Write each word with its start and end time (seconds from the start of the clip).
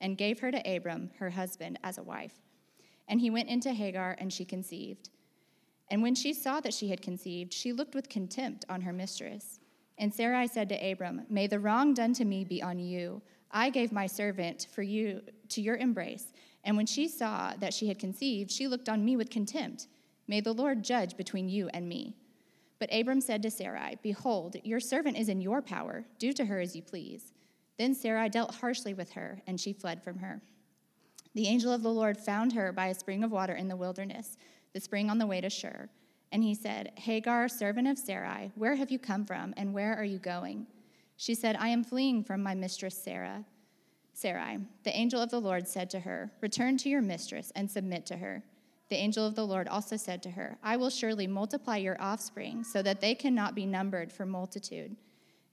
and 0.00 0.18
gave 0.18 0.40
her 0.40 0.50
to 0.50 0.76
Abram, 0.76 1.10
her 1.18 1.30
husband, 1.30 1.78
as 1.82 1.98
a 1.98 2.02
wife. 2.02 2.34
And 3.08 3.20
he 3.20 3.30
went 3.30 3.48
into 3.48 3.72
Hagar, 3.72 4.16
and 4.18 4.32
she 4.32 4.44
conceived. 4.44 5.10
And 5.90 6.02
when 6.02 6.14
she 6.14 6.32
saw 6.32 6.60
that 6.60 6.74
she 6.74 6.88
had 6.88 7.00
conceived, 7.00 7.52
she 7.52 7.72
looked 7.72 7.94
with 7.94 8.08
contempt 8.08 8.64
on 8.68 8.80
her 8.80 8.92
mistress. 8.92 9.60
And 9.98 10.12
Sarai 10.12 10.48
said 10.48 10.68
to 10.70 10.90
Abram, 10.92 11.22
May 11.30 11.46
the 11.46 11.60
wrong 11.60 11.94
done 11.94 12.12
to 12.14 12.24
me 12.24 12.44
be 12.44 12.62
on 12.62 12.78
you. 12.78 13.22
I 13.50 13.70
gave 13.70 13.92
my 13.92 14.06
servant 14.06 14.66
for 14.74 14.82
you 14.82 15.22
to 15.50 15.60
your 15.60 15.76
embrace. 15.76 16.32
And 16.64 16.76
when 16.76 16.86
she 16.86 17.08
saw 17.08 17.54
that 17.58 17.72
she 17.72 17.88
had 17.88 17.98
conceived, 17.98 18.50
she 18.50 18.66
looked 18.66 18.88
on 18.88 19.04
me 19.04 19.16
with 19.16 19.30
contempt. 19.30 19.86
May 20.26 20.40
the 20.40 20.52
Lord 20.52 20.82
judge 20.82 21.16
between 21.16 21.48
you 21.48 21.68
and 21.68 21.88
me. 21.88 22.16
But 22.78 22.92
Abram 22.92 23.20
said 23.20 23.42
to 23.42 23.50
Sarai, 23.50 23.96
Behold, 24.02 24.56
your 24.64 24.80
servant 24.80 25.16
is 25.16 25.28
in 25.28 25.40
your 25.40 25.62
power. 25.62 26.04
Do 26.18 26.32
to 26.32 26.44
her 26.44 26.60
as 26.60 26.74
you 26.74 26.82
please. 26.82 27.32
Then 27.78 27.94
Sarai 27.94 28.28
dealt 28.28 28.54
harshly 28.56 28.94
with 28.94 29.12
her, 29.12 29.42
and 29.46 29.60
she 29.60 29.72
fled 29.72 30.02
from 30.02 30.18
her. 30.18 30.40
The 31.34 31.48
angel 31.48 31.72
of 31.72 31.82
the 31.82 31.92
Lord 31.92 32.16
found 32.16 32.52
her 32.54 32.72
by 32.72 32.86
a 32.86 32.94
spring 32.94 33.22
of 33.22 33.30
water 33.30 33.54
in 33.54 33.68
the 33.68 33.76
wilderness, 33.76 34.38
the 34.72 34.80
spring 34.80 35.10
on 35.10 35.18
the 35.18 35.26
way 35.26 35.40
to 35.40 35.50
Shur. 35.50 35.88
And 36.32 36.42
he 36.42 36.54
said, 36.54 36.92
Hagar, 36.96 37.48
servant 37.48 37.88
of 37.88 37.98
Sarai, 37.98 38.50
where 38.54 38.74
have 38.74 38.90
you 38.90 38.98
come 38.98 39.24
from, 39.24 39.52
and 39.56 39.74
where 39.74 39.94
are 39.94 40.04
you 40.04 40.18
going? 40.18 40.66
She 41.16 41.34
said, 41.34 41.56
I 41.56 41.68
am 41.68 41.84
fleeing 41.84 42.24
from 42.24 42.42
my 42.42 42.54
mistress 42.54 42.96
Sarah. 42.96 43.44
Sarai, 44.12 44.58
the 44.82 44.96
angel 44.96 45.20
of 45.20 45.30
the 45.30 45.40
Lord 45.40 45.68
said 45.68 45.90
to 45.90 46.00
her, 46.00 46.32
Return 46.40 46.78
to 46.78 46.88
your 46.88 47.02
mistress 47.02 47.52
and 47.54 47.70
submit 47.70 48.06
to 48.06 48.16
her. 48.16 48.42
The 48.88 48.96
angel 48.96 49.26
of 49.26 49.34
the 49.34 49.46
Lord 49.46 49.68
also 49.68 49.96
said 49.96 50.22
to 50.22 50.30
her, 50.30 50.56
I 50.62 50.76
will 50.76 50.90
surely 50.90 51.26
multiply 51.26 51.76
your 51.76 52.00
offspring, 52.00 52.64
so 52.64 52.82
that 52.82 53.00
they 53.00 53.14
cannot 53.14 53.54
be 53.54 53.66
numbered 53.66 54.12
for 54.12 54.24
multitude. 54.24 54.96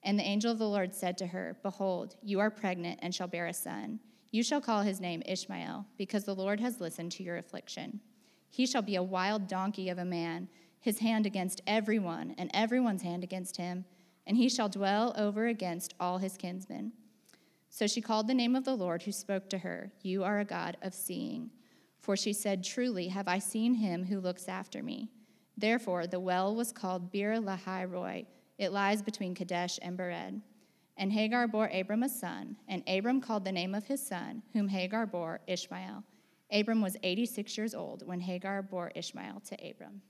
And 0.03 0.19
the 0.19 0.23
angel 0.23 0.51
of 0.51 0.59
the 0.59 0.67
Lord 0.67 0.93
said 0.93 1.17
to 1.19 1.27
her, 1.27 1.57
Behold, 1.63 2.15
you 2.21 2.39
are 2.39 2.49
pregnant 2.49 2.99
and 3.01 3.15
shall 3.15 3.27
bear 3.27 3.47
a 3.47 3.53
son. 3.53 3.99
You 4.31 4.43
shall 4.43 4.61
call 4.61 4.81
his 4.81 4.99
name 4.99 5.21
Ishmael, 5.25 5.85
because 5.97 6.25
the 6.25 6.35
Lord 6.35 6.59
has 6.59 6.81
listened 6.81 7.11
to 7.13 7.23
your 7.23 7.37
affliction. 7.37 8.01
He 8.49 8.65
shall 8.65 8.81
be 8.81 8.95
a 8.95 9.03
wild 9.03 9.47
donkey 9.47 9.89
of 9.89 9.97
a 9.97 10.05
man, 10.05 10.49
his 10.79 10.99
hand 10.99 11.25
against 11.25 11.61
everyone, 11.65 12.35
and 12.37 12.51
everyone's 12.53 13.03
hand 13.03 13.23
against 13.23 13.57
him, 13.57 13.85
and 14.27 14.35
he 14.35 14.49
shall 14.49 14.69
dwell 14.69 15.13
over 15.17 15.47
against 15.47 15.93
all 15.99 16.17
his 16.17 16.35
kinsmen. 16.35 16.91
So 17.69 17.87
she 17.87 18.01
called 18.01 18.27
the 18.27 18.33
name 18.33 18.55
of 18.55 18.65
the 18.65 18.75
Lord 18.75 19.03
who 19.03 19.11
spoke 19.11 19.49
to 19.49 19.59
her, 19.59 19.91
You 20.01 20.23
are 20.23 20.39
a 20.39 20.45
God 20.45 20.77
of 20.81 20.93
seeing. 20.93 21.49
For 21.99 22.17
she 22.17 22.33
said, 22.33 22.63
Truly 22.63 23.07
have 23.07 23.27
I 23.27 23.39
seen 23.39 23.75
him 23.75 24.05
who 24.05 24.19
looks 24.19 24.49
after 24.49 24.83
me. 24.83 25.09
Therefore 25.57 26.05
the 26.05 26.19
well 26.19 26.53
was 26.53 26.71
called 26.71 27.11
Beer 27.11 27.39
Lahai 27.39 27.89
Roi 27.89 28.25
it 28.57 28.71
lies 28.71 29.01
between 29.01 29.35
Kadesh 29.35 29.79
and 29.81 29.97
Bered. 29.97 30.41
And 30.97 31.11
Hagar 31.11 31.47
bore 31.47 31.69
Abram 31.73 32.03
a 32.03 32.09
son, 32.09 32.55
and 32.67 32.83
Abram 32.87 33.19
called 33.19 33.45
the 33.45 33.51
name 33.51 33.73
of 33.73 33.85
his 33.85 34.05
son, 34.05 34.43
whom 34.53 34.67
Hagar 34.67 35.07
bore 35.07 35.41
Ishmael. 35.47 36.03
Abram 36.51 36.81
was 36.81 36.95
86 37.01 37.57
years 37.57 37.73
old 37.73 38.05
when 38.05 38.19
Hagar 38.19 38.61
bore 38.61 38.91
Ishmael 38.93 39.41
to 39.47 39.69
Abram. 39.69 40.01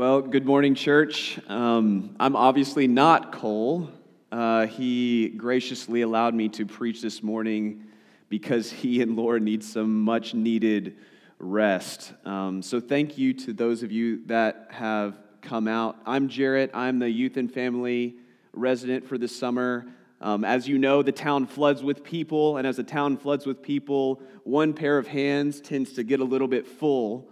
Well, 0.00 0.22
good 0.22 0.46
morning, 0.46 0.74
church. 0.74 1.38
Um, 1.46 2.16
I'm 2.18 2.34
obviously 2.34 2.86
not 2.86 3.32
Cole. 3.32 3.90
Uh, 4.32 4.66
he 4.66 5.28
graciously 5.28 6.00
allowed 6.00 6.32
me 6.32 6.48
to 6.48 6.64
preach 6.64 7.02
this 7.02 7.22
morning 7.22 7.84
because 8.30 8.72
he 8.72 9.02
and 9.02 9.14
Laura 9.14 9.38
need 9.40 9.62
some 9.62 10.02
much 10.02 10.32
needed 10.32 10.96
rest. 11.38 12.14
Um, 12.24 12.62
so, 12.62 12.80
thank 12.80 13.18
you 13.18 13.34
to 13.34 13.52
those 13.52 13.82
of 13.82 13.92
you 13.92 14.24
that 14.24 14.68
have 14.70 15.18
come 15.42 15.68
out. 15.68 15.98
I'm 16.06 16.30
Jarrett. 16.30 16.70
I'm 16.72 16.98
the 16.98 17.10
youth 17.10 17.36
and 17.36 17.52
family 17.52 18.14
resident 18.54 19.06
for 19.06 19.18
this 19.18 19.38
summer. 19.38 19.86
Um, 20.22 20.46
as 20.46 20.66
you 20.66 20.78
know, 20.78 21.02
the 21.02 21.12
town 21.12 21.46
floods 21.46 21.82
with 21.82 22.02
people, 22.02 22.56
and 22.56 22.66
as 22.66 22.78
the 22.78 22.84
town 22.84 23.18
floods 23.18 23.44
with 23.44 23.60
people, 23.60 24.22
one 24.44 24.72
pair 24.72 24.96
of 24.96 25.06
hands 25.06 25.60
tends 25.60 25.92
to 25.92 26.02
get 26.04 26.20
a 26.20 26.24
little 26.24 26.48
bit 26.48 26.66
full. 26.66 27.29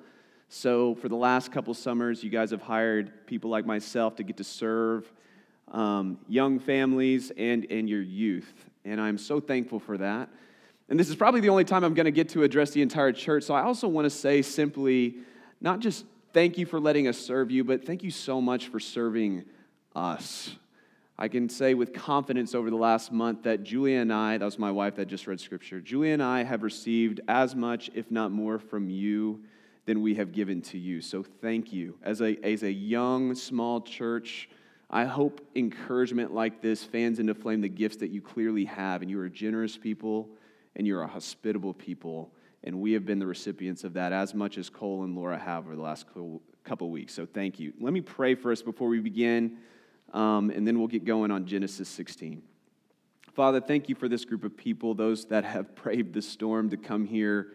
So, 0.50 0.94
for 0.94 1.10
the 1.10 1.16
last 1.16 1.53
couple 1.53 1.75
summers, 1.75 2.25
you 2.25 2.31
guys 2.31 2.53
have 2.53 2.62
hired 2.62 3.26
people 3.26 3.50
like 3.50 3.66
myself 3.66 4.16
to 4.16 4.22
get 4.22 4.38
to 4.38 4.44
serve 4.44 5.10
um, 5.70 6.19
young 6.26 6.59
families 6.59 7.31
and, 7.36 7.66
and 7.70 7.86
your 7.86 8.00
youth. 8.00 8.50
And 8.86 8.98
I'm 8.98 9.19
so 9.19 9.41
thankful 9.41 9.78
for 9.78 9.98
that. 9.98 10.31
And 10.88 10.98
this 10.98 11.10
is 11.10 11.16
probably 11.16 11.42
the 11.42 11.50
only 11.50 11.64
time 11.64 11.84
I'm 11.84 11.92
going 11.92 12.06
to 12.06 12.10
get 12.10 12.31
to 12.31 12.44
address 12.44 12.70
the 12.70 12.81
entire 12.81 13.12
church. 13.12 13.44
So, 13.44 13.53
I 13.53 13.62
also 13.62 13.88
want 13.88 14.06
to 14.06 14.10
say 14.10 14.41
simply 14.41 15.16
not 15.60 15.81
just 15.81 16.06
thank 16.32 16.56
you 16.56 16.65
for 16.65 16.80
letting 16.80 17.09
us 17.09 17.19
serve 17.19 17.50
you, 17.50 17.62
but 17.62 17.84
thank 17.84 18.03
you 18.03 18.10
so 18.10 18.41
much 18.41 18.69
for 18.69 18.80
serving 18.80 19.44
us. 19.94 20.56
I 21.19 21.28
can 21.28 21.50
say 21.50 21.75
with 21.75 21.92
confidence 21.92 22.54
over 22.54 22.70
the 22.70 22.76
last 22.76 23.12
month 23.12 23.42
that 23.42 23.65
Julia 23.65 24.00
and 24.00 24.10
I, 24.10 24.38
that 24.38 24.44
was 24.44 24.59
my 24.59 24.70
wife 24.70 24.97
that 24.97 25.09
just 25.09 25.26
read 25.26 25.41
scripture, 25.41 25.78
Julia 25.78 26.15
and 26.15 26.22
I 26.22 26.44
have 26.44 26.62
received 26.62 27.20
as 27.28 27.54
much, 27.54 27.91
if 27.92 28.10
not 28.10 28.30
more, 28.30 28.59
from 28.59 28.88
you 28.88 29.42
than 29.88 30.03
we 30.03 30.15
have 30.16 30.32
given 30.32 30.60
to 30.60 30.76
you. 30.76 31.00
So 31.00 31.25
thank 31.41 31.72
you. 31.72 31.97
As 32.03 32.21
a, 32.21 32.37
as 32.44 32.62
a 32.62 32.71
young, 32.71 33.34
small 33.34 33.81
church, 33.81 34.50
I 34.91 35.06
hope 35.06 35.41
encouragement 35.56 36.34
like 36.34 36.60
this 36.60 36.84
fans 36.84 37.19
into 37.19 37.34
flame 37.34 37.62
the 37.62 37.71
gifts 37.71 37.97
that 37.97 38.10
you 38.10 38.21
clearly 38.21 38.66
have. 38.66 39.00
And 39.00 39.10
you 39.10 39.19
are 39.19 39.31
generous 39.31 39.78
people 39.78 40.28
and 40.77 40.87
you're 40.87 41.00
a 41.00 41.06
hospitable 41.06 41.72
people. 41.72 42.34
And 42.65 42.82
we 42.82 42.93
have 42.93 43.06
been 43.06 43.19
the 43.19 43.27
recipients 43.27 43.82
of 43.82 43.94
that 43.94 44.12
as 44.12 44.34
much 44.34 44.59
as 44.59 44.69
Cole 44.69 45.04
and 45.04 45.16
Laura 45.16 45.38
have 45.38 45.65
over 45.65 45.75
the 45.75 45.81
last 45.81 46.04
couple 46.65 46.91
weeks. 46.91 47.15
So 47.15 47.25
thank 47.25 47.59
you. 47.59 47.72
Let 47.81 47.94
me 47.94 48.03
pray 48.03 48.34
for 48.34 48.53
us 48.53 48.60
before 48.60 48.88
we 48.88 49.00
begin, 49.00 49.56
um, 50.12 50.50
and 50.50 50.66
then 50.69 50.78
we'll 50.78 50.88
get 50.88 51.06
going 51.06 51.31
on 51.31 51.47
Genesis 51.47 51.88
16. 51.88 52.43
Father, 53.32 53.62
thank 53.62 53.88
you 53.88 53.94
for 53.94 54.06
this 54.06 54.27
group 54.27 54.44
of 54.44 54.54
people, 54.54 54.93
those 54.93 55.25
that 55.27 55.44
have 55.44 55.75
braved 55.82 56.12
the 56.12 56.21
storm 56.21 56.69
to 56.69 56.77
come 56.77 57.06
here 57.06 57.53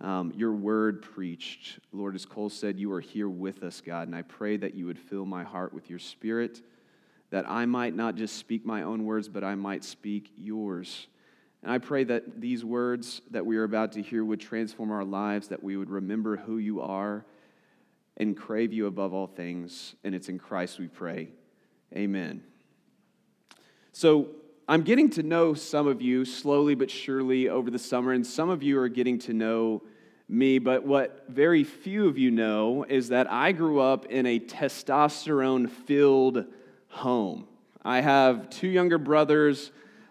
um, 0.00 0.32
your 0.36 0.52
word 0.52 1.02
preached. 1.02 1.78
Lord, 1.92 2.14
as 2.14 2.26
Cole 2.26 2.50
said, 2.50 2.78
you 2.78 2.92
are 2.92 3.00
here 3.00 3.28
with 3.28 3.62
us, 3.62 3.80
God, 3.80 4.08
and 4.08 4.16
I 4.16 4.22
pray 4.22 4.56
that 4.56 4.74
you 4.74 4.86
would 4.86 4.98
fill 4.98 5.24
my 5.24 5.42
heart 5.42 5.72
with 5.72 5.88
your 5.88 5.98
spirit, 5.98 6.60
that 7.30 7.48
I 7.48 7.66
might 7.66 7.94
not 7.94 8.14
just 8.14 8.36
speak 8.36 8.64
my 8.66 8.82
own 8.82 9.04
words, 9.04 9.28
but 9.28 9.42
I 9.42 9.54
might 9.54 9.84
speak 9.84 10.30
yours. 10.36 11.06
And 11.62 11.72
I 11.72 11.78
pray 11.78 12.04
that 12.04 12.40
these 12.40 12.64
words 12.64 13.22
that 13.30 13.44
we 13.44 13.56
are 13.56 13.64
about 13.64 13.92
to 13.92 14.02
hear 14.02 14.24
would 14.24 14.40
transform 14.40 14.90
our 14.92 15.04
lives, 15.04 15.48
that 15.48 15.62
we 15.62 15.76
would 15.76 15.90
remember 15.90 16.36
who 16.36 16.58
you 16.58 16.80
are 16.80 17.24
and 18.16 18.36
crave 18.36 18.72
you 18.72 18.86
above 18.86 19.12
all 19.12 19.26
things. 19.26 19.94
And 20.04 20.14
it's 20.14 20.28
in 20.28 20.38
Christ 20.38 20.78
we 20.78 20.88
pray. 20.88 21.30
Amen. 21.94 22.42
So, 23.92 24.28
I'm 24.68 24.82
getting 24.82 25.10
to 25.10 25.22
know 25.22 25.54
some 25.54 25.86
of 25.86 26.02
you 26.02 26.24
slowly 26.24 26.74
but 26.74 26.90
surely 26.90 27.48
over 27.48 27.70
the 27.70 27.78
summer, 27.78 28.12
and 28.12 28.26
some 28.26 28.50
of 28.50 28.64
you 28.64 28.80
are 28.80 28.88
getting 28.88 29.16
to 29.20 29.32
know 29.32 29.84
me. 30.28 30.58
But 30.58 30.84
what 30.84 31.24
very 31.28 31.62
few 31.62 32.08
of 32.08 32.18
you 32.18 32.32
know 32.32 32.84
is 32.88 33.10
that 33.10 33.30
I 33.30 33.52
grew 33.52 33.78
up 33.78 34.06
in 34.06 34.26
a 34.26 34.40
testosterone 34.40 35.70
filled 35.70 36.46
home. 36.88 37.46
I 37.84 38.00
have 38.00 38.50
two 38.50 38.66
younger 38.66 38.98
brothers, 38.98 39.70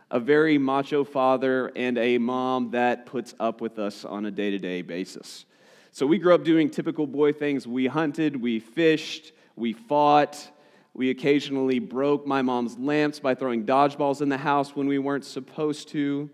a 0.09 0.21
very 0.21 0.57
macho 0.57 1.03
father, 1.03 1.73
and 1.75 1.97
a 1.97 2.17
mom 2.17 2.71
that 2.71 3.05
puts 3.05 3.35
up 3.41 3.59
with 3.59 3.77
us 3.77 4.05
on 4.05 4.25
a 4.25 4.31
day 4.31 4.51
to 4.51 4.57
day 4.57 4.81
basis. 4.81 5.43
So 5.91 6.07
we 6.07 6.17
grew 6.17 6.33
up 6.33 6.45
doing 6.45 6.69
typical 6.69 7.07
boy 7.07 7.33
things. 7.33 7.67
We 7.67 7.87
hunted, 7.87 8.41
we 8.41 8.59
fished, 8.59 9.33
we 9.57 9.73
fought. 9.73 10.49
We 10.95 11.09
occasionally 11.09 11.79
broke 11.79 12.25
my 12.25 12.41
mom's 12.41 12.77
lamps 12.77 13.19
by 13.19 13.35
throwing 13.35 13.65
dodgeballs 13.65 14.21
in 14.21 14.29
the 14.29 14.37
house 14.37 14.77
when 14.77 14.87
we 14.87 14.97
weren't 14.97 15.25
supposed 15.25 15.89
to. 15.89 16.29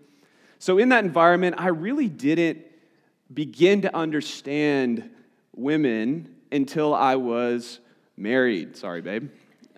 So, 0.60 0.78
in 0.78 0.90
that 0.90 1.04
environment, 1.04 1.56
I 1.58 1.68
really 1.68 2.08
didn't 2.08 2.64
begin 3.34 3.82
to 3.82 3.94
understand 3.94 5.10
women 5.56 6.36
until 6.52 6.94
I 6.94 7.16
was 7.16 7.80
married. 8.16 8.76
Sorry, 8.76 9.00
babe. 9.00 9.30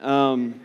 Um, 0.03 0.61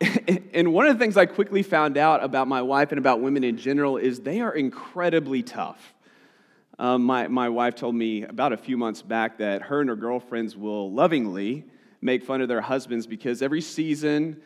and 0.52 0.72
one 0.72 0.88
of 0.88 0.98
the 0.98 0.98
things 0.98 1.16
I 1.16 1.26
quickly 1.26 1.62
found 1.62 1.96
out 1.96 2.24
about 2.24 2.48
my 2.48 2.62
wife 2.62 2.90
and 2.90 2.98
about 2.98 3.20
women 3.20 3.44
in 3.44 3.56
general 3.56 3.98
is 3.98 4.18
they 4.18 4.40
are 4.40 4.52
incredibly 4.52 5.44
tough. 5.44 5.94
Um, 6.76 7.04
my, 7.04 7.28
my 7.28 7.50
wife 7.50 7.76
told 7.76 7.94
me 7.94 8.24
about 8.24 8.52
a 8.52 8.56
few 8.56 8.76
months 8.76 9.00
back 9.00 9.38
that 9.38 9.62
her 9.62 9.78
and 9.78 9.88
her 9.88 9.94
girlfriends 9.94 10.56
will 10.56 10.90
lovingly 10.90 11.66
make 12.02 12.24
fun 12.24 12.42
of 12.42 12.48
their 12.48 12.60
husbands 12.60 13.06
because 13.06 13.40
every 13.40 13.60
season, 13.60 14.42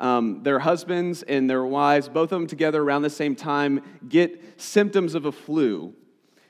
um, 0.00 0.42
their 0.42 0.58
husbands 0.58 1.22
and 1.22 1.48
their 1.48 1.64
wives, 1.64 2.08
both 2.08 2.32
of 2.32 2.40
them 2.40 2.46
together 2.46 2.82
around 2.82 3.02
the 3.02 3.10
same 3.10 3.36
time, 3.36 3.80
get 4.08 4.60
symptoms 4.60 5.14
of 5.14 5.24
a 5.24 5.32
flu. 5.32 5.94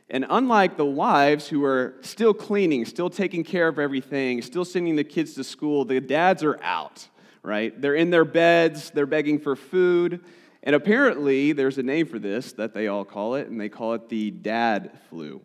And 0.08 0.26
unlike 0.28 0.76
the 0.76 0.87
wives 0.87 1.46
who 1.48 1.64
are 1.64 1.94
still 2.00 2.34
cleaning, 2.34 2.84
still 2.84 3.10
taking 3.10 3.44
care 3.44 3.69
of 3.69 3.78
everything, 3.78 4.42
still 4.42 4.64
sending 4.64 4.96
the 4.96 5.04
kids 5.04 5.34
to 5.34 5.44
school, 5.44 5.84
the 5.84 6.00
dads 6.00 6.42
are 6.42 6.60
out, 6.62 7.08
right? 7.42 7.78
They're 7.81 7.94
in 7.94 8.10
their 8.10 8.25
beds, 8.25 8.90
they're 8.90 9.06
begging 9.06 9.38
for 9.38 9.54
food. 9.54 10.25
And 10.62 10.75
apparently, 10.75 11.52
there's 11.52 11.78
a 11.78 11.82
name 11.82 12.06
for 12.06 12.19
this 12.19 12.52
that 12.54 12.75
they 12.75 12.88
all 12.88 13.04
call 13.04 13.37
it, 13.37 13.48
and 13.48 13.60
they 13.60 13.69
call 13.69 13.94
it 13.94 14.08
the 14.08 14.31
dad 14.31 14.98
flu. 15.08 15.40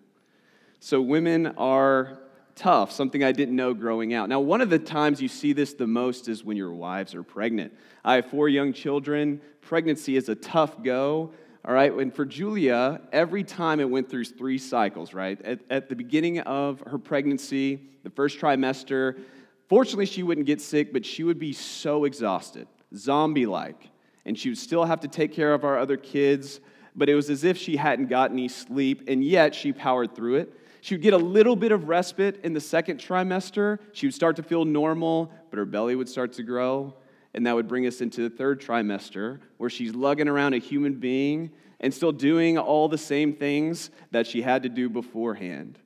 So 0.80 1.02
women 1.02 1.48
are 1.58 2.20
tough, 2.56 2.92
something 2.92 3.24
I 3.24 3.32
didn't 3.32 3.56
know 3.56 3.74
growing 3.74 4.14
out. 4.14 4.30
Now, 4.30 4.40
one 4.40 4.62
of 4.62 4.70
the 4.70 4.80
times 4.80 5.22
you 5.22 5.28
see 5.28 5.54
this 5.54 5.74
the 5.74 5.88
most 5.88 6.28
is 6.28 6.44
when 6.44 6.58
your 6.58 6.74
wives 6.74 7.14
are 7.14 7.24
pregnant. 7.24 7.74
I 8.04 8.16
have 8.16 8.28
four 8.28 8.50
young 8.50 8.74
children. 8.74 9.42
Pregnancy 9.62 10.16
is 10.16 10.30
a 10.30 10.36
tough 10.36 10.82
go. 10.82 11.32
All 11.68 11.74
right, 11.74 11.92
and 11.92 12.14
for 12.14 12.26
Julia, 12.26 13.02
every 13.12 13.44
time 13.44 13.80
it 13.80 13.90
went 13.90 14.10
through 14.10 14.26
three 14.26 14.60
cycles, 14.60 15.14
right? 15.14 15.42
At, 15.42 15.60
at 15.70 15.90
the 15.90 15.96
beginning 15.96 16.40
of 16.42 16.82
her 16.88 17.00
pregnancy, 17.00 17.90
the 18.04 18.12
first 18.12 18.40
trimester, 18.40 19.20
fortunately, 19.68 20.06
she 20.06 20.22
wouldn't 20.22 20.46
get 20.46 20.62
sick, 20.62 20.94
but 20.94 21.06
she 21.06 21.24
would 21.24 21.40
be 21.40 21.54
so 21.54 22.06
exhausted, 22.06 22.68
zombie 22.94 23.48
like 23.48 23.90
and 24.26 24.38
she 24.38 24.50
would 24.50 24.58
still 24.58 24.86
have 24.86 25.00
to 25.02 25.08
take 25.08 25.32
care 25.32 25.54
of 25.54 25.64
our 25.64 25.78
other 25.78 25.98
kids, 25.98 26.60
but 26.96 27.10
it 27.10 27.16
was 27.16 27.30
as 27.30 27.44
if 27.44 27.58
she 27.58 27.78
hadn't 27.78 28.08
gotten 28.08 28.38
any 28.38 28.48
sleep, 28.48 29.04
and 29.08 29.24
yet 29.24 29.54
she 29.54 29.72
powered 29.72 30.16
through 30.16 30.36
it. 30.36 30.54
She 30.86 30.94
would 30.94 31.02
get 31.02 31.16
a 31.16 31.18
little 31.18 31.56
bit 31.56 31.72
of 31.72 31.88
respite 31.88 32.42
in 32.44 32.54
the 32.54 32.62
second 32.62 33.00
trimester. 33.00 33.80
She 33.92 34.06
would 34.06 34.14
start 34.14 34.36
to 34.36 34.44
feel 34.44 34.66
normal, 34.66 35.32
but 35.50 35.58
her 35.58 35.66
belly 35.66 35.96
would 35.96 36.08
start 36.08 36.34
to 36.34 36.44
grow. 36.44 36.94
And 37.34 37.48
that 37.48 37.56
would 37.56 37.68
bring 37.68 37.88
us 37.88 38.02
into 38.02 38.22
the 38.22 38.30
third 38.30 38.62
trimester, 38.62 39.40
where 39.58 39.72
she's 39.72 39.96
lugging 39.96 40.28
around 40.28 40.54
a 40.54 40.60
human 40.60 40.94
being 40.94 41.50
and 41.80 41.92
still 41.92 42.12
doing 42.12 42.60
all 42.60 42.88
the 42.88 43.00
same 43.00 43.34
things 43.34 43.90
that 44.12 44.28
she 44.28 44.44
had 44.44 44.62
to 44.62 44.70
do 44.70 44.88
beforehand. 44.88 45.80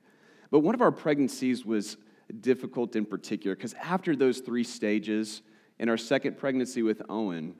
But 0.50 0.58
one 0.58 0.74
of 0.74 0.82
our 0.82 0.92
pregnancies 0.92 1.64
was 1.64 1.96
difficult 2.38 2.94
in 2.94 3.06
particular, 3.06 3.56
because 3.56 3.72
after 3.82 4.14
those 4.14 4.40
three 4.40 4.64
stages, 4.64 5.40
in 5.78 5.88
our 5.88 5.96
second 5.96 6.36
pregnancy 6.36 6.82
with 6.82 7.00
Owen, 7.08 7.54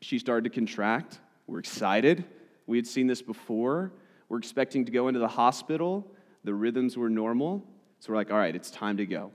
she 0.00 0.16
started 0.16 0.44
to 0.44 0.50
contract. 0.54 1.18
We're 1.48 1.58
excited. 1.58 2.24
We 2.68 2.78
had 2.78 2.86
seen 2.86 3.08
this 3.08 3.20
before. 3.20 3.90
We're 4.28 4.38
expecting 4.38 4.84
to 4.84 4.92
go 4.92 5.08
into 5.08 5.18
the 5.18 5.26
hospital. 5.26 6.06
The 6.44 6.54
rhythms 6.54 6.96
were 6.96 7.10
normal. 7.10 7.64
So 8.00 8.12
we're 8.12 8.16
like, 8.16 8.30
all 8.30 8.38
right, 8.38 8.54
it's 8.54 8.70
time 8.70 8.96
to 8.96 9.06
go. 9.06 9.30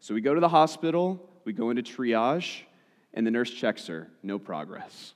So 0.00 0.14
we 0.14 0.20
go 0.20 0.34
to 0.34 0.40
the 0.40 0.48
hospital, 0.48 1.28
we 1.44 1.52
go 1.52 1.70
into 1.70 1.82
triage, 1.82 2.62
and 3.14 3.26
the 3.26 3.30
nurse 3.30 3.50
checks 3.50 3.86
her. 3.86 4.08
No 4.22 4.38
progress. 4.38 5.14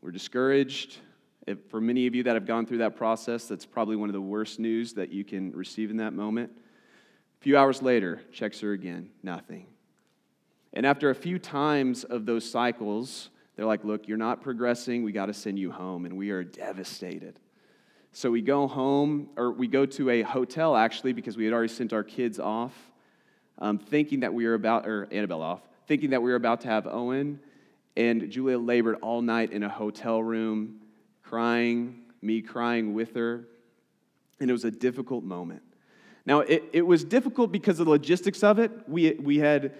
We're 0.00 0.10
discouraged. 0.12 0.98
If, 1.46 1.58
for 1.70 1.80
many 1.80 2.06
of 2.06 2.14
you 2.14 2.22
that 2.24 2.34
have 2.34 2.46
gone 2.46 2.66
through 2.66 2.78
that 2.78 2.96
process, 2.96 3.46
that's 3.46 3.66
probably 3.66 3.96
one 3.96 4.08
of 4.08 4.12
the 4.12 4.20
worst 4.20 4.58
news 4.58 4.94
that 4.94 5.10
you 5.10 5.24
can 5.24 5.52
receive 5.52 5.90
in 5.90 5.98
that 5.98 6.12
moment. 6.12 6.50
A 7.40 7.42
few 7.42 7.56
hours 7.56 7.82
later, 7.82 8.20
checks 8.32 8.60
her 8.60 8.72
again. 8.72 9.10
Nothing. 9.22 9.66
And 10.72 10.84
after 10.84 11.10
a 11.10 11.14
few 11.14 11.38
times 11.38 12.04
of 12.04 12.26
those 12.26 12.48
cycles, 12.48 13.30
they're 13.54 13.66
like, 13.66 13.84
look, 13.84 14.08
you're 14.08 14.18
not 14.18 14.42
progressing. 14.42 15.02
We 15.02 15.12
got 15.12 15.26
to 15.26 15.34
send 15.34 15.58
you 15.58 15.70
home. 15.70 16.04
And 16.04 16.16
we 16.16 16.30
are 16.30 16.44
devastated. 16.44 17.38
So 18.16 18.30
we 18.30 18.40
go 18.40 18.66
home, 18.66 19.28
or 19.36 19.52
we 19.52 19.66
go 19.66 19.84
to 19.84 20.08
a 20.08 20.22
hotel 20.22 20.74
actually, 20.74 21.12
because 21.12 21.36
we 21.36 21.44
had 21.44 21.52
already 21.52 21.70
sent 21.70 21.92
our 21.92 22.02
kids 22.02 22.40
off, 22.40 22.72
um, 23.58 23.76
thinking 23.76 24.20
that 24.20 24.32
we 24.32 24.46
were 24.46 24.54
about, 24.54 24.86
or 24.86 25.06
Annabelle 25.12 25.42
off, 25.42 25.60
thinking 25.86 26.08
that 26.08 26.22
we 26.22 26.30
were 26.30 26.36
about 26.36 26.62
to 26.62 26.68
have 26.68 26.86
Owen. 26.86 27.38
And 27.94 28.30
Julia 28.30 28.58
labored 28.58 28.96
all 29.02 29.20
night 29.20 29.52
in 29.52 29.62
a 29.62 29.68
hotel 29.68 30.22
room, 30.22 30.80
crying, 31.24 32.04
me 32.22 32.40
crying 32.40 32.94
with 32.94 33.14
her. 33.16 33.44
And 34.40 34.48
it 34.48 34.52
was 34.54 34.64
a 34.64 34.70
difficult 34.70 35.22
moment. 35.22 35.60
Now, 36.24 36.40
it, 36.40 36.64
it 36.72 36.86
was 36.86 37.04
difficult 37.04 37.52
because 37.52 37.80
of 37.80 37.84
the 37.84 37.92
logistics 37.92 38.42
of 38.42 38.58
it. 38.58 38.70
We, 38.88 39.12
we 39.12 39.36
had 39.40 39.74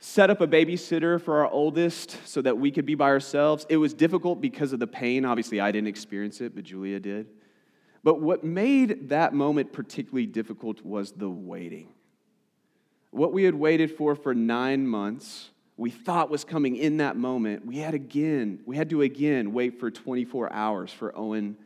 set 0.00 0.30
up 0.30 0.40
a 0.40 0.46
babysitter 0.46 1.20
for 1.20 1.44
our 1.44 1.50
oldest 1.50 2.16
so 2.26 2.40
that 2.40 2.56
we 2.56 2.70
could 2.70 2.86
be 2.86 2.94
by 2.94 3.08
ourselves. 3.08 3.66
It 3.68 3.76
was 3.76 3.92
difficult 3.92 4.40
because 4.40 4.72
of 4.72 4.80
the 4.80 4.86
pain. 4.86 5.26
Obviously, 5.26 5.60
I 5.60 5.70
didn't 5.70 5.88
experience 5.88 6.40
it, 6.40 6.54
but 6.54 6.64
Julia 6.64 6.98
did. 6.98 7.26
But 8.02 8.18
what 8.20 8.42
made 8.42 9.10
that 9.10 9.34
moment 9.34 9.74
particularly 9.74 10.24
difficult 10.24 10.82
was 10.82 11.12
the 11.12 11.28
waiting. 11.28 11.88
What 13.10 13.34
we 13.34 13.44
had 13.44 13.54
waited 13.54 13.94
for 13.94 14.14
for 14.14 14.34
nine 14.34 14.86
months, 14.86 15.50
we 15.76 15.90
thought 15.90 16.30
was 16.30 16.44
coming 16.44 16.76
in 16.76 16.96
that 16.96 17.16
moment, 17.16 17.66
we 17.66 17.76
had 17.76 17.92
again, 17.92 18.60
we 18.64 18.76
had 18.76 18.88
to 18.90 19.02
again 19.02 19.52
wait 19.52 19.78
for 19.78 19.90
24 19.90 20.50
hours 20.50 20.90
for 20.90 21.16
Owen 21.16 21.58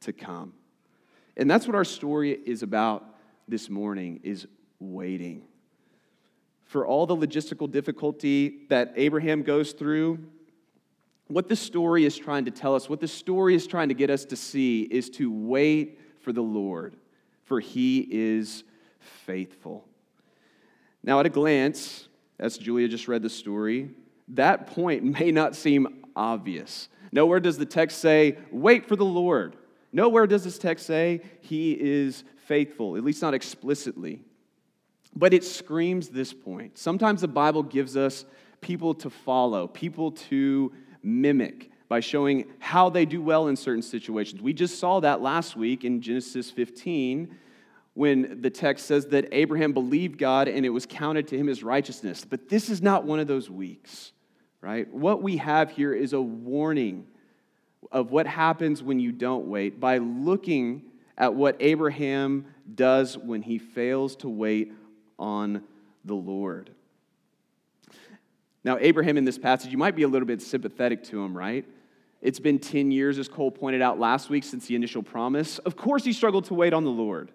to 0.00 0.14
come. 0.14 0.54
And 1.36 1.50
that's 1.50 1.66
what 1.66 1.76
our 1.76 1.84
story 1.84 2.30
is 2.32 2.62
about 2.62 3.04
this 3.48 3.68
morning 3.68 4.20
is 4.22 4.46
waiting 4.80 5.42
for 6.72 6.86
all 6.86 7.04
the 7.04 7.14
logistical 7.14 7.70
difficulty 7.70 8.60
that 8.70 8.94
Abraham 8.96 9.42
goes 9.42 9.72
through, 9.72 10.18
what 11.28 11.46
the 11.46 11.54
story 11.54 12.06
is 12.06 12.16
trying 12.16 12.46
to 12.46 12.50
tell 12.50 12.74
us, 12.74 12.88
what 12.88 12.98
the 12.98 13.06
story 13.06 13.54
is 13.54 13.66
trying 13.66 13.88
to 13.88 13.94
get 13.94 14.08
us 14.08 14.24
to 14.24 14.36
see, 14.36 14.80
is 14.80 15.10
to 15.10 15.30
wait 15.30 16.00
for 16.22 16.32
the 16.32 16.40
Lord, 16.40 16.96
for 17.44 17.60
he 17.60 18.08
is 18.10 18.64
faithful. 19.00 19.86
Now, 21.02 21.20
at 21.20 21.26
a 21.26 21.28
glance, 21.28 22.08
as 22.38 22.56
Julia 22.56 22.88
just 22.88 23.06
read 23.06 23.20
the 23.20 23.28
story, 23.28 23.90
that 24.28 24.66
point 24.68 25.04
may 25.04 25.30
not 25.30 25.54
seem 25.54 26.06
obvious. 26.16 26.88
Nowhere 27.12 27.40
does 27.40 27.58
the 27.58 27.66
text 27.66 27.98
say, 27.98 28.38
wait 28.50 28.88
for 28.88 28.96
the 28.96 29.04
Lord. 29.04 29.56
Nowhere 29.92 30.26
does 30.26 30.42
this 30.42 30.56
text 30.56 30.86
say, 30.86 31.20
he 31.42 31.72
is 31.72 32.24
faithful, 32.46 32.96
at 32.96 33.04
least 33.04 33.20
not 33.20 33.34
explicitly. 33.34 34.22
But 35.14 35.34
it 35.34 35.44
screams 35.44 36.08
this 36.08 36.32
point. 36.32 36.78
Sometimes 36.78 37.20
the 37.20 37.28
Bible 37.28 37.62
gives 37.62 37.96
us 37.96 38.24
people 38.60 38.94
to 38.94 39.10
follow, 39.10 39.66
people 39.66 40.12
to 40.12 40.72
mimic 41.02 41.70
by 41.88 42.00
showing 42.00 42.46
how 42.58 42.88
they 42.88 43.04
do 43.04 43.20
well 43.20 43.48
in 43.48 43.56
certain 43.56 43.82
situations. 43.82 44.40
We 44.40 44.54
just 44.54 44.78
saw 44.78 45.00
that 45.00 45.20
last 45.20 45.56
week 45.56 45.84
in 45.84 46.00
Genesis 46.00 46.50
15 46.50 47.36
when 47.94 48.40
the 48.40 48.48
text 48.48 48.86
says 48.86 49.06
that 49.08 49.28
Abraham 49.32 49.74
believed 49.74 50.16
God 50.16 50.48
and 50.48 50.64
it 50.64 50.70
was 50.70 50.86
counted 50.86 51.28
to 51.28 51.36
him 51.36 51.50
as 51.50 51.62
righteousness. 51.62 52.24
But 52.24 52.48
this 52.48 52.70
is 52.70 52.80
not 52.80 53.04
one 53.04 53.20
of 53.20 53.26
those 53.26 53.50
weeks, 53.50 54.12
right? 54.62 54.90
What 54.90 55.22
we 55.22 55.36
have 55.36 55.70
here 55.70 55.92
is 55.92 56.14
a 56.14 56.20
warning 56.22 57.06
of 57.90 58.10
what 58.10 58.26
happens 58.26 58.82
when 58.82 58.98
you 58.98 59.12
don't 59.12 59.46
wait 59.46 59.78
by 59.78 59.98
looking 59.98 60.82
at 61.18 61.34
what 61.34 61.56
Abraham 61.60 62.46
does 62.74 63.18
when 63.18 63.42
he 63.42 63.58
fails 63.58 64.16
to 64.16 64.30
wait 64.30 64.72
on 65.22 65.62
the 66.04 66.14
Lord. 66.14 66.70
Now, 68.64 68.76
Abraham 68.80 69.16
in 69.16 69.24
this 69.24 69.38
passage, 69.38 69.70
you 69.70 69.78
might 69.78 69.94
be 69.94 70.02
a 70.02 70.08
little 70.08 70.26
bit 70.26 70.42
sympathetic 70.42 71.04
to 71.04 71.22
him, 71.22 71.36
right? 71.36 71.64
It's 72.20 72.40
been 72.40 72.58
10 72.58 72.90
years, 72.90 73.18
as 73.18 73.28
Cole 73.28 73.50
pointed 73.50 73.82
out 73.82 73.98
last 73.98 74.30
week, 74.30 74.44
since 74.44 74.66
the 74.66 74.74
initial 74.74 75.02
promise. 75.02 75.58
Of 75.58 75.76
course, 75.76 76.04
he 76.04 76.12
struggled 76.12 76.44
to 76.46 76.54
wait 76.54 76.72
on 76.72 76.84
the 76.84 76.90
Lord. 76.90 77.30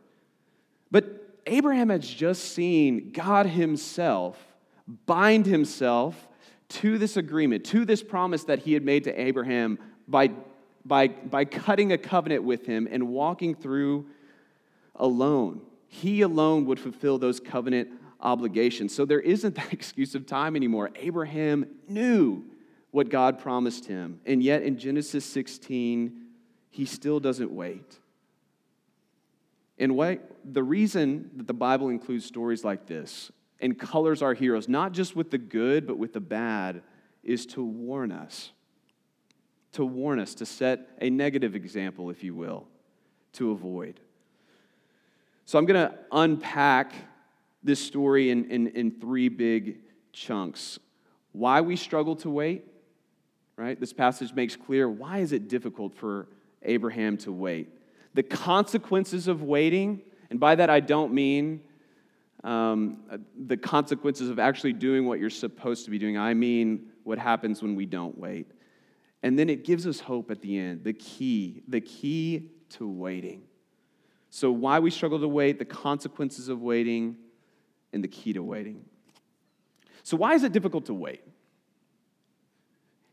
But 0.91 1.39
Abraham 1.45 1.89
has 1.89 2.07
just 2.07 2.53
seen 2.53 3.11
God 3.11 3.45
himself 3.45 4.37
bind 5.05 5.45
himself 5.45 6.27
to 6.69 6.97
this 6.97 7.17
agreement, 7.17 7.65
to 7.65 7.85
this 7.85 8.03
promise 8.03 8.43
that 8.45 8.59
he 8.59 8.73
had 8.73 8.83
made 8.83 9.05
to 9.05 9.21
Abraham 9.21 9.79
by, 10.07 10.31
by, 10.85 11.07
by 11.07 11.45
cutting 11.45 11.91
a 11.91 11.97
covenant 11.97 12.43
with 12.43 12.65
him 12.65 12.87
and 12.89 13.07
walking 13.09 13.55
through 13.55 14.05
alone. 14.95 15.61
He 15.87 16.21
alone 16.21 16.65
would 16.65 16.79
fulfill 16.79 17.17
those 17.17 17.39
covenant 17.39 17.89
obligations. 18.19 18.93
So 18.93 19.05
there 19.05 19.19
isn't 19.19 19.55
that 19.55 19.73
excuse 19.73 20.15
of 20.15 20.25
time 20.25 20.55
anymore. 20.55 20.91
Abraham 20.95 21.67
knew 21.87 22.45
what 22.91 23.09
God 23.09 23.39
promised 23.39 23.85
him. 23.85 24.19
And 24.25 24.41
yet 24.41 24.63
in 24.63 24.77
Genesis 24.77 25.25
16, 25.25 26.21
he 26.69 26.85
still 26.85 27.19
doesn't 27.19 27.51
wait. 27.51 27.99
And 29.79 29.95
what, 29.95 30.19
the 30.43 30.63
reason 30.63 31.29
that 31.35 31.47
the 31.47 31.53
Bible 31.53 31.89
includes 31.89 32.25
stories 32.25 32.63
like 32.63 32.87
this 32.87 33.31
and 33.59 33.77
colors 33.77 34.21
our 34.21 34.33
heroes, 34.33 34.67
not 34.67 34.91
just 34.91 35.15
with 35.15 35.31
the 35.31 35.37
good, 35.37 35.85
but 35.85 35.97
with 35.97 36.13
the 36.13 36.19
bad, 36.19 36.81
is 37.23 37.45
to 37.47 37.63
warn 37.63 38.11
us. 38.11 38.51
To 39.73 39.85
warn 39.85 40.19
us, 40.19 40.33
to 40.35 40.45
set 40.45 40.87
a 41.01 41.09
negative 41.09 41.55
example, 41.55 42.09
if 42.09 42.23
you 42.23 42.33
will, 42.33 42.67
to 43.33 43.51
avoid. 43.51 43.99
So 45.47 45.57
I'm 45.57 45.65
going 45.65 45.89
to 45.89 45.97
unpack 46.11 46.91
this 47.63 47.79
story 47.79 48.31
in, 48.31 48.51
in, 48.51 48.67
in 48.67 48.91
three 48.99 49.29
big 49.29 49.77
chunks. 50.11 50.77
why 51.31 51.61
we 51.61 51.77
struggle 51.77 52.17
to 52.17 52.29
wait, 52.29 52.65
right? 53.55 53.79
This 53.79 53.93
passage 53.93 54.33
makes 54.33 54.57
clear 54.57 54.89
why 54.89 55.19
is 55.19 55.31
it 55.31 55.47
difficult 55.47 55.95
for 55.95 56.27
Abraham 56.63 57.15
to 57.19 57.31
wait? 57.31 57.69
The 58.13 58.23
consequences 58.23 59.29
of 59.29 59.41
waiting, 59.41 60.01
and 60.29 60.37
by 60.37 60.55
that 60.55 60.69
I 60.69 60.81
don't 60.81 61.13
mean 61.13 61.61
um, 62.43 62.97
the 63.45 63.55
consequences 63.55 64.29
of 64.29 64.39
actually 64.39 64.73
doing 64.73 65.05
what 65.05 65.17
you're 65.17 65.29
supposed 65.29 65.85
to 65.85 65.91
be 65.91 65.97
doing. 65.97 66.17
I 66.17 66.33
mean 66.33 66.87
what 67.05 67.19
happens 67.19 67.61
when 67.61 67.73
we 67.73 67.85
don't 67.85 68.17
wait. 68.17 68.51
And 69.23 69.39
then 69.39 69.49
it 69.49 69.63
gives 69.63 69.87
us 69.87 70.01
hope 70.01 70.29
at 70.29 70.41
the 70.41 70.59
end, 70.59 70.83
the 70.83 70.91
key, 70.91 71.63
the 71.69 71.79
key 71.79 72.51
to 72.71 72.85
waiting. 72.85 73.46
So, 74.29 74.51
why 74.51 74.79
we 74.79 74.91
struggle 74.91 75.19
to 75.19 75.27
wait, 75.27 75.59
the 75.59 75.65
consequences 75.65 76.49
of 76.49 76.61
waiting, 76.61 77.15
and 77.93 78.03
the 78.03 78.07
key 78.07 78.33
to 78.33 78.43
waiting. 78.43 78.83
So, 80.03 80.17
why 80.17 80.33
is 80.33 80.43
it 80.43 80.51
difficult 80.51 80.85
to 80.87 80.93
wait? 80.93 81.21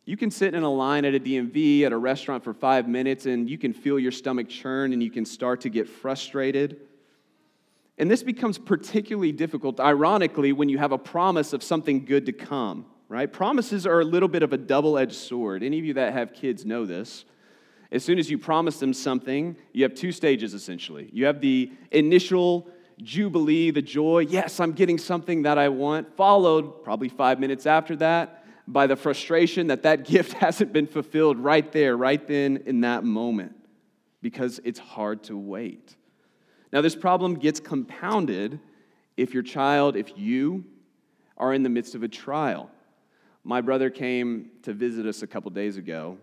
You 0.04 0.16
can 0.16 0.30
sit 0.30 0.54
in 0.54 0.62
a 0.62 0.70
line 0.70 1.04
at 1.04 1.14
a 1.14 1.20
DMV 1.20 1.82
at 1.82 1.92
a 1.92 1.96
restaurant 1.96 2.44
for 2.44 2.52
five 2.52 2.86
minutes 2.86 3.24
and 3.24 3.48
you 3.48 3.56
can 3.56 3.72
feel 3.72 3.98
your 3.98 4.12
stomach 4.12 4.48
churn 4.50 4.92
and 4.92 5.02
you 5.02 5.10
can 5.10 5.24
start 5.24 5.62
to 5.62 5.70
get 5.70 5.88
frustrated. 5.88 6.80
And 7.96 8.10
this 8.10 8.22
becomes 8.22 8.58
particularly 8.58 9.32
difficult, 9.32 9.80
ironically, 9.80 10.52
when 10.52 10.68
you 10.68 10.78
have 10.78 10.92
a 10.92 10.98
promise 10.98 11.52
of 11.52 11.62
something 11.62 12.04
good 12.04 12.26
to 12.26 12.32
come, 12.32 12.84
right? 13.08 13.32
Promises 13.32 13.86
are 13.86 14.00
a 14.00 14.04
little 14.04 14.28
bit 14.28 14.42
of 14.42 14.52
a 14.52 14.58
double 14.58 14.98
edged 14.98 15.14
sword. 15.14 15.62
Any 15.62 15.78
of 15.78 15.84
you 15.84 15.94
that 15.94 16.12
have 16.12 16.34
kids 16.34 16.66
know 16.66 16.84
this. 16.84 17.24
As 17.94 18.04
soon 18.04 18.18
as 18.18 18.28
you 18.28 18.38
promise 18.38 18.80
them 18.80 18.92
something, 18.92 19.56
you 19.72 19.84
have 19.84 19.94
two 19.94 20.10
stages 20.10 20.52
essentially. 20.52 21.08
You 21.12 21.26
have 21.26 21.40
the 21.40 21.70
initial 21.92 22.66
jubilee, 23.00 23.70
the 23.70 23.82
joy, 23.82 24.26
yes, 24.28 24.58
I'm 24.58 24.72
getting 24.72 24.98
something 24.98 25.42
that 25.42 25.58
I 25.58 25.68
want, 25.68 26.16
followed 26.16 26.82
probably 26.82 27.08
five 27.08 27.38
minutes 27.38 27.66
after 27.66 27.94
that 27.96 28.44
by 28.66 28.88
the 28.88 28.96
frustration 28.96 29.68
that 29.68 29.84
that 29.84 30.04
gift 30.08 30.32
hasn't 30.32 30.72
been 30.72 30.88
fulfilled 30.88 31.38
right 31.38 31.70
there, 31.70 31.96
right 31.96 32.26
then, 32.26 32.64
in 32.66 32.80
that 32.80 33.04
moment, 33.04 33.54
because 34.22 34.60
it's 34.64 34.80
hard 34.80 35.22
to 35.24 35.38
wait. 35.38 35.94
Now, 36.72 36.80
this 36.80 36.96
problem 36.96 37.34
gets 37.34 37.60
compounded 37.60 38.58
if 39.16 39.32
your 39.32 39.44
child, 39.44 39.94
if 39.94 40.18
you 40.18 40.64
are 41.36 41.54
in 41.54 41.62
the 41.62 41.68
midst 41.68 41.94
of 41.94 42.02
a 42.02 42.08
trial. 42.08 42.72
My 43.44 43.60
brother 43.60 43.88
came 43.88 44.50
to 44.62 44.72
visit 44.72 45.06
us 45.06 45.22
a 45.22 45.28
couple 45.28 45.52
days 45.52 45.76
ago. 45.76 46.18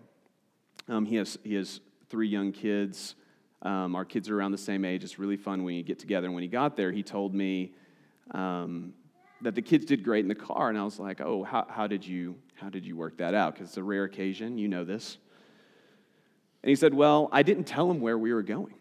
Um, 0.88 1.06
he, 1.06 1.16
has, 1.16 1.38
he 1.44 1.54
has 1.54 1.80
three 2.08 2.28
young 2.28 2.52
kids. 2.52 3.14
Um, 3.62 3.94
our 3.94 4.04
kids 4.04 4.28
are 4.28 4.36
around 4.36 4.52
the 4.52 4.58
same 4.58 4.84
age. 4.84 5.04
It's 5.04 5.18
really 5.18 5.36
fun 5.36 5.64
when 5.64 5.74
you 5.74 5.82
get 5.82 5.98
together. 5.98 6.26
And 6.26 6.34
when 6.34 6.42
he 6.42 6.48
got 6.48 6.76
there, 6.76 6.90
he 6.90 7.02
told 7.02 7.34
me 7.34 7.72
um, 8.32 8.92
that 9.40 9.54
the 9.54 9.62
kids 9.62 9.84
did 9.84 10.02
great 10.02 10.24
in 10.24 10.28
the 10.28 10.34
car. 10.34 10.68
And 10.68 10.78
I 10.78 10.84
was 10.84 10.98
like, 10.98 11.20
oh, 11.20 11.44
how, 11.44 11.66
how, 11.68 11.86
did, 11.86 12.06
you, 12.06 12.36
how 12.54 12.68
did 12.68 12.84
you 12.84 12.96
work 12.96 13.18
that 13.18 13.34
out? 13.34 13.54
Because 13.54 13.68
it's 13.68 13.76
a 13.76 13.82
rare 13.82 14.04
occasion. 14.04 14.58
You 14.58 14.68
know 14.68 14.84
this. 14.84 15.18
And 16.62 16.68
he 16.68 16.76
said, 16.76 16.94
well, 16.94 17.28
I 17.32 17.42
didn't 17.42 17.64
tell 17.64 17.88
them 17.88 18.00
where 18.00 18.18
we 18.18 18.32
were 18.32 18.42
going. 18.42 18.74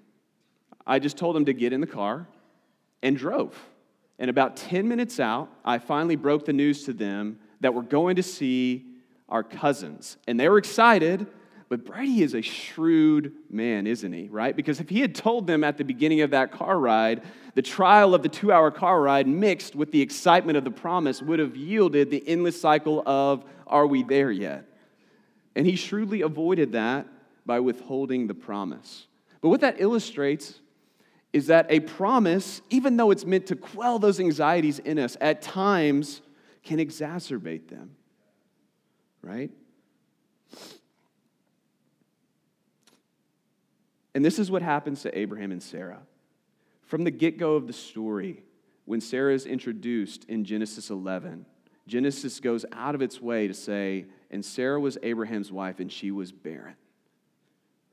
I 0.85 0.99
just 0.99 1.17
told 1.17 1.35
him 1.35 1.45
to 1.45 1.53
get 1.53 1.73
in 1.73 1.81
the 1.81 1.87
car 1.87 2.27
and 3.01 3.17
drove. 3.17 3.57
And 4.19 4.29
about 4.29 4.55
10 4.55 4.87
minutes 4.87 5.19
out, 5.19 5.49
I 5.65 5.79
finally 5.79 6.15
broke 6.15 6.45
the 6.45 6.53
news 6.53 6.83
to 6.85 6.93
them 6.93 7.39
that 7.61 7.73
we're 7.73 7.81
going 7.81 8.17
to 8.17 8.23
see 8.23 8.85
our 9.29 9.43
cousins. 9.43 10.17
And 10.27 10.39
they 10.39 10.47
were 10.49 10.57
excited, 10.57 11.25
but 11.71 11.85
Brady 11.85 12.21
is 12.21 12.33
a 12.33 12.41
shrewd 12.41 13.31
man, 13.49 13.87
isn't 13.87 14.11
he? 14.11 14.27
Right? 14.27 14.53
Because 14.53 14.81
if 14.81 14.89
he 14.89 14.99
had 14.99 15.15
told 15.15 15.47
them 15.47 15.63
at 15.63 15.77
the 15.77 15.85
beginning 15.85 16.19
of 16.19 16.31
that 16.31 16.51
car 16.51 16.77
ride, 16.77 17.23
the 17.55 17.61
trial 17.61 18.13
of 18.13 18.23
the 18.23 18.27
two 18.27 18.51
hour 18.51 18.71
car 18.71 19.01
ride 19.01 19.25
mixed 19.25 19.73
with 19.73 19.93
the 19.93 20.01
excitement 20.01 20.57
of 20.57 20.65
the 20.65 20.71
promise 20.71 21.21
would 21.21 21.39
have 21.39 21.55
yielded 21.55 22.09
the 22.09 22.27
endless 22.27 22.59
cycle 22.59 23.01
of, 23.05 23.45
Are 23.67 23.87
we 23.87 24.03
there 24.03 24.31
yet? 24.31 24.65
And 25.55 25.65
he 25.65 25.77
shrewdly 25.77 26.23
avoided 26.23 26.73
that 26.73 27.07
by 27.45 27.61
withholding 27.61 28.27
the 28.27 28.33
promise. 28.33 29.07
But 29.39 29.47
what 29.47 29.61
that 29.61 29.79
illustrates 29.79 30.59
is 31.31 31.47
that 31.47 31.67
a 31.69 31.79
promise, 31.79 32.61
even 32.69 32.97
though 32.97 33.11
it's 33.11 33.23
meant 33.23 33.45
to 33.45 33.55
quell 33.55 33.97
those 33.97 34.19
anxieties 34.19 34.79
in 34.79 34.99
us, 34.99 35.15
at 35.21 35.41
times 35.41 36.19
can 36.65 36.79
exacerbate 36.79 37.69
them. 37.69 37.91
Right? 39.21 39.51
And 44.13 44.23
this 44.25 44.39
is 44.39 44.51
what 44.51 44.61
happens 44.61 45.01
to 45.03 45.17
Abraham 45.17 45.51
and 45.51 45.63
Sarah. 45.63 46.01
From 46.83 47.03
the 47.03 47.11
get 47.11 47.37
go 47.37 47.55
of 47.55 47.67
the 47.67 47.73
story, 47.73 48.43
when 48.85 48.99
Sarah 48.99 49.33
is 49.33 49.45
introduced 49.45 50.25
in 50.25 50.43
Genesis 50.43 50.89
11, 50.89 51.45
Genesis 51.87 52.39
goes 52.39 52.65
out 52.73 52.95
of 52.95 53.01
its 53.01 53.21
way 53.21 53.47
to 53.47 53.53
say, 53.53 54.05
and 54.29 54.43
Sarah 54.43 54.79
was 54.79 54.97
Abraham's 55.03 55.51
wife, 55.51 55.79
and 55.79 55.91
she 55.91 56.11
was 56.11 56.31
barren. 56.31 56.75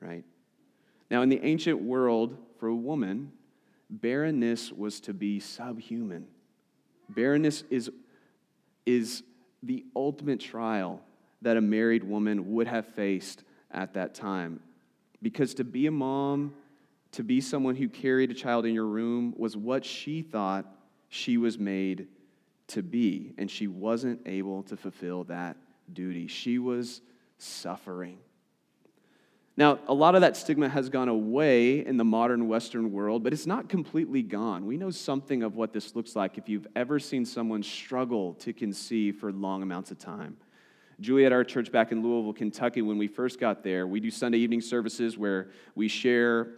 Right? 0.00 0.24
Now, 1.10 1.22
in 1.22 1.28
the 1.28 1.40
ancient 1.42 1.80
world, 1.80 2.36
for 2.58 2.68
a 2.68 2.74
woman, 2.74 3.32
barrenness 3.90 4.72
was 4.72 5.00
to 5.00 5.14
be 5.14 5.40
subhuman. 5.40 6.26
Barrenness 7.08 7.64
is, 7.70 7.90
is 8.84 9.22
the 9.62 9.84
ultimate 9.96 10.40
trial 10.40 11.00
that 11.42 11.56
a 11.56 11.60
married 11.60 12.04
woman 12.04 12.52
would 12.52 12.66
have 12.66 12.86
faced 12.86 13.44
at 13.70 13.94
that 13.94 14.14
time. 14.14 14.60
Because 15.22 15.54
to 15.54 15.64
be 15.64 15.86
a 15.86 15.90
mom, 15.90 16.54
to 17.12 17.22
be 17.22 17.40
someone 17.40 17.74
who 17.76 17.88
carried 17.88 18.30
a 18.30 18.34
child 18.34 18.66
in 18.66 18.74
your 18.74 18.86
room, 18.86 19.34
was 19.36 19.56
what 19.56 19.84
she 19.84 20.22
thought 20.22 20.66
she 21.08 21.36
was 21.36 21.58
made 21.58 22.08
to 22.68 22.82
be. 22.82 23.34
And 23.38 23.50
she 23.50 23.66
wasn't 23.66 24.20
able 24.26 24.62
to 24.64 24.76
fulfill 24.76 25.24
that 25.24 25.56
duty. 25.92 26.26
She 26.26 26.58
was 26.58 27.00
suffering. 27.38 28.18
Now, 29.56 29.80
a 29.88 29.94
lot 29.94 30.14
of 30.14 30.20
that 30.20 30.36
stigma 30.36 30.68
has 30.68 30.88
gone 30.88 31.08
away 31.08 31.84
in 31.84 31.96
the 31.96 32.04
modern 32.04 32.46
Western 32.46 32.92
world, 32.92 33.24
but 33.24 33.32
it's 33.32 33.46
not 33.46 33.68
completely 33.68 34.22
gone. 34.22 34.66
We 34.66 34.76
know 34.76 34.90
something 34.90 35.42
of 35.42 35.56
what 35.56 35.72
this 35.72 35.96
looks 35.96 36.14
like 36.14 36.38
if 36.38 36.48
you've 36.48 36.68
ever 36.76 37.00
seen 37.00 37.24
someone 37.24 37.64
struggle 37.64 38.34
to 38.34 38.52
conceive 38.52 39.16
for 39.16 39.32
long 39.32 39.62
amounts 39.62 39.90
of 39.90 39.98
time. 39.98 40.36
Julie 41.00 41.24
at 41.24 41.32
our 41.32 41.44
church 41.44 41.70
back 41.70 41.92
in 41.92 42.02
Louisville, 42.02 42.32
Kentucky, 42.32 42.82
when 42.82 42.98
we 42.98 43.06
first 43.06 43.38
got 43.38 43.62
there, 43.62 43.86
we 43.86 44.00
do 44.00 44.10
Sunday 44.10 44.38
evening 44.38 44.60
services 44.60 45.16
where 45.16 45.50
we 45.76 45.86
share 45.86 46.48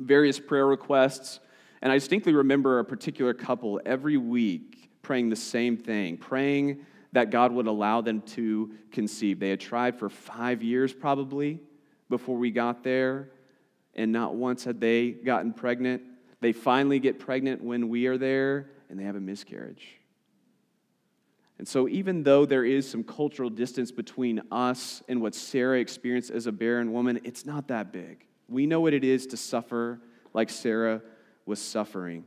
various 0.00 0.40
prayer 0.40 0.66
requests. 0.66 1.38
And 1.80 1.92
I 1.92 1.96
distinctly 1.96 2.32
remember 2.32 2.80
a 2.80 2.84
particular 2.84 3.34
couple 3.34 3.80
every 3.86 4.16
week 4.16 4.90
praying 5.02 5.30
the 5.30 5.36
same 5.36 5.76
thing, 5.76 6.16
praying 6.16 6.84
that 7.12 7.30
God 7.30 7.52
would 7.52 7.66
allow 7.66 8.00
them 8.00 8.22
to 8.22 8.72
conceive. 8.90 9.38
They 9.38 9.50
had 9.50 9.60
tried 9.60 9.98
for 9.98 10.08
five 10.08 10.62
years, 10.62 10.92
probably 10.92 11.60
before 12.08 12.36
we 12.36 12.50
got 12.50 12.82
there, 12.82 13.30
and 13.94 14.10
not 14.10 14.34
once 14.34 14.64
had 14.64 14.80
they 14.80 15.10
gotten 15.10 15.52
pregnant. 15.52 16.02
They 16.40 16.52
finally 16.52 16.98
get 16.98 17.20
pregnant 17.20 17.62
when 17.62 17.88
we 17.88 18.06
are 18.06 18.18
there, 18.18 18.70
and 18.88 18.98
they 18.98 19.04
have 19.04 19.16
a 19.16 19.20
miscarriage. 19.20 20.01
And 21.58 21.68
so, 21.68 21.88
even 21.88 22.22
though 22.22 22.44
there 22.44 22.64
is 22.64 22.90
some 22.90 23.04
cultural 23.04 23.50
distance 23.50 23.92
between 23.92 24.42
us 24.50 25.02
and 25.08 25.20
what 25.20 25.34
Sarah 25.34 25.78
experienced 25.78 26.30
as 26.30 26.46
a 26.46 26.52
barren 26.52 26.92
woman, 26.92 27.20
it's 27.24 27.46
not 27.46 27.68
that 27.68 27.92
big. 27.92 28.24
We 28.48 28.66
know 28.66 28.80
what 28.80 28.94
it 28.94 29.04
is 29.04 29.26
to 29.28 29.36
suffer 29.36 30.00
like 30.34 30.50
Sarah 30.50 31.02
was 31.46 31.60
suffering. 31.60 32.24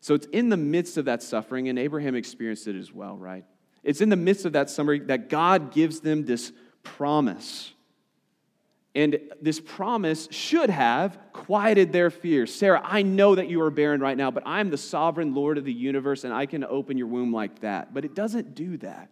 So, 0.00 0.14
it's 0.14 0.26
in 0.26 0.48
the 0.48 0.56
midst 0.56 0.98
of 0.98 1.06
that 1.06 1.22
suffering, 1.22 1.68
and 1.68 1.78
Abraham 1.78 2.14
experienced 2.14 2.66
it 2.66 2.76
as 2.76 2.92
well, 2.92 3.16
right? 3.16 3.44
It's 3.82 4.00
in 4.00 4.08
the 4.08 4.16
midst 4.16 4.44
of 4.44 4.52
that 4.52 4.70
suffering 4.70 5.06
that 5.06 5.28
God 5.28 5.72
gives 5.72 6.00
them 6.00 6.24
this 6.24 6.52
promise 6.82 7.72
and 8.94 9.18
this 9.40 9.58
promise 9.58 10.28
should 10.30 10.68
have 10.68 11.18
quieted 11.32 11.92
their 11.92 12.10
fear. 12.10 12.46
Sarah, 12.46 12.82
I 12.84 13.02
know 13.02 13.34
that 13.34 13.48
you 13.48 13.62
are 13.62 13.70
barren 13.70 14.00
right 14.00 14.16
now, 14.16 14.30
but 14.30 14.42
I'm 14.44 14.68
the 14.68 14.76
sovereign 14.76 15.34
Lord 15.34 15.56
of 15.56 15.64
the 15.64 15.72
universe 15.72 16.24
and 16.24 16.34
I 16.34 16.44
can 16.44 16.62
open 16.62 16.98
your 16.98 17.06
womb 17.06 17.32
like 17.32 17.60
that. 17.60 17.94
But 17.94 18.04
it 18.04 18.14
doesn't 18.14 18.54
do 18.54 18.76
that, 18.78 19.08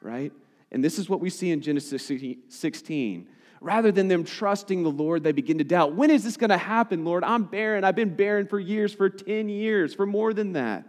right? 0.00 0.32
And 0.72 0.82
this 0.82 0.98
is 0.98 1.08
what 1.08 1.20
we 1.20 1.30
see 1.30 1.52
in 1.52 1.60
Genesis 1.60 2.10
16. 2.48 3.28
Rather 3.60 3.92
than 3.92 4.08
them 4.08 4.24
trusting 4.24 4.82
the 4.82 4.90
Lord, 4.90 5.22
they 5.22 5.32
begin 5.32 5.58
to 5.58 5.64
doubt. 5.64 5.94
When 5.94 6.10
is 6.10 6.24
this 6.24 6.36
going 6.36 6.50
to 6.50 6.58
happen, 6.58 7.04
Lord? 7.04 7.22
I'm 7.22 7.44
barren. 7.44 7.84
I've 7.84 7.94
been 7.94 8.16
barren 8.16 8.48
for 8.48 8.58
years, 8.58 8.92
for 8.92 9.08
10 9.08 9.48
years, 9.48 9.94
for 9.94 10.06
more 10.06 10.34
than 10.34 10.54
that, 10.54 10.84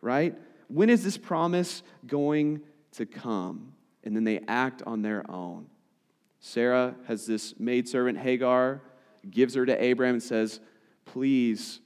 right? 0.00 0.34
When 0.68 0.88
is 0.88 1.04
this 1.04 1.18
promise 1.18 1.82
going 2.06 2.62
to 2.92 3.04
come? 3.04 3.74
And 4.04 4.16
then 4.16 4.24
they 4.24 4.40
act 4.48 4.82
on 4.86 5.02
their 5.02 5.30
own. 5.30 5.66
Sarah 6.40 6.94
has 7.06 7.26
this 7.26 7.54
maidservant, 7.58 8.18
Hagar, 8.18 8.80
gives 9.28 9.54
her 9.54 9.66
to 9.66 9.82
Abraham 9.82 10.16
and 10.16 10.22
says, 10.22 10.60
Please 11.04 11.80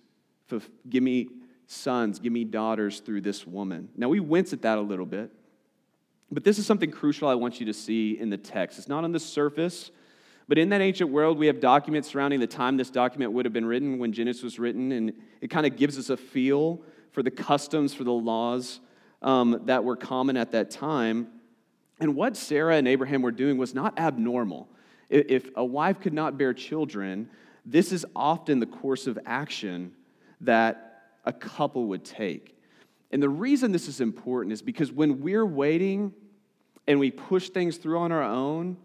give 0.89 1.03
me 1.03 1.29
sons, 1.67 2.19
give 2.19 2.33
me 2.33 2.45
daughters 2.45 3.01
through 3.01 3.23
this 3.23 3.47
woman. 3.47 3.89
Now, 3.97 4.09
we 4.09 4.21
wince 4.21 4.53
at 4.53 4.63
that 4.63 4.79
a 4.79 4.81
little 4.81 5.07
bit, 5.07 5.31
but 6.31 6.45
this 6.45 6.59
is 6.59 6.67
something 6.67 6.91
crucial 6.91 7.29
I 7.29 7.35
want 7.35 7.61
you 7.61 7.67
to 7.67 7.75
see 7.75 8.19
in 8.19 8.31
the 8.31 8.37
text. 8.37 8.79
It's 8.79 8.89
not 8.89 9.05
on 9.05 9.13
the 9.13 9.21
surface, 9.21 9.91
but 10.49 10.59
in 10.59 10.69
that 10.71 10.81
ancient 10.81 11.11
world, 11.11 11.39
we 11.39 11.47
have 11.47 11.61
documents 11.61 12.09
surrounding 12.09 12.41
the 12.41 12.47
time 12.47 12.77
this 12.77 12.91
document 12.91 13.33
would 13.33 13.45
have 13.47 13.53
been 13.53 13.65
written 13.65 13.99
when 13.99 14.13
Genesis 14.13 14.43
was 14.43 14.59
written, 14.59 14.93
and 14.93 15.13
it 15.41 15.49
kind 15.49 15.67
of 15.67 15.77
gives 15.77 15.99
us 15.99 16.11
a 16.11 16.17
feel 16.17 16.83
for 17.13 17.23
the 17.23 17.31
customs, 17.31 17.95
for 17.95 18.05
the 18.05 18.13
laws 18.13 18.81
um, 19.23 19.63
that 19.67 19.85
were 19.85 19.97
common 19.97 20.37
at 20.37 20.53
that 20.53 20.71
time. 20.71 21.29
And 22.03 22.17
what 22.17 22.37
Sarah 22.37 22.75
and 22.75 22.89
Abraham 22.89 23.23
were 23.23 23.31
doing 23.31 23.59
was 23.59 23.75
not 23.75 23.97
abnormal. 23.97 24.69
If 25.09 25.51
a 25.55 25.65
wife 25.65 26.01
could 26.01 26.13
not 26.13 26.37
bear 26.37 26.53
children, 26.53 27.31
this 27.65 27.93
is 27.93 28.05
often 28.17 28.59
the 28.59 28.67
course 28.67 29.07
of 29.07 29.21
action 29.25 29.93
that 30.41 31.05
a 31.25 31.33
couple 31.33 31.87
would 31.87 32.05
take. 32.05 32.59
And 33.13 33.23
the 33.23 33.29
reason 33.29 33.71
this 33.71 33.87
is 33.87 34.01
important 34.01 34.53
is 34.53 34.63
because 34.63 34.91
when 34.91 35.21
we're 35.21 35.47
waiting 35.47 36.13
and 36.89 36.99
we 36.99 37.13
push 37.13 37.51
things 37.51 37.77
through 37.77 38.01
on 38.01 38.11
our 38.11 38.25
own, 38.25 38.79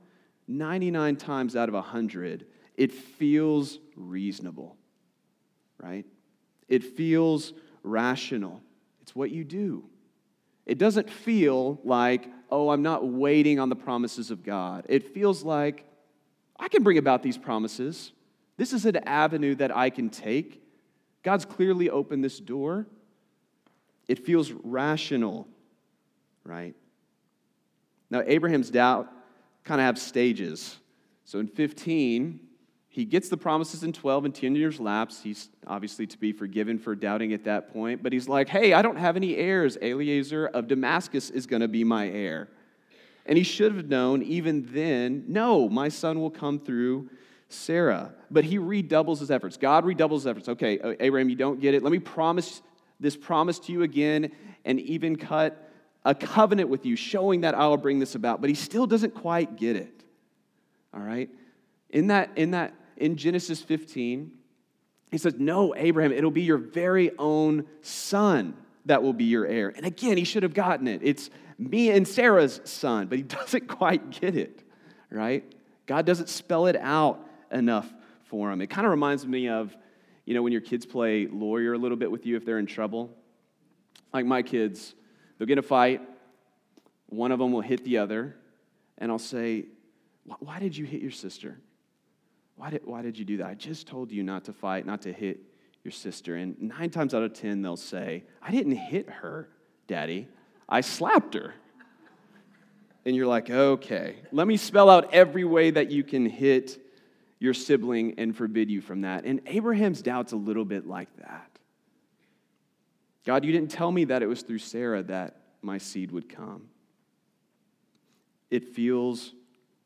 99 0.48 1.16
times 1.16 1.56
out 1.56 1.70
of 1.70 1.74
100, 1.74 2.46
it 2.76 2.92
feels 2.94 3.80
reasonable, 3.96 4.78
right? 5.80 6.06
It 6.68 6.84
feels 6.84 7.54
rational. 7.82 8.62
It's 9.02 9.16
what 9.16 9.32
you 9.32 9.44
do. 9.44 9.86
It 10.68 10.78
doesn't 10.78 11.10
feel 11.10 11.80
like, 11.86 12.30
oh, 12.52 12.70
I'm 12.70 12.84
not 12.84 13.08
waiting 13.08 13.58
on 13.58 13.70
the 13.70 13.76
promises 13.76 14.32
of 14.32 14.44
God. 14.44 14.86
It 14.90 15.14
feels 15.14 15.42
like, 15.42 15.86
I 16.60 16.68
can 16.68 16.84
bring 16.84 16.98
about 16.98 17.24
these 17.24 17.38
promises. 17.38 18.12
This 18.58 18.74
is 18.74 18.86
an 18.86 18.98
avenue 18.98 19.56
that 19.56 19.76
I 19.76 19.90
can 19.90 20.10
take. 20.10 20.62
God's 21.24 21.46
clearly 21.46 21.90
opened 21.90 22.22
this 22.22 22.40
door. 22.40 22.86
It 24.10 24.26
feels 24.26 24.52
rational, 24.52 25.48
right? 26.44 26.76
Now, 28.10 28.24
Abraham's 28.26 28.70
doubt 28.70 29.10
kind 29.64 29.80
of 29.80 29.86
have 29.86 29.98
stages. 29.98 30.78
So 31.24 31.40
in 31.40 31.48
15, 31.48 32.42
he 32.98 33.06
gets 33.06 33.30
the 33.30 33.38
promises 33.38 33.84
in 33.84 33.94
12 33.94 34.25
and 34.25 34.34
10 34.34 34.56
years 34.56 34.80
lapse. 34.80 35.22
He's 35.22 35.50
obviously 35.68 36.08
to 36.08 36.18
be 36.18 36.32
forgiven 36.32 36.80
for 36.80 36.96
doubting 36.96 37.32
at 37.32 37.44
that 37.44 37.72
point, 37.72 38.01
but 38.01 38.12
he's 38.12 38.27
like, 38.27 38.50
hey, 38.50 38.74
I 38.74 38.82
don't 38.82 38.98
have 38.98 39.16
any 39.16 39.38
heirs. 39.38 39.77
Eliezer 39.80 40.48
of 40.48 40.68
Damascus 40.68 41.30
is 41.30 41.46
going 41.46 41.62
to 41.62 41.68
be 41.68 41.84
my 41.84 42.10
heir. 42.10 42.48
And 43.27 43.38
he 43.38 43.44
should 43.44 43.75
have 43.75 43.88
known 43.88 44.24
even 44.24 44.68
then, 44.72 45.25
no, 45.27 45.70
my 45.70 45.89
son 45.89 46.20
will 46.20 46.32
come 46.32 46.58
through 46.58 47.12
Sarah. 47.50 48.16
But 48.32 48.46
he 48.46 48.58
redoubles 48.58 49.20
his 49.20 49.30
efforts. 49.30 49.58
God 49.58 49.86
redoubles 49.86 50.24
his 50.24 50.32
efforts. 50.32 50.50
Okay, 50.50 50.80
Abraham, 51.00 51.30
you 51.30 51.36
don't 51.36 51.62
get 51.62 51.75
it. 51.75 51.84
Let 51.84 51.92
me 51.92 52.00
promise 52.00 52.63
this 53.00 53.16
promise 53.16 53.60
to 53.60 53.72
you 53.72 53.84
again 53.84 54.32
and 54.66 54.80
even 54.80 55.18
cut 55.18 55.70
a 56.04 56.16
covenant 56.16 56.70
with 56.70 56.84
you, 56.84 56.96
showing 56.96 57.42
that 57.42 57.54
I 57.54 57.68
will 57.68 57.77
bring 57.77 58.00
this 58.00 58.16
about. 58.16 58.42
But 58.42 58.50
he 58.50 58.56
still 58.56 58.88
doesn't 58.88 59.13
quite 59.13 59.56
get 59.56 59.75
it. 59.75 60.04
All 60.96 61.01
right? 61.01 61.30
In 61.92 62.08
that, 62.08 62.32
in 62.36 62.51
that 62.51 62.74
in 62.98 63.18
Genesis 63.18 63.62
15, 63.62 64.32
he 65.12 65.18
says, 65.18 65.36
No, 65.38 65.74
Abraham, 65.75 66.12
it'll 66.12 66.32
be 66.32 66.44
your 66.44 66.58
very 66.58 67.12
own 67.18 67.66
son 67.82 68.56
that 68.86 69.04
will 69.04 69.13
be 69.13 69.25
your 69.25 69.46
heir. 69.46 69.74
And 69.75 69.86
again, 69.86 70.18
he 70.18 70.24
should 70.24 70.44
have 70.44 70.54
gotten 70.54 70.88
it. 70.88 71.01
It's 71.04 71.30
me 71.58 71.89
and 71.92 72.08
Sarah's 72.08 72.62
son, 72.63 73.08
but 73.08 73.18
he 73.18 73.24
doesn't 73.24 73.68
quite 73.68 74.10
get 74.10 74.36
it, 74.36 74.63
right? 75.10 75.44
God 75.86 76.06
doesn't 76.06 76.30
spell 76.30 76.68
it 76.68 76.75
out 76.75 77.25
enough 77.51 77.92
for 78.25 78.51
him. 78.51 78.62
It 78.62 78.68
kind 78.68 78.86
of 78.86 78.92
reminds 78.92 79.25
me 79.25 79.48
of, 79.50 79.75
you 80.25 80.34
know, 80.34 80.42
when 80.42 80.51
your 80.51 80.62
kids 80.62 80.86
play 80.86 81.27
lawyer 81.27 81.74
a 81.74 81.77
little 81.77 81.98
bit 81.98 82.12
with 82.12 82.25
you 82.25 82.36
if 82.36 82.46
they're 82.46 82.60
in 82.60 82.66
trouble. 82.66 83.10
Like 84.13 84.25
my 84.25 84.42
kids, 84.42 84.96
they'll 85.38 85.48
get 85.48 85.58
a 85.58 85.63
fight, 85.63 86.01
one 87.08 87.32
of 87.32 87.39
them 87.39 87.51
will 87.51 87.62
hit 87.62 87.84
the 87.84 88.00
other, 88.00 88.36
and 88.98 89.12
I'll 89.12 89.20
say, 89.20 89.66
Why 90.39 90.60
did 90.60 90.75
you 90.75 90.86
hit 90.86 91.01
your 91.01 91.12
sister? 91.12 91.60
Why 92.58 92.72
did, 92.72 92.82
why 92.86 93.04
did 93.04 93.18
you 93.18 93.24
do 93.24 93.38
that? 93.38 93.48
I 93.48 93.54
just 93.54 93.88
told 93.88 94.12
you 94.12 94.24
not 94.24 94.46
to 94.46 94.54
fight, 94.54 94.86
not 94.86 95.04
to 95.04 95.14
hit 95.14 95.40
your 95.84 95.92
sister. 95.92 96.36
And 96.36 96.60
nine 96.60 96.90
times 96.90 97.14
out 97.14 97.24
of 97.24 97.34
ten, 97.34 97.62
they'll 97.62 97.78
say, 97.78 98.24
I 98.42 98.52
didn't 98.52 98.76
hit 98.76 99.08
her, 99.10 99.48
Daddy. 99.88 100.28
I 100.68 100.82
slapped 100.82 101.36
her. 101.36 101.54
And 103.06 103.16
you're 103.16 103.28
like, 103.28 103.50
okay, 103.50 104.18
let 104.32 104.48
me 104.48 104.58
spell 104.58 104.90
out 104.90 105.14
every 105.14 105.46
way 105.46 105.70
that 105.72 105.92
you 105.92 106.04
can 106.04 106.26
hit 106.26 106.82
your 107.40 107.54
sibling 107.54 108.16
and 108.18 108.36
forbid 108.36 108.70
you 108.70 108.81
from 108.81 109.01
that. 109.01 109.24
And 109.24 109.40
Abraham's 109.46 110.01
doubt's 110.01 110.34
a 110.34 110.36
little 110.36 110.66
bit 110.66 110.88
like 110.88 111.16
that. 111.18 111.50
God, 113.24 113.46
you 113.46 113.51
didn't 113.51 113.70
tell 113.70 113.92
me 113.92 114.05
that 114.05 114.24
it 114.24 114.27
was 114.27 114.42
through 114.42 114.58
Sarah 114.58 115.03
that 115.03 115.42
my 115.62 115.77
seed 115.77 116.12
would 116.12 116.27
come. 116.27 116.70
It 118.50 118.74
feels 118.74 119.34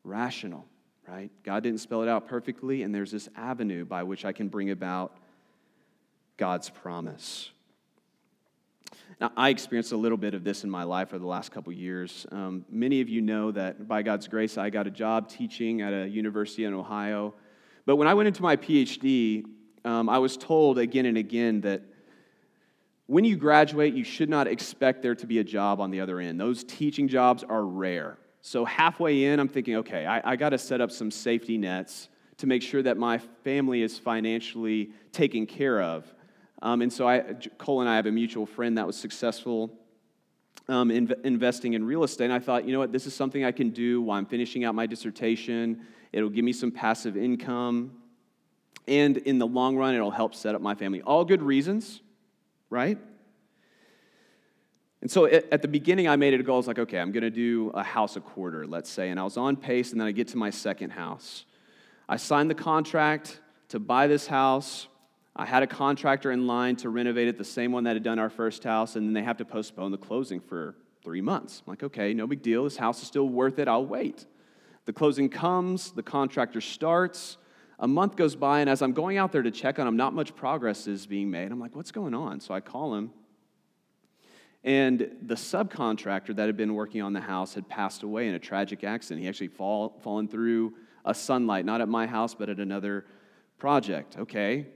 rational 0.04 0.66
right? 1.12 1.30
God 1.44 1.62
didn't 1.62 1.80
spell 1.80 2.02
it 2.02 2.08
out 2.08 2.26
perfectly, 2.26 2.82
and 2.82 2.94
there's 2.94 3.10
this 3.10 3.28
avenue 3.36 3.84
by 3.84 4.02
which 4.02 4.24
I 4.24 4.32
can 4.32 4.48
bring 4.48 4.70
about 4.70 5.14
God's 6.38 6.70
promise. 6.70 7.50
Now, 9.20 9.30
I 9.36 9.50
experienced 9.50 9.92
a 9.92 9.96
little 9.96 10.16
bit 10.16 10.32
of 10.32 10.42
this 10.42 10.64
in 10.64 10.70
my 10.70 10.84
life 10.84 11.08
over 11.08 11.18
the 11.18 11.26
last 11.26 11.52
couple 11.52 11.70
years. 11.70 12.26
Um, 12.32 12.64
many 12.70 13.02
of 13.02 13.10
you 13.10 13.20
know 13.20 13.50
that 13.52 13.86
by 13.86 14.00
God's 14.02 14.26
grace, 14.26 14.56
I 14.56 14.70
got 14.70 14.86
a 14.86 14.90
job 14.90 15.28
teaching 15.28 15.82
at 15.82 15.92
a 15.92 16.08
university 16.08 16.64
in 16.64 16.72
Ohio. 16.72 17.34
But 17.84 17.96
when 17.96 18.08
I 18.08 18.14
went 18.14 18.28
into 18.28 18.42
my 18.42 18.56
PhD, 18.56 19.44
um, 19.84 20.08
I 20.08 20.18
was 20.18 20.38
told 20.38 20.78
again 20.78 21.04
and 21.04 21.18
again 21.18 21.60
that 21.60 21.82
when 23.06 23.24
you 23.24 23.36
graduate, 23.36 23.92
you 23.92 24.04
should 24.04 24.30
not 24.30 24.46
expect 24.46 25.02
there 25.02 25.14
to 25.16 25.26
be 25.26 25.40
a 25.40 25.44
job 25.44 25.78
on 25.78 25.90
the 25.90 26.00
other 26.00 26.20
end. 26.20 26.40
Those 26.40 26.64
teaching 26.64 27.06
jobs 27.06 27.44
are 27.44 27.64
rare. 27.64 28.16
So, 28.44 28.64
halfway 28.64 29.24
in, 29.24 29.38
I'm 29.38 29.48
thinking, 29.48 29.76
okay, 29.76 30.04
I, 30.04 30.32
I 30.32 30.36
got 30.36 30.48
to 30.50 30.58
set 30.58 30.80
up 30.80 30.90
some 30.90 31.12
safety 31.12 31.56
nets 31.56 32.08
to 32.38 32.48
make 32.48 32.60
sure 32.60 32.82
that 32.82 32.96
my 32.96 33.18
family 33.44 33.82
is 33.82 34.00
financially 34.00 34.90
taken 35.12 35.46
care 35.46 35.80
of. 35.80 36.12
Um, 36.60 36.82
and 36.82 36.92
so, 36.92 37.08
I, 37.08 37.20
Cole 37.56 37.80
and 37.80 37.88
I 37.88 37.94
have 37.94 38.06
a 38.06 38.10
mutual 38.10 38.44
friend 38.44 38.76
that 38.78 38.86
was 38.86 38.96
successful 38.96 39.70
um, 40.68 40.90
in, 40.90 41.14
investing 41.22 41.74
in 41.74 41.84
real 41.84 42.02
estate. 42.02 42.24
And 42.24 42.32
I 42.32 42.40
thought, 42.40 42.64
you 42.64 42.72
know 42.72 42.80
what, 42.80 42.90
this 42.90 43.06
is 43.06 43.14
something 43.14 43.44
I 43.44 43.52
can 43.52 43.70
do 43.70 44.02
while 44.02 44.18
I'm 44.18 44.26
finishing 44.26 44.64
out 44.64 44.74
my 44.74 44.86
dissertation. 44.86 45.86
It'll 46.12 46.28
give 46.28 46.44
me 46.44 46.52
some 46.52 46.72
passive 46.72 47.16
income. 47.16 47.92
And 48.88 49.18
in 49.18 49.38
the 49.38 49.46
long 49.46 49.76
run, 49.76 49.94
it'll 49.94 50.10
help 50.10 50.34
set 50.34 50.56
up 50.56 50.60
my 50.60 50.74
family. 50.74 51.00
All 51.02 51.24
good 51.24 51.42
reasons, 51.42 52.00
right? 52.70 52.98
And 55.02 55.10
so 55.10 55.26
at 55.26 55.62
the 55.62 55.68
beginning, 55.68 56.06
I 56.06 56.14
made 56.14 56.32
it 56.32 56.38
a 56.38 56.44
goal. 56.44 56.54
I 56.54 56.58
was 56.58 56.68
like, 56.68 56.78
okay, 56.78 57.00
I'm 57.00 57.10
going 57.10 57.24
to 57.24 57.30
do 57.30 57.70
a 57.74 57.82
house 57.82 58.14
a 58.14 58.20
quarter, 58.20 58.68
let's 58.68 58.88
say. 58.88 59.10
And 59.10 59.18
I 59.18 59.24
was 59.24 59.36
on 59.36 59.56
pace, 59.56 59.90
and 59.90 60.00
then 60.00 60.06
I 60.06 60.12
get 60.12 60.28
to 60.28 60.36
my 60.36 60.50
second 60.50 60.90
house. 60.90 61.44
I 62.08 62.16
signed 62.16 62.48
the 62.48 62.54
contract 62.54 63.40
to 63.70 63.80
buy 63.80 64.06
this 64.06 64.28
house. 64.28 64.86
I 65.34 65.44
had 65.44 65.64
a 65.64 65.66
contractor 65.66 66.30
in 66.30 66.46
line 66.46 66.76
to 66.76 66.88
renovate 66.88 67.26
it, 67.26 67.36
the 67.36 67.44
same 67.44 67.72
one 67.72 67.82
that 67.84 67.96
had 67.96 68.04
done 68.04 68.20
our 68.20 68.30
first 68.30 68.62
house, 68.62 68.94
and 68.94 69.04
then 69.06 69.12
they 69.12 69.24
have 69.24 69.38
to 69.38 69.44
postpone 69.44 69.90
the 69.90 69.98
closing 69.98 70.38
for 70.38 70.76
three 71.02 71.20
months. 71.20 71.62
I'm 71.66 71.72
like, 71.72 71.82
okay, 71.82 72.14
no 72.14 72.28
big 72.28 72.42
deal. 72.42 72.62
This 72.62 72.76
house 72.76 73.02
is 73.02 73.08
still 73.08 73.28
worth 73.28 73.58
it. 73.58 73.66
I'll 73.66 73.84
wait. 73.84 74.26
The 74.84 74.92
closing 74.92 75.28
comes, 75.28 75.90
the 75.90 76.02
contractor 76.04 76.60
starts. 76.60 77.38
A 77.80 77.88
month 77.88 78.14
goes 78.14 78.36
by, 78.36 78.60
and 78.60 78.70
as 78.70 78.82
I'm 78.82 78.92
going 78.92 79.16
out 79.16 79.32
there 79.32 79.42
to 79.42 79.50
check 79.50 79.80
on 79.80 79.88
him, 79.88 79.96
not 79.96 80.14
much 80.14 80.36
progress 80.36 80.86
is 80.86 81.06
being 81.06 81.28
made. 81.28 81.50
I'm 81.50 81.58
like, 81.58 81.74
what's 81.74 81.90
going 81.90 82.14
on? 82.14 82.38
So 82.38 82.54
I 82.54 82.60
call 82.60 82.94
him. 82.94 83.10
And 84.64 85.16
the 85.22 85.34
subcontractor 85.34 86.36
that 86.36 86.46
had 86.46 86.56
been 86.56 86.74
working 86.74 87.02
on 87.02 87.12
the 87.12 87.20
house 87.20 87.54
had 87.54 87.68
passed 87.68 88.02
away 88.04 88.28
in 88.28 88.34
a 88.34 88.38
tragic 88.38 88.84
accident. 88.84 89.22
He 89.22 89.28
actually 89.28 89.48
fall, 89.48 89.98
fallen 90.02 90.28
through 90.28 90.74
a 91.04 91.14
sunlight, 91.14 91.64
not 91.64 91.80
at 91.80 91.88
my 91.88 92.06
house, 92.06 92.34
but 92.34 92.48
at 92.48 92.58
another 92.58 93.04
project. 93.58 94.16
Okay, 94.18 94.66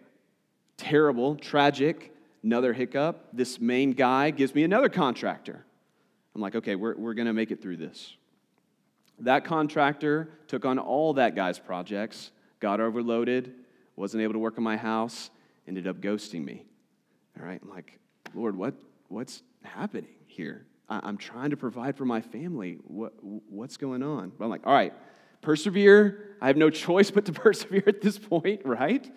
terrible, 0.77 1.37
tragic, 1.37 2.13
another 2.43 2.73
hiccup. 2.73 3.29
This 3.33 3.61
main 3.61 3.93
guy 3.93 4.31
gives 4.31 4.55
me 4.55 4.65
another 4.65 4.89
contractor. 4.89 5.65
I'm 6.35 6.41
like, 6.41 6.57
okay, 6.57 6.75
we're, 6.75 6.97
we're 6.97 7.15
going 7.15 7.27
to 7.27 7.33
make 7.33 7.51
it 7.51 7.63
through 7.63 7.79
this. 7.79 8.15
That 9.21 9.45
contractor 9.45 10.29
took 10.49 10.65
on 10.65 10.79
all 10.79 11.15
that 11.15 11.35
guy's 11.35 11.59
projects, 11.59 12.31
got 12.61 12.81
overloaded, 12.81 13.55
wasn't 13.97 14.23
able 14.23 14.35
to 14.35 14.39
work 14.39 14.59
on 14.59 14.65
my 14.65 14.77
house, 14.77 15.31
ended 15.67 15.87
up 15.87 16.01
ghosting 16.01 16.45
me. 16.45 16.65
All 17.39 17.47
right, 17.47 17.61
I'm 17.63 17.71
like, 17.71 17.99
Lord, 18.35 18.57
what, 18.57 18.75
what's 19.09 19.43
happening 19.67 20.11
here? 20.27 20.67
I, 20.89 21.09
am 21.09 21.17
trying 21.17 21.51
to 21.51 21.57
provide 21.57 21.97
for 21.97 22.05
my 22.05 22.21
family. 22.21 22.79
What, 22.87 23.13
what's 23.23 23.77
going 23.77 24.03
on? 24.03 24.33
But 24.37 24.45
I'm 24.45 24.51
like, 24.51 24.67
all 24.67 24.73
right, 24.73 24.95
persevere. 25.41 26.37
I 26.41 26.47
have 26.47 26.57
no 26.57 26.71
choice 26.87 27.11
but 27.11 27.25
to 27.27 27.33
persevere 27.35 27.85
at 27.87 28.01
this 28.01 28.19
point, 28.19 28.63
right? 28.65 29.11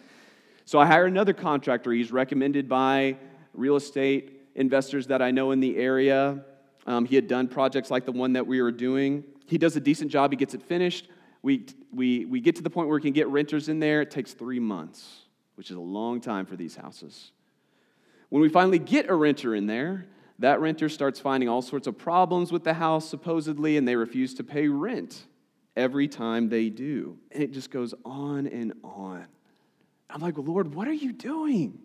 So 0.65 0.79
I 0.79 0.85
hire 0.85 1.05
another 1.05 1.33
contractor. 1.33 1.91
He's 1.91 2.11
recommended 2.11 2.69
by 2.69 3.17
real 3.53 3.75
estate 3.75 4.41
investors 4.55 5.07
that 5.07 5.21
I 5.21 5.31
know 5.31 5.51
in 5.51 5.59
the 5.59 5.77
area. 5.77 6.43
Um, 6.85 7.05
he 7.05 7.15
had 7.15 7.27
done 7.27 7.47
projects 7.47 7.91
like 7.91 8.05
the 8.05 8.11
one 8.11 8.33
that 8.33 8.45
we 8.45 8.61
were 8.61 8.71
doing. 8.71 9.23
He 9.47 9.57
does 9.57 9.75
a 9.75 9.79
decent 9.79 10.11
job, 10.11 10.31
he 10.31 10.37
gets 10.37 10.53
it 10.53 10.61
finished. 10.61 11.07
We, 11.41 11.65
we, 11.93 12.25
we 12.25 12.41
get 12.41 12.57
to 12.57 12.61
the 12.61 12.69
point 12.69 12.87
where 12.89 12.95
we 12.95 13.01
can 13.01 13.13
get 13.13 13.27
renters 13.29 13.69
in 13.69 13.79
there. 13.79 14.01
It 14.01 14.11
takes 14.11 14.33
three 14.33 14.59
months, 14.59 15.21
which 15.55 15.71
is 15.71 15.77
a 15.77 15.81
long 15.81 16.19
time 16.19 16.45
for 16.45 16.57
these 16.57 16.75
houses. 16.75 17.31
When 18.27 18.41
we 18.41 18.49
finally 18.49 18.79
get 18.79 19.09
a 19.09 19.15
renter 19.15 19.55
in 19.55 19.65
there, 19.65 20.05
that 20.39 20.61
renter 20.61 20.89
starts 20.89 21.19
finding 21.19 21.49
all 21.49 21.61
sorts 21.61 21.85
of 21.85 21.97
problems 21.97 22.51
with 22.51 22.63
the 22.63 22.73
house, 22.73 23.07
supposedly, 23.07 23.77
and 23.77 23.87
they 23.87 23.95
refuse 23.95 24.33
to 24.35 24.43
pay 24.43 24.67
rent 24.67 25.25
every 25.75 26.07
time 26.07 26.49
they 26.49 26.69
do. 26.69 27.17
And 27.31 27.43
it 27.43 27.51
just 27.51 27.71
goes 27.71 27.93
on 28.05 28.47
and 28.47 28.73
on. 28.83 29.27
I'm 30.09 30.21
like, 30.21 30.37
Lord, 30.37 30.73
what 30.73 30.87
are 30.87 30.93
you 30.93 31.11
doing? 31.11 31.79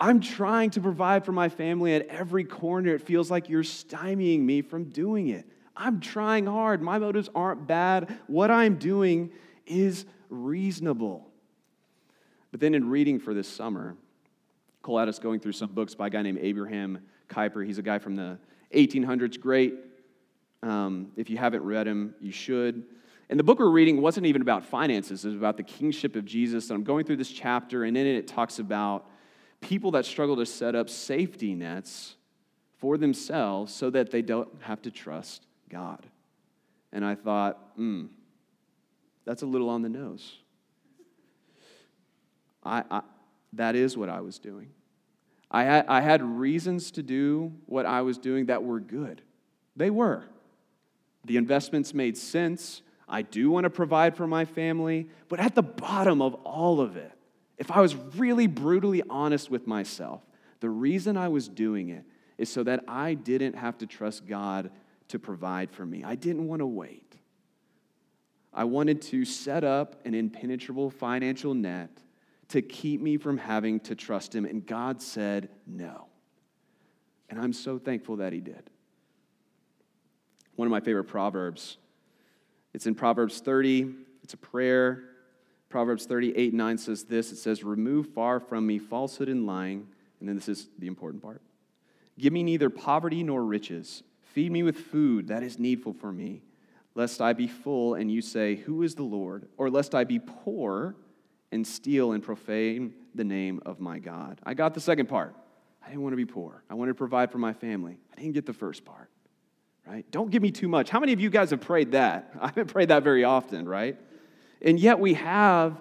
I'm 0.00 0.20
trying 0.20 0.70
to 0.70 0.80
provide 0.80 1.24
for 1.24 1.32
my 1.32 1.48
family 1.48 1.94
at 1.94 2.06
every 2.08 2.44
corner. 2.44 2.94
It 2.94 3.02
feels 3.02 3.30
like 3.30 3.48
you're 3.48 3.62
stymieing 3.62 4.40
me 4.40 4.62
from 4.62 4.84
doing 4.90 5.28
it. 5.28 5.46
I'm 5.76 6.00
trying 6.00 6.46
hard. 6.46 6.82
My 6.82 6.98
motives 6.98 7.30
aren't 7.34 7.66
bad. 7.66 8.18
What 8.26 8.50
I'm 8.50 8.76
doing 8.76 9.30
is 9.64 10.06
reasonable. 10.28 11.30
But 12.50 12.60
then 12.60 12.74
in 12.74 12.90
reading 12.90 13.20
for 13.20 13.32
this 13.32 13.48
summer, 13.48 13.96
Cole 14.82 14.98
had 14.98 15.08
us 15.08 15.18
going 15.18 15.40
through 15.40 15.52
some 15.52 15.70
books 15.70 15.94
by 15.94 16.08
a 16.08 16.10
guy 16.10 16.22
named 16.22 16.38
Abraham 16.40 16.98
Kuyper. 17.28 17.64
He's 17.64 17.78
a 17.78 17.82
guy 17.82 17.98
from 17.98 18.16
the 18.16 18.38
1800s, 18.74 19.38
great. 19.40 19.74
Um, 20.62 21.12
if 21.16 21.30
you 21.30 21.36
haven't 21.36 21.62
read 21.62 21.86
him, 21.86 22.14
you 22.20 22.32
should. 22.32 22.84
And 23.30 23.38
the 23.38 23.44
book 23.44 23.58
we're 23.58 23.70
reading 23.70 24.00
wasn't 24.00 24.26
even 24.26 24.42
about 24.42 24.64
finances, 24.64 25.24
it 25.24 25.28
was 25.28 25.36
about 25.36 25.56
the 25.56 25.62
kingship 25.62 26.16
of 26.16 26.24
Jesus. 26.24 26.70
And 26.70 26.76
I'm 26.76 26.84
going 26.84 27.04
through 27.04 27.16
this 27.16 27.30
chapter, 27.30 27.84
and 27.84 27.96
in 27.96 28.06
it, 28.06 28.16
it 28.16 28.26
talks 28.26 28.58
about 28.58 29.06
people 29.60 29.90
that 29.92 30.04
struggle 30.04 30.36
to 30.36 30.46
set 30.46 30.74
up 30.74 30.88
safety 30.88 31.54
nets 31.54 32.16
for 32.78 32.96
themselves 32.96 33.74
so 33.74 33.90
that 33.90 34.10
they 34.10 34.22
don't 34.22 34.48
have 34.62 34.80
to 34.82 34.90
trust 34.90 35.46
God. 35.68 36.06
And 36.92 37.04
I 37.04 37.14
thought, 37.14 37.58
hmm, 37.76 38.06
that's 39.24 39.42
a 39.42 39.46
little 39.46 39.68
on 39.68 39.82
the 39.82 39.88
nose. 39.88 40.36
I, 42.64 42.82
I, 42.90 43.02
that 43.54 43.76
is 43.76 43.96
what 43.96 44.08
I 44.08 44.20
was 44.20 44.38
doing. 44.38 44.70
I 45.50 45.64
had, 45.64 45.86
I 45.88 46.00
had 46.00 46.22
reasons 46.22 46.90
to 46.92 47.02
do 47.02 47.52
what 47.66 47.86
I 47.86 48.02
was 48.02 48.18
doing 48.18 48.46
that 48.46 48.62
were 48.62 48.80
good. 48.80 49.22
They 49.76 49.90
were. 49.90 50.24
The 51.24 51.36
investments 51.36 51.94
made 51.94 52.16
sense. 52.16 52.82
I 53.08 53.22
do 53.22 53.50
want 53.50 53.64
to 53.64 53.70
provide 53.70 54.16
for 54.16 54.26
my 54.26 54.44
family. 54.44 55.08
But 55.28 55.40
at 55.40 55.54
the 55.54 55.62
bottom 55.62 56.20
of 56.20 56.34
all 56.34 56.80
of 56.80 56.96
it, 56.96 57.12
if 57.56 57.70
I 57.70 57.80
was 57.80 57.96
really 58.16 58.46
brutally 58.46 59.02
honest 59.08 59.50
with 59.50 59.66
myself, 59.66 60.22
the 60.60 60.70
reason 60.70 61.16
I 61.16 61.28
was 61.28 61.48
doing 61.48 61.88
it 61.88 62.04
is 62.36 62.48
so 62.48 62.62
that 62.64 62.84
I 62.86 63.14
didn't 63.14 63.54
have 63.54 63.78
to 63.78 63.86
trust 63.86 64.26
God 64.26 64.70
to 65.08 65.18
provide 65.18 65.70
for 65.70 65.84
me. 65.86 66.04
I 66.04 66.14
didn't 66.14 66.46
want 66.46 66.60
to 66.60 66.66
wait. 66.66 67.16
I 68.52 68.64
wanted 68.64 69.02
to 69.02 69.24
set 69.24 69.64
up 69.64 69.96
an 70.04 70.14
impenetrable 70.14 70.90
financial 70.90 71.54
net 71.54 71.90
to 72.48 72.62
keep 72.62 73.00
me 73.00 73.16
from 73.16 73.38
having 73.38 73.80
to 73.80 73.94
trust 73.94 74.34
Him. 74.34 74.44
And 74.44 74.66
God 74.66 75.02
said 75.02 75.48
no. 75.66 76.06
And 77.28 77.38
I'm 77.40 77.52
so 77.52 77.78
thankful 77.78 78.16
that 78.16 78.32
He 78.32 78.40
did. 78.40 78.70
One 80.56 80.66
of 80.66 80.70
my 80.70 80.80
favorite 80.80 81.04
proverbs. 81.04 81.76
It's 82.74 82.86
in 82.86 82.94
Proverbs 82.94 83.40
30. 83.40 83.94
It's 84.22 84.34
a 84.34 84.38
prayer. 84.38 85.04
Proverbs 85.68 86.06
38 86.06 86.54
9 86.54 86.78
says 86.78 87.04
this 87.04 87.30
it 87.32 87.36
says, 87.36 87.62
Remove 87.62 88.08
far 88.14 88.40
from 88.40 88.66
me 88.66 88.78
falsehood 88.78 89.28
and 89.28 89.46
lying. 89.46 89.86
And 90.20 90.28
then 90.28 90.36
this 90.36 90.48
is 90.48 90.68
the 90.78 90.86
important 90.86 91.22
part 91.22 91.42
Give 92.18 92.32
me 92.32 92.42
neither 92.42 92.70
poverty 92.70 93.22
nor 93.22 93.44
riches. 93.44 94.02
Feed 94.32 94.52
me 94.52 94.62
with 94.62 94.76
food 94.76 95.28
that 95.28 95.42
is 95.42 95.58
needful 95.58 95.94
for 95.94 96.12
me, 96.12 96.42
lest 96.94 97.20
I 97.20 97.32
be 97.32 97.46
full 97.46 97.94
and 97.94 98.10
you 98.10 98.22
say, 98.22 98.56
Who 98.56 98.82
is 98.82 98.94
the 98.94 99.02
Lord? 99.02 99.48
Or 99.56 99.70
lest 99.70 99.94
I 99.94 100.04
be 100.04 100.18
poor 100.18 100.96
and 101.52 101.66
steal 101.66 102.12
and 102.12 102.22
profane 102.22 102.94
the 103.14 103.24
name 103.24 103.60
of 103.64 103.80
my 103.80 103.98
God. 103.98 104.40
I 104.44 104.54
got 104.54 104.74
the 104.74 104.80
second 104.80 105.08
part. 105.08 105.34
I 105.82 105.88
didn't 105.88 106.02
want 106.02 106.12
to 106.12 106.16
be 106.16 106.26
poor. 106.26 106.62
I 106.68 106.74
wanted 106.74 106.92
to 106.92 106.96
provide 106.96 107.32
for 107.32 107.38
my 107.38 107.52
family. 107.52 107.98
I 108.12 108.20
didn't 108.20 108.34
get 108.34 108.46
the 108.46 108.52
first 108.52 108.84
part, 108.84 109.08
right? 109.86 110.08
Don't 110.10 110.30
give 110.30 110.42
me 110.42 110.50
too 110.50 110.68
much. 110.68 110.90
How 110.90 111.00
many 111.00 111.12
of 111.12 111.20
you 111.20 111.30
guys 111.30 111.50
have 111.50 111.60
prayed 111.60 111.92
that? 111.92 112.32
I 112.40 112.46
haven't 112.46 112.68
prayed 112.68 112.88
that 112.88 113.02
very 113.02 113.24
often, 113.24 113.68
right? 113.68 113.98
And 114.60 114.78
yet 114.78 114.98
we 114.98 115.14
have 115.14 115.80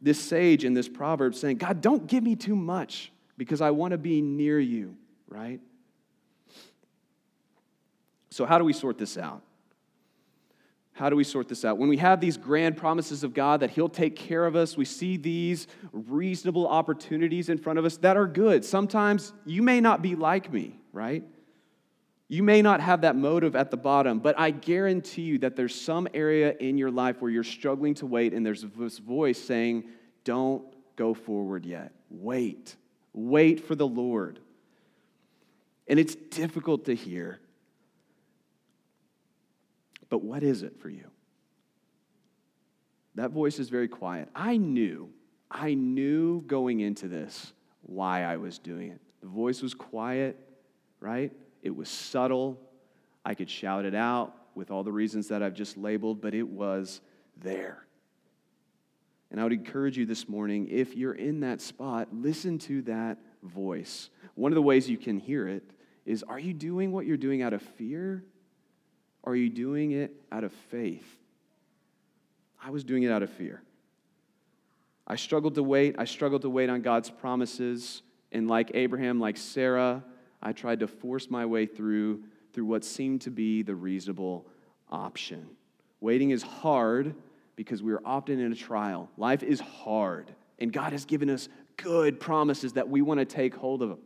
this 0.00 0.20
sage 0.20 0.64
in 0.64 0.74
this 0.74 0.88
proverb 0.88 1.34
saying, 1.34 1.58
God, 1.58 1.80
don't 1.80 2.06
give 2.06 2.22
me 2.22 2.36
too 2.36 2.56
much 2.56 3.12
because 3.36 3.60
I 3.60 3.70
want 3.70 3.92
to 3.92 3.98
be 3.98 4.20
near 4.20 4.58
you, 4.58 4.96
right? 5.28 5.60
So, 8.30 8.44
how 8.44 8.58
do 8.58 8.64
we 8.64 8.72
sort 8.72 8.98
this 8.98 9.18
out? 9.18 9.42
How 10.98 11.08
do 11.08 11.14
we 11.14 11.22
sort 11.22 11.46
this 11.46 11.64
out? 11.64 11.78
When 11.78 11.88
we 11.88 11.98
have 11.98 12.20
these 12.20 12.36
grand 12.36 12.76
promises 12.76 13.22
of 13.22 13.32
God 13.32 13.60
that 13.60 13.70
He'll 13.70 13.88
take 13.88 14.16
care 14.16 14.44
of 14.44 14.56
us, 14.56 14.76
we 14.76 14.84
see 14.84 15.16
these 15.16 15.68
reasonable 15.92 16.66
opportunities 16.66 17.48
in 17.48 17.56
front 17.56 17.78
of 17.78 17.84
us 17.84 17.98
that 17.98 18.16
are 18.16 18.26
good. 18.26 18.64
Sometimes 18.64 19.32
you 19.46 19.62
may 19.62 19.80
not 19.80 20.02
be 20.02 20.16
like 20.16 20.52
me, 20.52 20.80
right? 20.92 21.22
You 22.26 22.42
may 22.42 22.62
not 22.62 22.80
have 22.80 23.02
that 23.02 23.14
motive 23.14 23.54
at 23.54 23.70
the 23.70 23.76
bottom, 23.76 24.18
but 24.18 24.36
I 24.36 24.50
guarantee 24.50 25.22
you 25.22 25.38
that 25.38 25.54
there's 25.54 25.80
some 25.80 26.08
area 26.14 26.56
in 26.58 26.76
your 26.76 26.90
life 26.90 27.22
where 27.22 27.30
you're 27.30 27.44
struggling 27.44 27.94
to 27.94 28.06
wait, 28.06 28.34
and 28.34 28.44
there's 28.44 28.66
this 28.76 28.98
voice 28.98 29.40
saying, 29.40 29.84
Don't 30.24 30.64
go 30.96 31.14
forward 31.14 31.64
yet. 31.64 31.92
Wait. 32.10 32.74
Wait 33.12 33.64
for 33.64 33.76
the 33.76 33.86
Lord. 33.86 34.40
And 35.86 36.00
it's 36.00 36.16
difficult 36.16 36.86
to 36.86 36.94
hear. 36.96 37.38
But 40.08 40.22
what 40.22 40.42
is 40.42 40.62
it 40.62 40.78
for 40.80 40.88
you? 40.88 41.10
That 43.14 43.30
voice 43.30 43.58
is 43.58 43.68
very 43.68 43.88
quiet. 43.88 44.28
I 44.34 44.56
knew, 44.56 45.10
I 45.50 45.74
knew 45.74 46.42
going 46.42 46.80
into 46.80 47.08
this 47.08 47.52
why 47.82 48.22
I 48.22 48.36
was 48.36 48.58
doing 48.58 48.90
it. 48.90 49.00
The 49.20 49.26
voice 49.26 49.60
was 49.60 49.74
quiet, 49.74 50.38
right? 51.00 51.32
It 51.62 51.74
was 51.74 51.88
subtle. 51.88 52.60
I 53.24 53.34
could 53.34 53.50
shout 53.50 53.84
it 53.84 53.94
out 53.94 54.34
with 54.54 54.70
all 54.70 54.84
the 54.84 54.92
reasons 54.92 55.28
that 55.28 55.42
I've 55.42 55.54
just 55.54 55.76
labeled, 55.76 56.20
but 56.20 56.34
it 56.34 56.46
was 56.46 57.00
there. 57.36 57.84
And 59.30 59.40
I 59.40 59.42
would 59.42 59.52
encourage 59.52 59.98
you 59.98 60.06
this 60.06 60.28
morning, 60.28 60.68
if 60.70 60.96
you're 60.96 61.14
in 61.14 61.40
that 61.40 61.60
spot, 61.60 62.08
listen 62.12 62.58
to 62.60 62.82
that 62.82 63.18
voice. 63.42 64.10
One 64.34 64.52
of 64.52 64.56
the 64.56 64.62
ways 64.62 64.88
you 64.88 64.96
can 64.96 65.18
hear 65.18 65.48
it 65.48 65.64
is 66.06 66.22
are 66.22 66.38
you 66.38 66.54
doing 66.54 66.92
what 66.92 67.04
you're 67.04 67.16
doing 67.16 67.42
out 67.42 67.52
of 67.52 67.60
fear 67.60 68.24
are 69.24 69.36
you 69.36 69.48
doing 69.50 69.92
it 69.92 70.12
out 70.32 70.44
of 70.44 70.52
faith? 70.70 71.06
I 72.62 72.70
was 72.70 72.84
doing 72.84 73.02
it 73.02 73.10
out 73.10 73.22
of 73.22 73.30
fear. 73.30 73.62
I 75.06 75.16
struggled 75.16 75.54
to 75.54 75.62
wait. 75.62 75.96
I 75.98 76.04
struggled 76.04 76.42
to 76.42 76.50
wait 76.50 76.68
on 76.68 76.82
God's 76.82 77.10
promises. 77.10 78.02
And 78.32 78.48
like 78.48 78.72
Abraham, 78.74 79.20
like 79.20 79.36
Sarah, 79.36 80.04
I 80.42 80.52
tried 80.52 80.80
to 80.80 80.86
force 80.86 81.30
my 81.30 81.46
way 81.46 81.66
through 81.66 82.24
through 82.52 82.64
what 82.64 82.84
seemed 82.84 83.20
to 83.20 83.30
be 83.30 83.62
the 83.62 83.74
reasonable 83.74 84.46
option. 84.90 85.46
Waiting 86.00 86.30
is 86.30 86.42
hard 86.42 87.14
because 87.56 87.82
we 87.82 87.92
are 87.92 88.00
often 88.04 88.40
in 88.40 88.52
a 88.52 88.54
trial. 88.56 89.10
Life 89.16 89.42
is 89.42 89.60
hard, 89.60 90.34
and 90.58 90.72
God 90.72 90.92
has 90.92 91.04
given 91.04 91.28
us 91.30 91.48
good 91.76 92.20
promises 92.20 92.72
that 92.74 92.88
we 92.88 93.02
want 93.02 93.20
to 93.20 93.24
take 93.24 93.54
hold 93.54 93.82
of. 93.82 93.98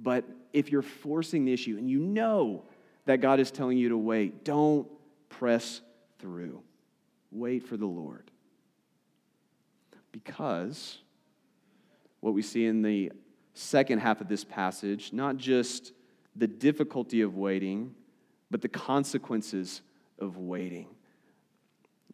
But 0.00 0.24
if 0.52 0.70
you're 0.70 0.82
forcing 0.82 1.44
the 1.44 1.52
issue 1.52 1.76
and 1.78 1.88
you 1.90 1.98
know 1.98 2.64
that 3.06 3.20
God 3.20 3.40
is 3.40 3.50
telling 3.50 3.78
you 3.78 3.90
to 3.90 3.98
wait. 3.98 4.44
Don't 4.44 4.88
press 5.28 5.80
through. 6.18 6.62
Wait 7.30 7.66
for 7.66 7.76
the 7.76 7.86
Lord. 7.86 8.30
Because 10.12 10.98
what 12.20 12.34
we 12.34 12.42
see 12.42 12.66
in 12.66 12.82
the 12.82 13.12
second 13.54 13.98
half 13.98 14.20
of 14.20 14.28
this 14.28 14.44
passage, 14.44 15.12
not 15.12 15.36
just 15.36 15.92
the 16.36 16.46
difficulty 16.46 17.22
of 17.22 17.36
waiting, 17.36 17.94
but 18.50 18.62
the 18.62 18.68
consequences 18.68 19.82
of 20.18 20.38
waiting. 20.38 20.86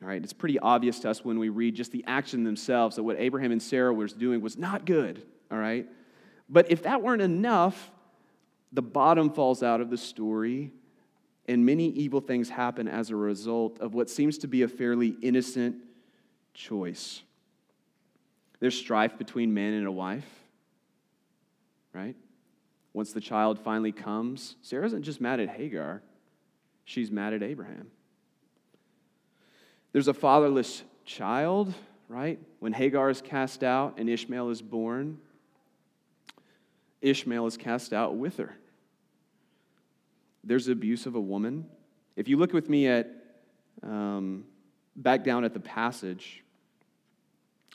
All 0.01 0.09
right, 0.09 0.23
it's 0.23 0.33
pretty 0.33 0.59
obvious 0.59 1.01
to 1.01 1.11
us 1.11 1.25
when 1.25 1.39
we 1.39 1.49
read 1.49 1.75
just 1.75 1.91
the 1.91 2.05
action 2.07 2.45
themselves 2.45 2.97
that 2.97 3.03
what 3.03 3.17
Abraham 3.19 3.51
and 3.51 3.63
Sarah 3.63 3.93
was 3.93 4.13
doing 4.13 4.41
was 4.41 4.57
not 4.57 4.85
good. 4.85 5.25
All 5.51 5.59
right, 5.59 5.87
but 6.49 6.71
if 6.71 6.85
that 6.85 7.03
weren't 7.03 7.23
enough, 7.23 7.91
the 8.73 8.83
bottom 8.83 9.31
falls 9.31 9.63
out 9.63 9.81
of 9.81 9.91
the 9.91 9.97
story 9.97 10.73
and 11.49 11.65
many 11.65 11.89
evil 11.89 12.21
things 12.21 12.51
happen 12.51 12.87
as 12.87 13.09
a 13.09 13.17
result 13.17 13.81
of 13.81 13.95
what 13.95 14.11
seems 14.11 14.37
to 14.39 14.47
be 14.47 14.63
a 14.63 14.69
fairly 14.69 15.17
innocent 15.23 15.77
choice. 16.53 17.23
There's 18.61 18.77
strife 18.77 19.17
between 19.17 19.55
man 19.55 19.73
and 19.73 19.87
a 19.87 19.93
wife, 19.93 20.29
right? 21.95 22.15
Once 22.93 23.13
the 23.13 23.21
child 23.21 23.59
finally 23.59 23.93
comes, 23.93 24.57
Sarah 24.61 24.85
isn't 24.87 25.03
just 25.03 25.21
mad 25.21 25.41
at 25.41 25.49
Hagar, 25.49 26.03
she's 26.85 27.11
mad 27.11 27.33
at 27.33 27.43
Abraham. 27.43 27.91
There's 29.93 30.09
a 30.09 30.15
fatherless 30.15 30.83
child, 31.07 31.73
right? 32.09 32.39
When 32.59 32.75
Hagar 32.75 33.09
is 33.09 33.23
cast 33.23 33.65
out 33.65 33.95
and 33.97 34.11
Ishmael 34.11 34.51
is 34.51 34.61
born, 34.61 35.19
Ishmael 37.01 37.47
is 37.47 37.57
cast 37.57 37.95
out 37.95 38.17
with 38.17 38.37
her 38.37 38.55
there's 40.45 40.69
abuse 40.69 41.07
of 41.07 41.15
a 41.15 41.21
woman. 41.21 41.67
If 42.17 42.29
you 42.29 42.37
look 42.37 42.53
with 42.53 42.69
me 42.69 42.87
at 42.87 43.11
um, 43.83 44.45
back 44.97 45.25
down 45.25 45.45
at 45.45 45.55
the 45.55 45.61
passage, 45.61 46.43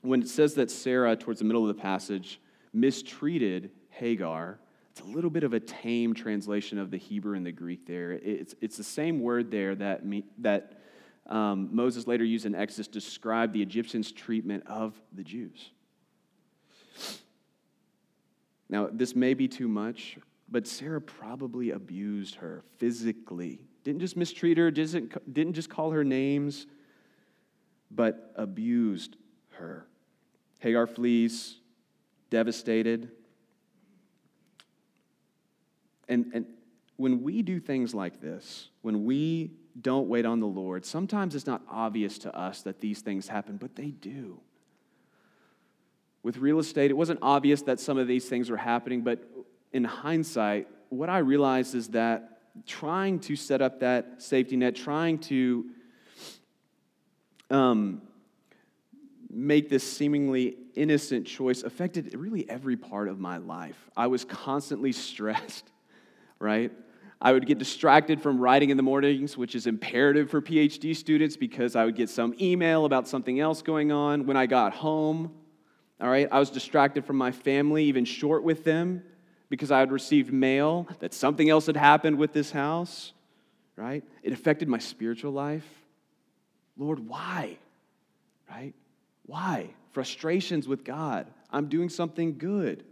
when 0.02 0.22
it 0.22 0.28
says 0.28 0.56
that 0.56 0.70
Sarah, 0.70 1.16
towards 1.16 1.40
the 1.40 1.46
middle 1.46 1.68
of 1.68 1.76
the 1.76 1.82
passage, 1.82 2.40
mistreated 2.74 3.72
Hagar, 3.90 4.60
it's 4.92 5.02
a 5.02 5.06
little 5.06 5.30
bit 5.30 5.44
of 5.44 5.54
a 5.54 5.60
tame 5.60 6.14
translation 6.14 6.78
of 6.78 6.92
the 6.92 6.98
Hebrew 6.98 7.36
and 7.36 7.46
the 7.46 7.52
Greek 7.52 7.88
there. 7.88 8.12
It's, 8.12 8.54
it's 8.62 8.78
the 8.78 8.84
same 8.84 9.22
word 9.22 9.50
there 9.50 9.74
that, 9.76 10.06
me, 10.06 10.24
that 10.40 10.82
um, 11.28 11.70
Moses 11.72 12.06
later 12.06 12.24
used 12.24 12.46
in 12.46 12.54
Exodus 12.54 12.88
to 12.88 12.94
describe 12.94 13.54
the 13.54 13.62
Egyptians' 13.62 14.12
treatment 14.12 14.66
of 14.68 14.94
the 15.14 15.24
Jews. 15.24 15.72
Now, 18.70 18.90
this 18.92 19.16
may 19.16 19.34
be 19.34 19.48
too 19.48 19.68
much, 19.68 20.18
but 20.54 20.68
Sarah 20.68 21.02
probably 21.02 21.72
abused 21.72 22.36
her 22.36 22.64
physically 22.78 23.60
Didn't 23.84 24.02
just 24.02 24.16
mistreat 24.16 24.60
her, 24.60 24.70
didn't, 24.70 25.34
didn't 25.34 25.54
just 25.54 25.68
call 25.68 25.92
her 25.92 26.04
names, 26.04 26.68
but 27.90 28.32
abused 28.36 29.18
her. 29.54 29.88
Hagar 30.60 30.86
flees, 30.86 31.58
devastated. 32.30 33.10
And, 36.08 36.32
and 36.36 36.46
when 36.98 37.24
we 37.24 37.42
do 37.42 37.60
things 37.60 37.96
like 37.96 38.22
this, 38.22 38.70
when 38.84 39.06
we 39.06 39.52
don't 39.82 40.08
wait 40.08 40.26
on 40.26 40.40
the 40.40 40.48
Lord, 40.48 40.86
sometimes 40.86 41.34
it's 41.34 41.48
not 41.48 41.64
obvious 41.68 42.20
to 42.20 42.38
us 42.38 42.62
that 42.62 42.80
these 42.80 43.02
things 43.02 43.28
happen, 43.28 43.58
but 43.58 43.76
they 43.76 43.90
do. 43.90 44.40
With 46.22 46.38
real 46.38 46.60
estate, 46.60 46.92
it 46.92 46.96
wasn't 46.96 47.20
obvious 47.24 47.64
that 47.64 47.80
some 47.80 47.98
of 47.98 48.08
these 48.08 48.30
things 48.30 48.52
were 48.52 48.58
happening, 48.58 49.02
but 49.02 49.28
in 49.74 49.84
hindsight, 49.84 50.68
what 50.90 51.10
I 51.10 51.18
realized 51.18 51.76
is 51.76 51.90
that 51.90 52.40
trying 52.66 53.20
to 53.20 53.36
set 53.36 53.62
up 53.62 53.80
that 53.80 54.22
safety 54.22 54.56
net, 54.56 54.76
trying 54.76 55.18
to 55.18 55.66
um, 57.50 58.02
make 59.30 59.70
this 59.70 59.84
seemingly 59.84 60.58
innocent 60.76 61.26
choice 61.26 61.64
affected 61.64 62.14
really 62.14 62.48
every 62.50 62.78
part 62.78 63.08
of 63.08 63.20
my 63.20 63.38
life. 63.38 63.90
I 63.98 64.08
was 64.08 64.24
constantly 64.24 64.92
stressed, 64.92 65.72
right? 66.40 66.72
I 67.20 67.32
would 67.32 67.46
get 67.46 67.58
distracted 67.58 68.22
from 68.22 68.38
writing 68.38 68.70
in 68.70 68.78
the 68.78 68.84
mornings, 68.84 69.38
which 69.38 69.56
is 69.56 69.66
imperative 69.66 70.30
for 70.30 70.42
PhD 70.42 70.96
students 70.96 71.38
because 71.38 71.76
I 71.76 71.86
would 71.86 71.96
get 71.96 72.10
some 72.10 72.36
email 72.40 72.86
about 72.86 73.08
something 73.08 73.40
else 73.40 73.62
going 73.62 73.92
on. 73.92 74.26
When 74.26 74.36
I 74.36 74.46
got 74.46 74.74
home, 74.74 75.32
all 76.02 76.10
right, 76.10 76.28
I 76.30 76.40
was 76.40 76.50
distracted 76.50 77.06
from 77.06 77.16
my 77.16 77.32
family, 77.32 77.86
even 77.86 78.04
short 78.04 78.44
with 78.44 78.66
them, 78.66 79.04
because 79.54 79.70
I 79.70 79.78
had 79.78 79.92
received 79.92 80.34
mail 80.34 80.88
that 80.98 81.14
something 81.14 81.48
else 81.48 81.68
had 81.68 81.78
happened 81.78 82.18
with 82.18 82.34
this 82.34 82.50
house, 82.50 83.14
right? 83.76 84.04
It 84.24 84.34
affected 84.34 84.68
my 84.68 84.80
spiritual 84.80 85.32
life. 85.32 85.64
Lord, 86.76 87.08
why? 87.08 87.60
Right? 88.50 88.74
Why? 89.28 89.70
Frustrations 89.92 90.68
with 90.68 90.84
God. 90.84 91.28
I'm 91.52 91.68
doing 91.68 91.90
something 91.90 92.40
good. 92.40 92.84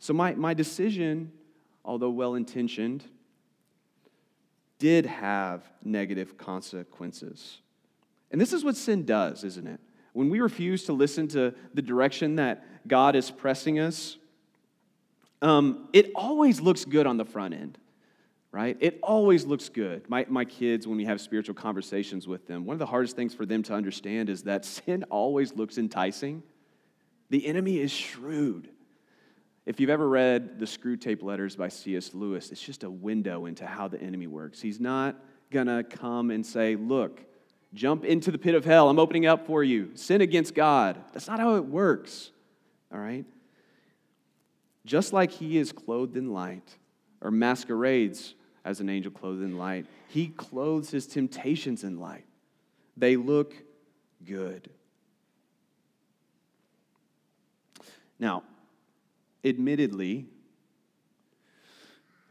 So, 0.00 0.12
my, 0.12 0.34
my 0.34 0.54
decision, 0.54 1.30
although 1.84 2.10
well 2.10 2.34
intentioned, 2.34 3.04
did 4.80 5.06
have 5.06 5.62
negative 5.84 6.36
consequences. 6.36 7.58
And 8.32 8.40
this 8.40 8.52
is 8.52 8.64
what 8.64 8.74
sin 8.74 9.04
does, 9.04 9.44
isn't 9.44 9.68
it? 9.68 9.78
When 10.14 10.30
we 10.30 10.40
refuse 10.40 10.82
to 10.86 10.92
listen 10.92 11.28
to 11.28 11.54
the 11.74 11.82
direction 11.82 12.34
that 12.36 12.88
God 12.88 13.14
is 13.14 13.30
pressing 13.30 13.78
us, 13.78 14.16
um, 15.42 15.88
it 15.92 16.10
always 16.14 16.60
looks 16.60 16.84
good 16.84 17.06
on 17.06 17.16
the 17.16 17.24
front 17.24 17.54
end 17.54 17.78
right? 18.52 18.76
It 18.80 18.98
always 19.02 19.44
looks 19.44 19.68
good. 19.68 20.08
My, 20.08 20.26
my 20.28 20.44
kids, 20.44 20.86
when 20.86 20.96
we 20.96 21.04
have 21.04 21.20
spiritual 21.20 21.54
conversations 21.54 22.26
with 22.26 22.46
them, 22.46 22.64
one 22.64 22.74
of 22.74 22.78
the 22.78 22.86
hardest 22.86 23.14
things 23.14 23.34
for 23.34 23.44
them 23.44 23.62
to 23.64 23.74
understand 23.74 24.28
is 24.28 24.44
that 24.44 24.64
sin 24.64 25.04
always 25.10 25.54
looks 25.54 25.78
enticing. 25.78 26.42
The 27.30 27.46
enemy 27.46 27.78
is 27.78 27.90
shrewd. 27.90 28.70
If 29.66 29.80
you've 29.80 29.90
ever 29.90 30.08
read 30.08 30.58
the 30.58 30.64
Screwtape 30.64 31.22
Letters 31.22 31.54
by 31.54 31.68
C.S. 31.68 32.14
Lewis, 32.14 32.50
it's 32.50 32.60
just 32.60 32.84
a 32.84 32.90
window 32.90 33.44
into 33.44 33.66
how 33.66 33.86
the 33.86 34.00
enemy 34.00 34.26
works. 34.26 34.62
He's 34.62 34.80
not 34.80 35.16
to 35.52 35.84
come 35.84 36.30
and 36.30 36.44
say, 36.44 36.74
Look, 36.74 37.22
jump 37.74 38.06
into 38.06 38.30
the 38.30 38.38
pit 38.38 38.54
of 38.54 38.64
hell. 38.64 38.88
I'm 38.88 38.98
opening 38.98 39.26
up 39.26 39.46
for 39.46 39.62
you. 39.62 39.90
Sin 39.94 40.22
against 40.22 40.54
God. 40.54 40.98
That's 41.12 41.28
not 41.28 41.38
how 41.38 41.56
it 41.56 41.66
works. 41.66 42.30
All 42.90 42.98
right? 42.98 43.26
Just 44.88 45.12
like 45.12 45.30
he 45.30 45.58
is 45.58 45.70
clothed 45.70 46.16
in 46.16 46.32
light 46.32 46.78
or 47.20 47.30
masquerades 47.30 48.34
as 48.64 48.80
an 48.80 48.88
angel 48.88 49.12
clothed 49.12 49.42
in 49.42 49.58
light. 49.58 49.84
He 50.08 50.28
clothes 50.28 50.90
his 50.90 51.06
temptations 51.06 51.84
in 51.84 52.00
light. 52.00 52.24
They 52.96 53.16
look 53.16 53.52
good. 54.24 54.70
Now, 58.18 58.44
admittedly, 59.44 60.24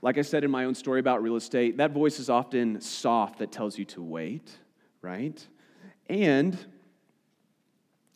like 0.02 0.17
I 0.17 0.24
said 0.24 0.43
in 0.43 0.50
my 0.50 0.65
own 0.65 0.74
story 0.74 1.00
about 1.00 1.22
real 1.22 1.36
estate, 1.36 1.78
that 1.78 1.91
voice 1.91 2.17
is 2.17 2.28
often 2.28 2.82
soft 2.82 3.38
that 3.38 3.52
tells 3.52 3.78
you 3.78 3.86
to 3.86 4.02
wait, 4.02 4.50
right? 5.04 5.48
And 6.10 6.58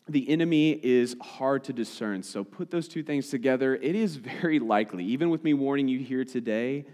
the 0.08 0.28
enemy 0.28 0.72
is 0.82 1.16
hard 1.20 1.64
to 1.64 1.72
discern. 1.72 2.22
So 2.22 2.44
put 2.44 2.70
those 2.70 2.88
two 2.88 3.02
things 3.02 3.28
together. 3.28 3.74
It 3.76 3.94
is 3.94 4.16
very 4.16 4.58
likely, 4.58 5.04
even 5.04 5.30
with 5.30 5.44
me 5.44 5.54
warning 5.54 5.88
you 5.88 5.98
here 5.98 6.24
today, 6.24 6.84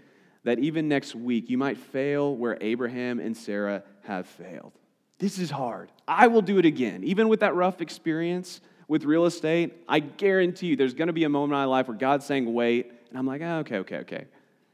that 0.43 0.59
even 0.59 0.87
next 0.87 1.15
week 1.15 1.49
you 1.49 1.57
might 1.57 1.77
fail 1.77 2.35
where 2.35 2.57
Abraham 2.61 3.19
and 3.19 3.35
Sarah 3.35 3.83
have 4.03 4.27
failed. 4.27 4.73
This 5.17 5.37
is 5.37 5.51
hard. 5.51 5.91
I 6.07 6.27
will 6.27 6.41
do 6.41 6.59
it 6.59 6.65
again. 6.65 7.03
Even 7.03 7.27
with 7.27 7.41
that 7.41 7.53
rough 7.55 7.81
experience 7.81 8.61
with 8.87 9.03
real 9.03 9.25
estate, 9.25 9.73
I 9.87 9.99
guarantee 9.99 10.67
you 10.67 10.75
there's 10.75 10.93
going 10.93 11.07
to 11.07 11.13
be 11.13 11.25
a 11.25 11.29
moment 11.29 11.51
in 11.51 11.59
my 11.59 11.65
life 11.65 11.87
where 11.87 11.97
God's 11.97 12.25
saying, 12.25 12.51
wait. 12.51 12.91
And 13.09 13.17
I'm 13.17 13.27
like, 13.27 13.41
oh, 13.41 13.57
okay, 13.59 13.77
okay, 13.79 13.97
okay. 13.97 14.25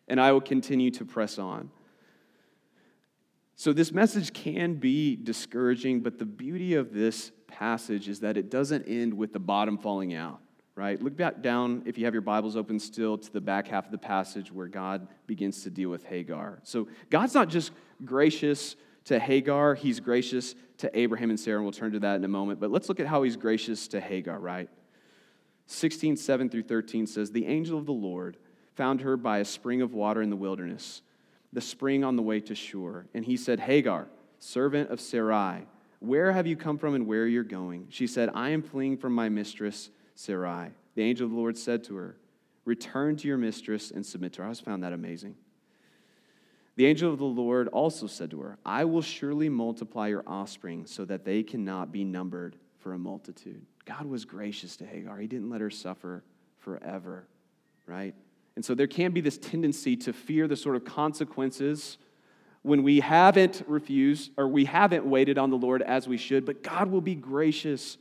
And 0.07 0.21
I 0.21 0.31
will 0.31 0.41
continue 0.41 0.91
to 0.91 1.05
press 1.05 1.39
on. 1.39 1.71
So, 3.57 3.71
this 3.71 3.91
message 3.91 4.33
can 4.33 4.75
be 4.75 5.15
discouraging, 5.15 6.01
but 6.01 6.19
the 6.19 6.25
beauty 6.25 6.75
of 6.75 6.93
this 6.93 7.31
passage 7.47 8.09
is 8.09 8.19
that 8.21 8.37
it 8.37 8.49
doesn't 8.49 8.83
end 8.87 9.13
with 9.13 9.33
the 9.33 9.39
bottom 9.39 9.77
falling 9.77 10.13
out 10.13 10.41
right? 10.75 11.01
Look 11.01 11.15
back 11.15 11.41
down, 11.41 11.83
if 11.85 11.97
you 11.97 12.05
have 12.05 12.13
your 12.13 12.21
Bibles 12.21 12.55
open 12.55 12.79
still, 12.79 13.17
to 13.17 13.31
the 13.31 13.41
back 13.41 13.67
half 13.67 13.85
of 13.85 13.91
the 13.91 13.97
passage 13.97 14.51
where 14.51 14.67
God 14.67 15.07
begins 15.25 15.63
to 15.63 15.69
deal 15.69 15.89
with 15.89 16.03
Hagar. 16.03 16.59
So 16.63 16.89
God's 17.09 17.33
not 17.33 17.49
just 17.49 17.71
gracious 18.03 18.75
to 19.05 19.19
Hagar, 19.19 19.75
he's 19.75 19.99
gracious 19.99 20.55
to 20.79 20.97
Abraham 20.97 21.29
and 21.29 21.39
Sarah, 21.39 21.57
and 21.57 21.65
we'll 21.65 21.71
turn 21.71 21.93
to 21.93 21.99
that 21.99 22.15
in 22.15 22.23
a 22.25 22.29
moment. 22.29 22.59
But 22.59 22.71
let's 22.71 22.89
look 22.89 22.99
at 22.99 23.07
how 23.07 23.23
he's 23.23 23.37
gracious 23.37 23.87
to 23.89 24.01
Hagar, 24.01 24.37
right? 24.37 24.69
16, 25.67 26.17
7 26.17 26.49
through 26.49 26.63
13 26.63 27.07
says, 27.07 27.31
The 27.31 27.45
angel 27.45 27.79
of 27.79 27.85
the 27.85 27.93
Lord 27.93 28.37
found 28.75 29.01
her 29.01 29.15
by 29.15 29.39
a 29.39 29.45
spring 29.45 29.81
of 29.81 29.93
water 29.93 30.21
in 30.21 30.29
the 30.29 30.35
wilderness, 30.35 31.01
the 31.53 31.61
spring 31.61 32.03
on 32.03 32.17
the 32.17 32.21
way 32.21 32.41
to 32.41 32.55
Shur. 32.55 33.05
And 33.13 33.23
he 33.23 33.37
said, 33.37 33.61
Hagar, 33.61 34.07
servant 34.39 34.89
of 34.89 34.99
Sarai, 34.99 35.65
where 36.07 36.31
have 36.31 36.47
you 36.47 36.55
come 36.55 36.77
from 36.77 36.95
and 36.95 37.07
where 37.07 37.23
are 37.23 37.27
you're 37.27 37.43
going? 37.43 37.87
She 37.89 38.07
said, 38.07 38.29
I 38.33 38.49
am 38.49 38.61
fleeing 38.61 38.97
from 38.97 39.13
my 39.13 39.29
mistress 39.29 39.89
Sarai. 40.15 40.69
The 40.95 41.03
angel 41.03 41.25
of 41.25 41.31
the 41.31 41.37
Lord 41.37 41.57
said 41.57 41.83
to 41.85 41.95
her, 41.95 42.17
Return 42.65 43.15
to 43.17 43.27
your 43.27 43.37
mistress 43.37 43.91
and 43.91 44.03
submit 44.05 44.33
to 44.33 44.41
her. 44.41 44.49
I 44.49 44.53
found 44.55 44.83
that 44.83 44.93
amazing. 44.93 45.35
The 46.77 46.87
angel 46.87 47.13
of 47.13 47.19
the 47.19 47.25
Lord 47.25 47.67
also 47.69 48.07
said 48.07 48.31
to 48.31 48.41
her, 48.41 48.57
I 48.65 48.85
will 48.85 49.01
surely 49.01 49.49
multiply 49.49 50.07
your 50.07 50.23
offspring 50.27 50.85
so 50.85 51.05
that 51.05 51.23
they 51.23 51.43
cannot 51.43 51.91
be 51.91 52.03
numbered 52.03 52.57
for 52.79 52.93
a 52.93 52.97
multitude. 52.97 53.65
God 53.85 54.05
was 54.07 54.25
gracious 54.25 54.75
to 54.77 54.85
Hagar. 54.85 55.17
He 55.17 55.27
didn't 55.27 55.49
let 55.49 55.61
her 55.61 55.69
suffer 55.69 56.23
forever, 56.59 57.27
right? 57.85 58.15
And 58.55 58.65
so 58.65 58.73
there 58.73 58.87
can 58.87 59.11
be 59.11 59.21
this 59.21 59.37
tendency 59.37 59.95
to 59.97 60.11
fear 60.11 60.47
the 60.47 60.55
sort 60.55 60.75
of 60.75 60.83
consequences 60.83 61.97
when 62.65 62.81
we 62.81 62.99
haven't 62.99 63.61
refused 63.67 64.31
or 64.37 64.47
we 64.47 64.65
haven't 64.65 65.05
waited 65.05 65.37
on 65.37 65.51
the 65.51 65.57
Lord 65.57 65.83
as 65.83 66.07
we 66.07 66.17
should, 66.17 66.45
but 66.47 66.63
God 66.63 66.89
will 66.89 67.01
be 67.01 67.13
gracious 67.13 67.97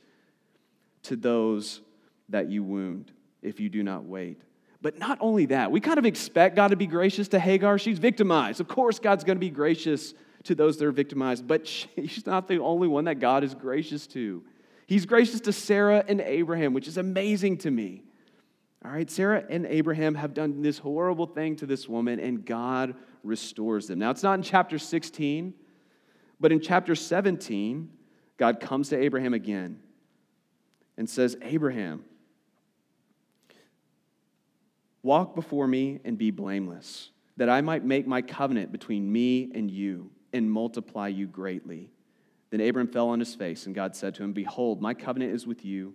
to 1.03 1.17
those 1.17 1.83
that 2.31 2.51
you 2.51 2.63
wound 2.63 3.13
if 3.43 3.61
you 3.61 3.69
do 3.69 3.83
not 3.83 4.05
wait. 4.05 4.41
But 4.81 4.99
not 4.99 5.19
only 5.21 5.47
that, 5.47 5.71
we 5.71 5.81
kind 5.81 5.99
of 5.99 6.07
expect 6.07 6.57
God 6.57 6.69
to 6.69 6.77
be 6.77 6.87
gracious 6.87 7.29
to 7.29 7.39
Hagar. 7.39 7.79
She's 7.79 7.99
victimized. 7.99 8.59
Of 8.59 8.69
course, 8.69 8.99
God's 8.99 9.23
going 9.23 9.37
to 9.37 9.41
be 9.41 9.51
gracious 9.51 10.15
to 10.45 10.55
those 10.55 10.79
that 10.79 10.87
are 10.87 10.93
victimized, 10.93 11.47
but 11.47 11.67
she's 11.69 12.25
not 12.25 12.49
the 12.49 12.59
only 12.59 12.89
one 12.89 13.05
that 13.05 13.21
God 13.21 13.45
is 13.45 13.55
gracious 13.55 14.07
to. 14.09 14.43
He's 14.87 15.05
gracious 15.05 15.41
to 15.43 15.53
Sarah 15.53 16.03
and 16.09 16.23
Abraham, 16.23 16.73
which 16.73 16.89
is 16.89 16.97
amazing 16.97 17.59
to 17.59 17.71
me. 17.71 18.03
All 18.85 18.91
right, 18.91 19.11
Sarah 19.11 19.45
and 19.49 19.65
Abraham 19.67 20.15
have 20.15 20.35
done 20.35 20.61
this 20.61 20.79
horrible 20.79 21.27
thing 21.27 21.57
to 21.57 21.67
this 21.67 21.89
woman, 21.89 22.21
and 22.21 22.45
God 22.45 22.95
restores 23.23 23.87
them. 23.87 23.99
Now, 23.99 24.11
it's 24.11 24.23
not 24.23 24.35
in 24.35 24.43
chapter 24.43 24.79
16, 24.79 25.55
but 26.39 26.53
in 26.53 26.61
chapter 26.61 26.95
17, 26.95 27.91
God 28.37 28.61
comes 28.61 28.91
to 28.91 28.99
Abraham 28.99 29.33
again 29.33 29.81
and 30.99 31.09
says, 31.09 31.37
Abraham, 31.43 32.05
Walk 35.05 35.35
before 35.35 35.67
me 35.69 36.01
and 36.03 36.17
be 36.17 36.31
blameless, 36.31 37.11
that 37.37 37.51
I 37.51 37.61
might 37.61 37.85
make 37.85 38.07
my 38.07 38.23
covenant 38.23 38.73
between 38.73 39.13
me 39.13 39.53
and 39.55 39.71
you 39.71 40.11
and 40.33 40.51
multiply 40.51 41.09
you 41.09 41.27
greatly. 41.27 41.91
Then 42.49 42.63
Abram 42.63 42.89
fell 42.89 43.11
on 43.11 43.21
his 43.21 43.35
face, 43.35 43.67
and 43.67 43.75
God 43.75 43.95
said 43.95 44.15
to 44.15 44.23
him, 44.23 44.33
Behold, 44.33 44.81
my 44.81 44.95
covenant 44.95 45.35
is 45.35 45.47
with 45.47 45.63
you, 45.63 45.95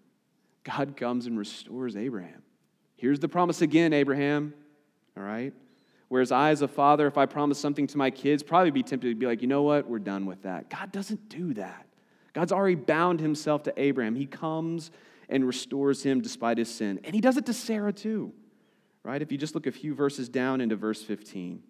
God 0.63 0.95
comes 0.95 1.25
and 1.25 1.37
restores 1.37 1.95
Abraham. 1.95 2.41
Here's 2.95 3.19
the 3.19 3.27
promise 3.27 3.61
again, 3.61 3.93
Abraham. 3.93 4.53
All 5.17 5.23
right? 5.23 5.53
Whereas 6.07 6.31
I, 6.31 6.51
as 6.51 6.61
a 6.61 6.67
father, 6.67 7.07
if 7.07 7.17
I 7.17 7.25
promise 7.25 7.57
something 7.57 7.87
to 7.87 7.97
my 7.97 8.11
kids, 8.11 8.43
probably 8.43 8.71
be 8.71 8.83
tempted 8.83 9.09
to 9.09 9.15
be 9.15 9.25
like, 9.25 9.41
you 9.41 9.47
know 9.47 9.63
what? 9.63 9.89
We're 9.89 9.99
done 9.99 10.25
with 10.25 10.43
that. 10.43 10.69
God 10.69 10.91
doesn't 10.91 11.29
do 11.29 11.53
that. 11.53 11.85
God's 12.33 12.51
already 12.51 12.75
bound 12.75 13.19
himself 13.19 13.63
to 13.63 13.73
Abraham. 13.77 14.15
He 14.15 14.25
comes 14.25 14.91
and 15.29 15.47
restores 15.47 16.03
him 16.03 16.21
despite 16.21 16.57
his 16.57 16.69
sin. 16.69 16.99
And 17.03 17.15
he 17.15 17.21
does 17.21 17.37
it 17.37 17.45
to 17.45 17.53
Sarah 17.53 17.93
too, 17.93 18.33
right? 19.03 19.21
If 19.21 19.31
you 19.31 19.37
just 19.37 19.55
look 19.55 19.67
a 19.67 19.71
few 19.71 19.95
verses 19.95 20.29
down 20.29 20.61
into 20.61 20.75
verse 20.75 21.01
15. 21.01 21.63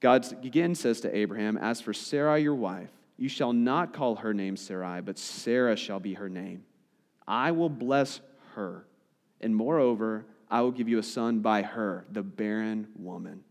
God 0.00 0.44
again 0.44 0.74
says 0.74 1.00
to 1.00 1.16
Abraham, 1.16 1.56
As 1.56 1.80
for 1.80 1.92
Sarah, 1.94 2.38
your 2.38 2.54
wife, 2.54 2.90
you 3.16 3.28
shall 3.28 3.52
not 3.52 3.92
call 3.92 4.16
her 4.16 4.34
name 4.34 4.56
Sarai, 4.56 5.00
but 5.00 5.18
Sarah 5.18 5.76
shall 5.76 6.00
be 6.00 6.14
her 6.14 6.28
name. 6.28 6.64
I 7.26 7.52
will 7.52 7.70
bless 7.70 8.20
her, 8.54 8.86
and 9.40 9.54
moreover, 9.54 10.26
I 10.50 10.60
will 10.60 10.70
give 10.70 10.88
you 10.88 10.98
a 10.98 11.02
son 11.02 11.40
by 11.40 11.62
her, 11.62 12.06
the 12.10 12.22
barren 12.22 12.88
woman. 12.94 13.42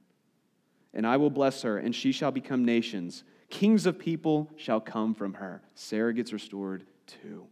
And 0.93 1.05
I 1.05 1.17
will 1.17 1.29
bless 1.29 1.63
her, 1.63 1.77
and 1.77 1.93
she 1.93 2.11
shall 2.11 2.31
become 2.31 2.63
nations. 2.63 3.23
Kings 3.49 3.85
of 3.85 3.99
people 3.99 4.49
shall 4.55 4.79
come 4.79 5.13
from 5.13 5.33
her. 5.33 5.61
Sarah 5.73 6.13
gets 6.13 6.31
restored 6.31 6.85
too. 7.05 7.47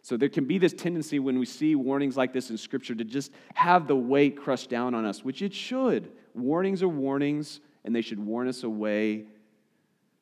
So 0.00 0.16
there 0.16 0.30
can 0.30 0.46
be 0.46 0.56
this 0.56 0.72
tendency 0.72 1.18
when 1.18 1.38
we 1.38 1.44
see 1.44 1.74
warnings 1.74 2.16
like 2.16 2.32
this 2.32 2.48
in 2.48 2.56
Scripture 2.56 2.94
to 2.94 3.04
just 3.04 3.30
have 3.54 3.86
the 3.86 3.96
weight 3.96 4.38
crushed 4.38 4.70
down 4.70 4.94
on 4.94 5.04
us, 5.04 5.22
which 5.22 5.42
it 5.42 5.52
should. 5.52 6.10
Warnings 6.34 6.82
are 6.82 6.88
warnings, 6.88 7.60
and 7.84 7.94
they 7.94 8.00
should 8.00 8.18
warn 8.18 8.48
us 8.48 8.62
away 8.62 9.26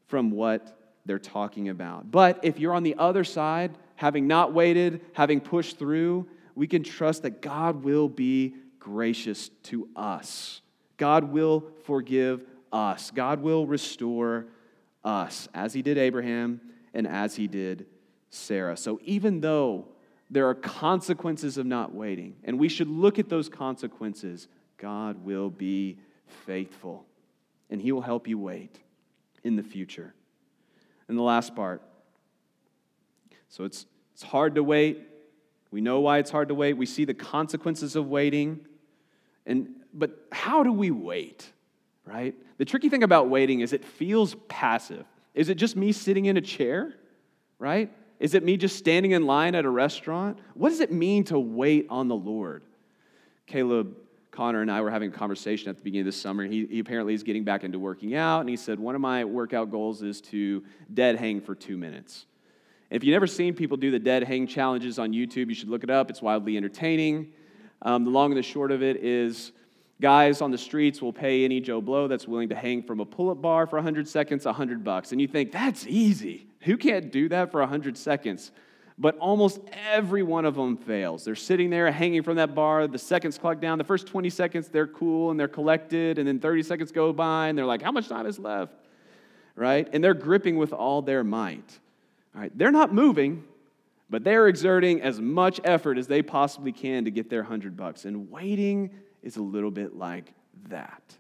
from 0.09 0.33
what 0.33 0.77
they're 1.07 1.19
talking 1.19 1.69
about. 1.69 2.11
But 2.11 2.41
if 2.43 2.59
you're 2.59 2.75
on 2.75 2.83
the 2.83 2.97
other 2.99 3.25
side, 3.25 3.77
having 3.95 4.27
not 4.27 4.53
waited, 4.53 5.01
having 5.13 5.41
pushed 5.41 5.79
through, 5.79 6.27
we 6.55 6.67
can 6.67 6.83
trust 6.83 7.23
that 7.23 7.41
God 7.41 7.85
will 7.85 8.09
be 8.09 8.55
gracious 8.79 9.51
to 9.65 9.89
us. 9.97 10.61
God 10.97 11.25
will 11.25 11.65
forgive 11.85 12.45
us. 12.73 13.11
God 13.11 13.41
will 13.41 13.67
restore 13.67 14.47
us, 15.05 15.49
as 15.55 15.73
He 15.73 15.83
did 15.83 15.99
Abraham 15.99 16.61
and 16.95 17.07
as 17.07 17.37
He 17.37 17.47
did 17.47 17.87
Sarah. 18.31 18.77
So 18.77 19.01
even 19.05 19.41
though 19.41 19.87
there 20.31 20.49
are 20.49 20.55
consequences 20.55 21.59
of 21.59 21.67
not 21.67 21.95
waiting, 21.95 22.37
and 22.45 22.59
we 22.59 22.69
should 22.69 22.89
look 22.89 23.19
at 23.19 23.29
those 23.29 23.49
consequences, 23.49 24.49
God 24.79 25.25
will 25.25 25.51
be 25.51 25.99
faithful, 26.45 27.07
and 27.71 27.81
He 27.81 27.93
will 27.93 28.03
help 28.03 28.27
you 28.27 28.39
wait 28.39 28.81
in 29.45 29.57
the 29.57 29.63
future. 29.63 30.13
And 31.09 31.17
the 31.17 31.23
last 31.23 31.55
part. 31.55 31.83
So 33.49 33.65
it's, 33.65 33.87
it's 34.15 34.23
hard 34.23 34.57
to 34.57 34.63
wait. 34.63 35.07
We 35.71 35.81
know 35.81 36.01
why 36.01 36.19
it's 36.19 36.31
hard 36.31 36.49
to 36.49 36.55
wait. 36.55 36.75
We 36.75 36.87
see 36.87 37.05
the 37.05 37.15
consequences 37.15 37.97
of 37.97 38.09
waiting. 38.09 38.67
And, 39.47 39.69
but 39.95 40.27
how 40.33 40.63
do 40.63 40.73
we 40.73 40.91
wait, 40.91 41.51
right? 42.05 42.35
The 42.59 42.65
tricky 42.65 42.89
thing 42.89 43.03
about 43.03 43.29
waiting 43.29 43.61
is 43.61 43.73
it 43.73 43.85
feels 43.85 44.35
passive. 44.49 45.05
Is 45.35 45.49
it 45.49 45.57
just 45.57 45.77
me 45.77 45.93
sitting 45.93 46.27
in 46.27 46.37
a 46.37 46.41
chair, 46.41 46.95
right? 47.59 47.93
Is 48.19 48.35
it 48.35 48.43
me 48.43 48.57
just 48.57 48.77
standing 48.77 49.13
in 49.13 49.27
line 49.27 49.55
at 49.55 49.65
a 49.65 49.71
restaurant? 49.71 50.39
What 50.55 50.71
does 50.71 50.81
it 50.81 50.91
mean 50.91 51.25
to 51.25 51.39
wait 51.39 51.87
on 51.91 52.09
the 52.09 52.17
Lord? 52.17 52.63
Caleb 53.47 53.97
Connor 54.37 54.61
and 54.61 54.71
I 54.71 54.83
were 54.83 54.91
having 54.91 55.09
a 55.09 55.15
conversation 55.15 55.71
at 55.71 55.79
the 55.79 55.83
beginning 55.83 56.03
of 56.03 56.07
this 56.07 56.21
summer. 56.21 56.45
He, 56.45 56.67
he 56.67 56.79
apparently 56.79 57.15
is 57.15 57.23
getting 57.23 57.43
back 57.43 57.65
into 57.65 57.79
working 57.79 58.15
out, 58.15 58.41
and 58.41 58.51
he 58.51 58.57
said, 58.57 58.79
One 58.79 58.95
of 58.95 59.01
my 59.01 59.25
workout 59.25 59.71
goals 59.71 60.03
is 60.03 60.21
to 60.23 60.63
dead 60.93 61.17
hang 61.17 61.41
for 61.41 61.55
two 61.55 61.79
minutes. 61.79 62.27
If 62.91 63.03
you've 63.03 63.15
never 63.15 63.27
seen 63.27 63.55
people 63.55 63.79
do 63.79 63.91
the 63.91 63.99
dead 63.99 64.25
hang 64.25 64.47
challenges 64.47 64.99
on 64.99 65.13
YouTube, 65.13 65.49
you 65.49 65.55
should 65.55 65.71
look 65.71 65.83
it 65.83 65.91
up. 65.91 66.11
It's 66.11 66.21
wildly 66.21 66.59
entertaining. 66.59 67.33
Um, 67.81 68.05
the 68.05 68.11
long 68.11 68.31
and 68.31 68.39
the 68.39 68.43
short 68.43 68.71
of 68.71 68.83
it 68.83 68.99
is 69.03 69.53
guys 70.03 70.43
on 70.43 70.51
the 70.51 70.59
streets 70.59 71.01
will 71.01 71.13
pay 71.15 71.45
any 71.45 71.61
Joe 71.61 71.81
Blow 71.81 72.07
that's 72.07 72.29
willing 72.29 72.51
to 72.51 72.55
hang 72.55 72.83
from 72.83 73.01
a 73.01 73.07
pull 73.07 73.31
up 73.31 73.41
bar 73.41 73.67
for 73.67 73.77
100 73.77 74.07
seconds 74.07 74.45
100 74.45 74.85
bucks. 74.85 75.13
And 75.13 75.21
you 75.21 75.27
think, 75.27 75.51
that's 75.51 75.87
easy. 75.87 76.47
Who 76.61 76.77
can't 76.77 77.11
do 77.11 77.31
that 77.31 77.51
for 77.51 77.61
100 77.61 77.97
seconds? 77.97 78.51
But 78.99 79.19
almost 79.19 79.61
every 79.73 80.23
one 80.23 80.47
of 80.47 80.55
them 80.55 80.77
fails. 80.77 81.25
They're 81.25 81.35
sitting 81.35 81.69
there 81.69 81.91
hanging 81.93 82.23
from 82.23 82.37
that 82.37 82.55
bar. 82.55 82.87
The 82.87 82.99
seconds 82.99 83.37
clock 83.37 83.61
down. 83.61 83.77
The 83.77 83.85
first 83.85 84.07
20 84.07 84.31
seconds, 84.31 84.69
they're 84.69 84.87
cool 84.87 85.31
and 85.31 85.39
they're 85.39 85.49
collected. 85.49 86.19
And 86.19 86.27
then 86.27 86.41
30 86.41 86.63
seconds 86.63 86.93
go 86.93 87.13
by 87.13 87.49
and 87.49 87.59
they're 87.59 87.67
like, 87.67 87.83
how 87.83 87.93
much 87.93 88.09
time 88.09 88.27
is 88.27 88.39
left? 88.39 88.75
Right? 89.55 89.87
And 89.93 90.03
they're 90.03 90.15
gripping 90.15 90.57
with 90.57 90.73
all 90.73 91.03
their 91.03 91.23
might. 91.23 91.79
All 92.35 92.41
right? 92.41 92.57
They're 92.57 92.73
not 92.73 92.95
moving, 92.95 93.45
but 94.09 94.25
they're 94.25 94.49
exerting 94.49 95.03
as 95.03 95.21
much 95.21 95.61
effort 95.65 95.99
as 95.99 96.07
they 96.07 96.23
possibly 96.23 96.73
can 96.73 97.05
to 97.05 97.11
get 97.11 97.29
their 97.29 97.43
100 97.43 97.77
bucks. 97.77 98.07
And 98.07 98.31
waiting 98.31 98.91
is 99.23 99.37
a 99.37 99.43
little 99.43 99.71
bit 99.71 99.95
like 99.95 100.33
that 100.69 101.17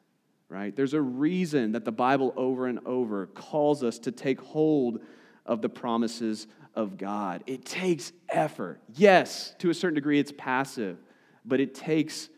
right? 0.48 0.74
There's 0.76 0.94
a 0.94 1.00
reason 1.00 1.72
that 1.72 1.84
the 1.84 1.92
Bible 1.92 2.32
over 2.36 2.66
and 2.66 2.78
over 2.86 3.26
calls 3.26 3.82
us 3.82 3.98
to 4.00 4.12
take 4.12 4.40
hold 4.40 5.00
of 5.44 5.62
the 5.62 5.68
promises 5.68 6.46
of 6.76 6.98
God. 6.98 7.42
It 7.46 7.64
takes 7.64 8.12
effort. 8.28 8.80
Yes, 8.94 9.54
to 9.58 9.70
a 9.70 9.74
certain 9.74 9.94
degree, 9.94 10.18
it's 10.18 10.32
passive, 10.36 10.98
but 11.44 11.58
it 11.58 11.74
takes 11.74 12.28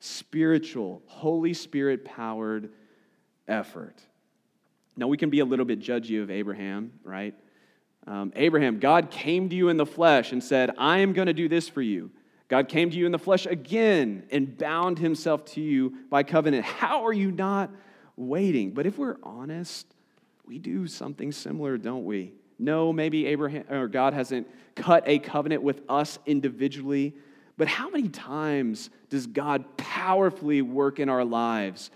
spiritual, 0.00 1.02
Holy 1.06 1.54
Spirit 1.54 2.04
powered 2.04 2.70
effort. 3.46 4.00
Now, 4.96 5.06
we 5.06 5.16
can 5.16 5.30
be 5.30 5.40
a 5.40 5.44
little 5.44 5.64
bit 5.64 5.78
judgy 5.78 6.20
of 6.20 6.30
Abraham, 6.30 6.92
right? 7.04 7.34
Um, 8.06 8.32
Abraham, 8.34 8.80
God 8.80 9.10
came 9.10 9.48
to 9.48 9.54
you 9.54 9.68
in 9.68 9.76
the 9.76 9.86
flesh 9.86 10.32
and 10.32 10.42
said, 10.42 10.72
I 10.76 10.98
am 10.98 11.12
going 11.12 11.26
to 11.26 11.32
do 11.32 11.48
this 11.48 11.68
for 11.68 11.82
you. 11.82 12.10
God 12.48 12.68
came 12.68 12.90
to 12.90 12.96
you 12.96 13.06
in 13.06 13.12
the 13.12 13.18
flesh 13.18 13.46
again 13.46 14.24
and 14.30 14.58
bound 14.58 14.98
himself 14.98 15.44
to 15.46 15.60
you 15.60 15.94
by 16.10 16.22
covenant. 16.22 16.64
How 16.64 17.06
are 17.06 17.12
you 17.12 17.30
not 17.30 17.70
waiting? 18.16 18.72
But 18.72 18.86
if 18.86 18.98
we're 18.98 19.16
honest, 19.22 19.86
we 20.44 20.58
do 20.58 20.86
something 20.86 21.32
similar, 21.32 21.78
don't 21.78 22.04
we? 22.04 22.34
No, 22.62 22.92
maybe 22.92 23.26
Abraham 23.26 23.64
or 23.68 23.88
God 23.88 24.14
hasn't 24.14 24.46
cut 24.76 25.02
a 25.06 25.18
covenant 25.18 25.62
with 25.62 25.82
us 25.88 26.18
individually, 26.26 27.14
but 27.56 27.66
how 27.66 27.90
many 27.90 28.08
times 28.08 28.88
does 29.10 29.26
God 29.26 29.76
powerfully 29.76 30.62
work 30.62 31.00
in 31.00 31.08
our 31.08 31.24
lives 31.24 31.90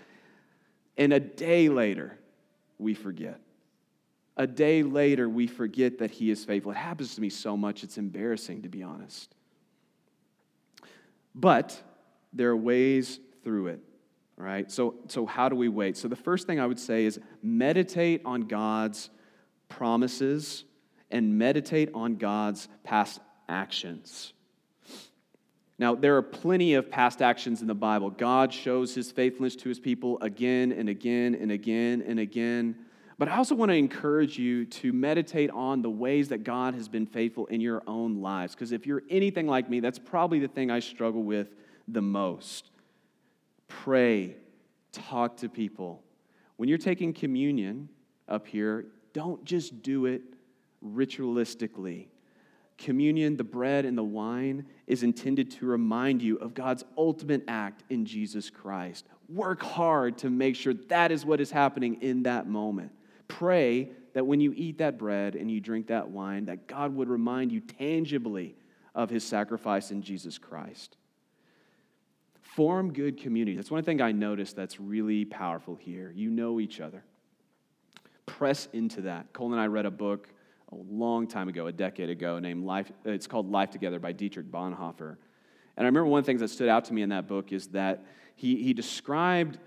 and 0.97 1.13
a 1.13 1.19
day 1.19 1.69
later 1.69 2.17
we 2.77 2.93
forget? 2.93 3.39
A 4.35 4.45
day 4.45 4.83
later 4.83 5.29
we 5.29 5.47
forget 5.47 5.99
that 5.99 6.11
He 6.11 6.29
is 6.29 6.43
faithful. 6.43 6.73
It 6.73 6.77
happens 6.77 7.15
to 7.15 7.21
me 7.21 7.29
so 7.29 7.55
much, 7.55 7.83
it's 7.83 7.97
embarrassing 7.97 8.63
to 8.63 8.69
be 8.69 8.83
honest. 8.83 9.33
But 11.33 11.81
there 12.33 12.49
are 12.49 12.57
ways 12.57 13.19
through 13.43 13.67
it, 13.67 13.79
right? 14.35 14.69
So, 14.69 14.95
so 15.07 15.25
how 15.25 15.47
do 15.47 15.55
we 15.55 15.69
wait? 15.69 15.95
So 15.95 16.09
the 16.09 16.15
first 16.17 16.45
thing 16.45 16.59
I 16.59 16.65
would 16.65 16.79
say 16.79 17.05
is 17.05 17.19
meditate 17.41 18.21
on 18.25 18.41
God's 18.41 19.09
promises 19.69 20.63
and 21.11 21.37
meditate 21.37 21.89
on 21.93 22.15
God's 22.15 22.67
past 22.83 23.19
actions. 23.47 24.33
Now, 25.79 25.93
there 25.93 26.17
are 26.17 26.23
plenty 26.23 26.73
of 26.73 26.89
past 26.89 27.21
actions 27.21 27.61
in 27.61 27.67
the 27.67 27.75
Bible. 27.75 28.09
God 28.09 28.51
shows 28.51 28.95
his 28.95 29.11
faithfulness 29.11 29.55
to 29.57 29.69
his 29.69 29.79
people 29.79 30.17
again 30.21 30.71
and 30.71 30.89
again 30.89 31.35
and 31.35 31.51
again 31.51 32.03
and 32.05 32.19
again. 32.19 32.75
But 33.19 33.29
I 33.29 33.37
also 33.37 33.55
want 33.55 33.69
to 33.69 33.75
encourage 33.75 34.37
you 34.37 34.65
to 34.65 34.91
meditate 34.91 35.49
on 35.51 35.81
the 35.81 35.89
ways 35.89 36.29
that 36.29 36.43
God 36.43 36.73
has 36.75 36.87
been 36.87 37.05
faithful 37.05 37.45
in 37.47 37.61
your 37.61 37.83
own 37.87 38.21
lives. 38.21 38.55
Because 38.55 38.71
if 38.71 38.85
you're 38.87 39.03
anything 39.09 39.47
like 39.47 39.69
me, 39.69 39.79
that's 39.79 39.99
probably 39.99 40.39
the 40.39 40.47
thing 40.47 40.71
I 40.71 40.79
struggle 40.79 41.23
with 41.23 41.47
the 41.87 42.01
most. 42.01 42.69
Pray, 43.67 44.35
talk 44.91 45.37
to 45.37 45.49
people. 45.49 46.03
When 46.57 46.69
you're 46.69 46.77
taking 46.77 47.13
communion 47.13 47.89
up 48.27 48.47
here, 48.47 48.85
don't 49.17 49.43
just 49.43 49.81
do 49.81 50.05
it 50.05 50.21
ritualistically. 50.85 52.05
Communion, 52.77 53.35
the 53.35 53.43
bread 53.43 53.83
and 53.83 53.97
the 53.97 54.03
wine, 54.03 54.67
is 54.85 55.01
intended 55.01 55.49
to 55.49 55.65
remind 55.65 56.21
you 56.21 56.35
of 56.35 56.53
God's 56.53 56.83
ultimate 56.95 57.43
act 57.47 57.83
in 57.89 58.05
Jesus 58.05 58.51
Christ. 58.51 59.07
Work 59.27 59.63
hard 59.63 60.19
to 60.19 60.29
make 60.29 60.55
sure 60.55 60.75
that 60.89 61.11
is 61.11 61.25
what 61.25 61.41
is 61.41 61.49
happening 61.49 61.97
in 62.03 62.21
that 62.23 62.47
moment. 62.47 62.91
Pray 63.27 63.89
that 64.13 64.27
when 64.27 64.39
you 64.39 64.53
eat 64.55 64.77
that 64.77 64.99
bread 64.99 65.33
and 65.33 65.49
you 65.49 65.59
drink 65.61 65.87
that 65.87 66.11
wine, 66.11 66.45
that 66.45 66.67
God 66.67 66.93
would 66.95 67.09
remind 67.09 67.51
you 67.51 67.59
tangibly 67.59 68.55
of 68.93 69.09
his 69.09 69.23
sacrifice 69.23 69.89
in 69.89 70.03
Jesus 70.03 70.37
Christ. 70.37 70.95
Form 72.43 72.93
good 72.93 73.19
community. 73.19 73.57
That's 73.57 73.71
one 73.71 73.83
thing 73.83 73.99
I 73.99 74.11
noticed 74.11 74.55
that's 74.55 74.79
really 74.79 75.25
powerful 75.25 75.73
here. 75.75 76.13
You 76.15 76.29
know 76.29 76.59
each 76.59 76.79
other 76.79 77.03
press 78.27 78.67
into 78.73 79.01
that. 79.01 79.33
Cole 79.33 79.51
and 79.53 79.59
I 79.59 79.65
read 79.65 79.87
a 79.87 79.91
book 79.91 80.29
a 80.71 80.75
long 80.75 81.27
time 81.27 81.49
ago, 81.49 81.65
a 81.65 81.71
decade 81.71 82.09
ago, 82.09 82.37
named 82.37 82.65
Life. 82.65 82.91
It's 83.03 83.25
called 83.25 83.49
Life 83.49 83.71
Together 83.71 83.99
by 83.99 84.11
Dietrich 84.11 84.51
Bonhoeffer. 84.51 85.17
And 85.75 85.85
I 85.85 85.87
remember 85.87 86.05
one 86.05 86.19
of 86.19 86.25
the 86.25 86.29
things 86.29 86.41
that 86.41 86.49
stood 86.49 86.69
out 86.69 86.85
to 86.85 86.93
me 86.93 87.01
in 87.01 87.09
that 87.09 87.27
book 87.27 87.51
is 87.51 87.67
that 87.69 88.05
he, 88.35 88.61
he 88.61 88.73
described 88.73 89.57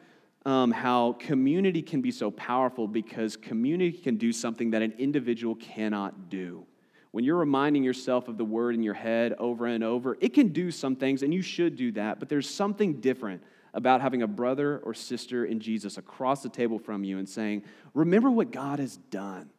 um, 0.46 0.70
how 0.70 1.14
community 1.14 1.82
can 1.82 2.00
be 2.00 2.10
so 2.10 2.30
powerful 2.30 2.86
because 2.86 3.36
community 3.36 3.92
can 3.96 4.16
do 4.16 4.32
something 4.32 4.70
that 4.70 4.82
an 4.82 4.92
individual 4.98 5.54
cannot 5.56 6.30
do. 6.30 6.64
When 7.10 7.24
you're 7.24 7.36
reminding 7.36 7.82
yourself 7.82 8.28
of 8.28 8.38
the 8.38 8.44
word 8.44 8.74
in 8.74 8.82
your 8.82 8.94
head 8.94 9.34
over 9.38 9.66
and 9.66 9.82
over, 9.82 10.16
it 10.20 10.32
can 10.32 10.48
do 10.48 10.70
some 10.70 10.94
things, 10.94 11.22
and 11.22 11.34
you 11.34 11.42
should 11.42 11.76
do 11.76 11.90
that, 11.92 12.20
but 12.20 12.28
there's 12.28 12.48
something 12.48 13.00
different 13.00 13.42
about 13.74 14.00
having 14.00 14.22
a 14.22 14.26
brother 14.26 14.78
or 14.78 14.94
sister 14.94 15.44
in 15.44 15.60
Jesus 15.60 15.98
across 15.98 16.42
the 16.42 16.48
table 16.48 16.78
from 16.78 17.04
you 17.04 17.18
and 17.18 17.28
saying, 17.28 17.62
Remember 17.94 18.30
what 18.30 18.50
God 18.50 18.78
has 18.78 18.96
done. 18.96 19.50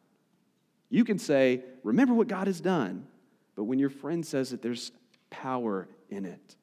You 0.90 1.04
can 1.04 1.18
say, 1.18 1.62
Remember 1.82 2.14
what 2.14 2.28
God 2.28 2.46
has 2.46 2.60
done, 2.60 3.06
but 3.56 3.64
when 3.64 3.78
your 3.78 3.90
friend 3.90 4.24
says 4.24 4.52
it, 4.52 4.62
there's 4.62 4.92
power 5.30 5.88
in 6.10 6.24
it. 6.24 6.56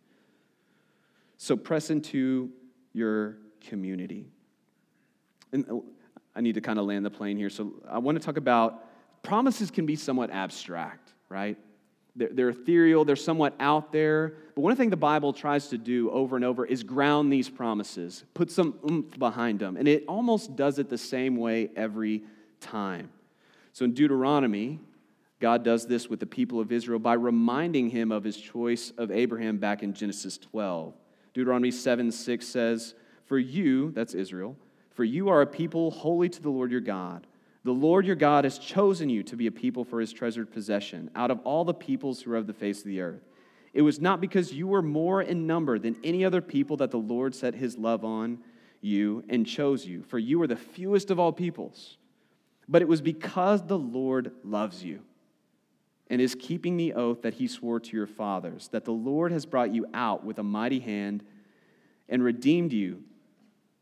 So 1.38 1.56
press 1.56 1.90
into 1.90 2.50
your 2.94 3.38
community. 3.62 4.28
And 5.52 5.66
uh, 5.70 5.78
I 6.36 6.42
need 6.42 6.56
to 6.56 6.62
kind 6.62 6.80
of 6.80 6.86
land 6.86 7.06
the 7.06 7.10
plane 7.10 7.38
here. 7.38 7.50
So 7.50 7.74
I 7.90 7.98
want 7.98 8.20
to 8.20 8.24
talk 8.24 8.38
about 8.38 8.86
promises 9.24 9.72
can 9.72 9.86
be 9.86 9.96
somewhat 9.96 10.30
abstract, 10.32 11.14
right? 11.28 11.58
They're, 12.16 12.30
they're 12.32 12.50
ethereal, 12.50 13.06
they're 13.06 13.16
somewhat 13.16 13.56
out 13.60 13.92
there. 13.92 14.34
But 14.56 14.62
one 14.62 14.76
thing 14.76 14.90
the 14.90 14.98
Bible 14.98 15.34
tries 15.34 15.68
to 15.70 15.78
do 15.78 16.10
over 16.12 16.36
and 16.36 16.44
over 16.44 16.66
is 16.66 16.84
ground 16.84 17.32
these 17.32 17.50
promises, 17.50 18.24
put 18.34 18.52
some 18.52 18.76
oomph 18.90 19.18
behind 19.18 19.60
them. 19.60 19.78
And 19.78 19.88
it 19.88 20.06
almost 20.08 20.56
does 20.56 20.80
it 20.80 20.90
the 20.90 20.98
same 20.98 21.38
way 21.38 21.70
every 21.76 22.24
time. 22.60 23.10
So 23.74 23.86
in 23.86 23.94
Deuteronomy, 23.94 24.80
God 25.40 25.64
does 25.64 25.88
this 25.88 26.10
with 26.10 26.20
the 26.20 26.26
people 26.26 26.60
of 26.60 26.72
Israel 26.72 27.00
by 27.00 27.14
reminding 27.14 27.90
him 27.90 28.12
of 28.12 28.24
his 28.24 28.36
choice 28.36 28.92
of 28.98 29.12
Abraham 29.12 29.58
back 29.58 29.84
in 29.84 29.94
Genesis 29.94 30.38
12. 30.38 30.94
Deuteronomy 31.34 31.72
7 31.72 32.12
6 32.12 32.46
says, 32.46 32.94
For 33.26 33.40
you, 33.40 33.92
that's 33.92 34.14
Israel, 34.14 34.58
for 34.92 35.06
you 35.06 35.30
are 35.30 35.42
a 35.42 35.48
people 35.48 35.92
holy 35.92 36.28
to 36.28 36.42
the 36.42 36.50
Lord 36.50 36.72
your 36.72 36.82
God. 36.82 37.26
The 37.64 37.72
Lord 37.72 38.06
your 38.06 38.16
God 38.16 38.46
has 38.46 38.58
chosen 38.58 39.10
you 39.10 39.22
to 39.24 39.36
be 39.36 39.48
a 39.48 39.52
people 39.52 39.84
for 39.84 40.00
his 40.00 40.14
treasured 40.14 40.52
possession 40.52 41.12
out 41.16 41.30
of 41.30 41.40
all 41.40 41.66
the 41.66 41.74
peoples 41.74 42.22
who 42.22 42.32
are 42.32 42.38
of 42.38 42.48
the 42.48 42.54
face 42.54 42.80
of 42.80 42.86
the 42.86 43.02
earth. 43.02 43.22
It 43.74 43.82
was 43.82 44.00
not 44.00 44.22
because 44.22 44.54
you 44.54 44.68
were 44.68 44.82
more 44.82 45.22
in 45.22 45.46
number 45.46 45.78
than 45.78 45.98
any 46.04 46.24
other 46.24 46.42
people 46.42 46.78
that 46.78 46.92
the 46.92 46.98
Lord 46.98 47.36
set 47.36 47.54
his 47.56 47.78
love 47.78 48.04
on 48.04 48.40
you 48.82 49.24
and 49.30 49.46
chose 49.46 49.86
you, 49.86 50.04
for 50.04 50.18
you 50.18 50.40
were 50.40 50.48
the 50.48 50.56
fewest 50.56 51.12
of 51.12 51.20
all 51.20 51.34
peoples. 51.34 51.98
But 52.68 52.82
it 52.82 52.88
was 52.88 53.02
because 53.02 53.66
the 53.66 53.78
Lord 53.78 54.32
loves 54.44 54.84
you 54.84 55.02
and 56.10 56.22
is 56.22 56.36
keeping 56.36 56.78
the 56.78 56.94
oath 56.94 57.22
that 57.24 57.36
he 57.36 57.48
swore 57.48 57.80
to 57.80 57.98
your 57.98 58.08
fathers, 58.08 58.70
that 58.70 58.86
the 58.86 58.92
Lord 58.92 59.32
has 59.32 59.46
brought 59.46 59.74
you 59.74 59.86
out 59.94 60.24
with 60.24 60.40
a 60.40 60.44
mighty 60.44 60.80
hand 60.80 61.24
and 62.08 62.24
redeemed 62.24 62.74
you 62.74 63.04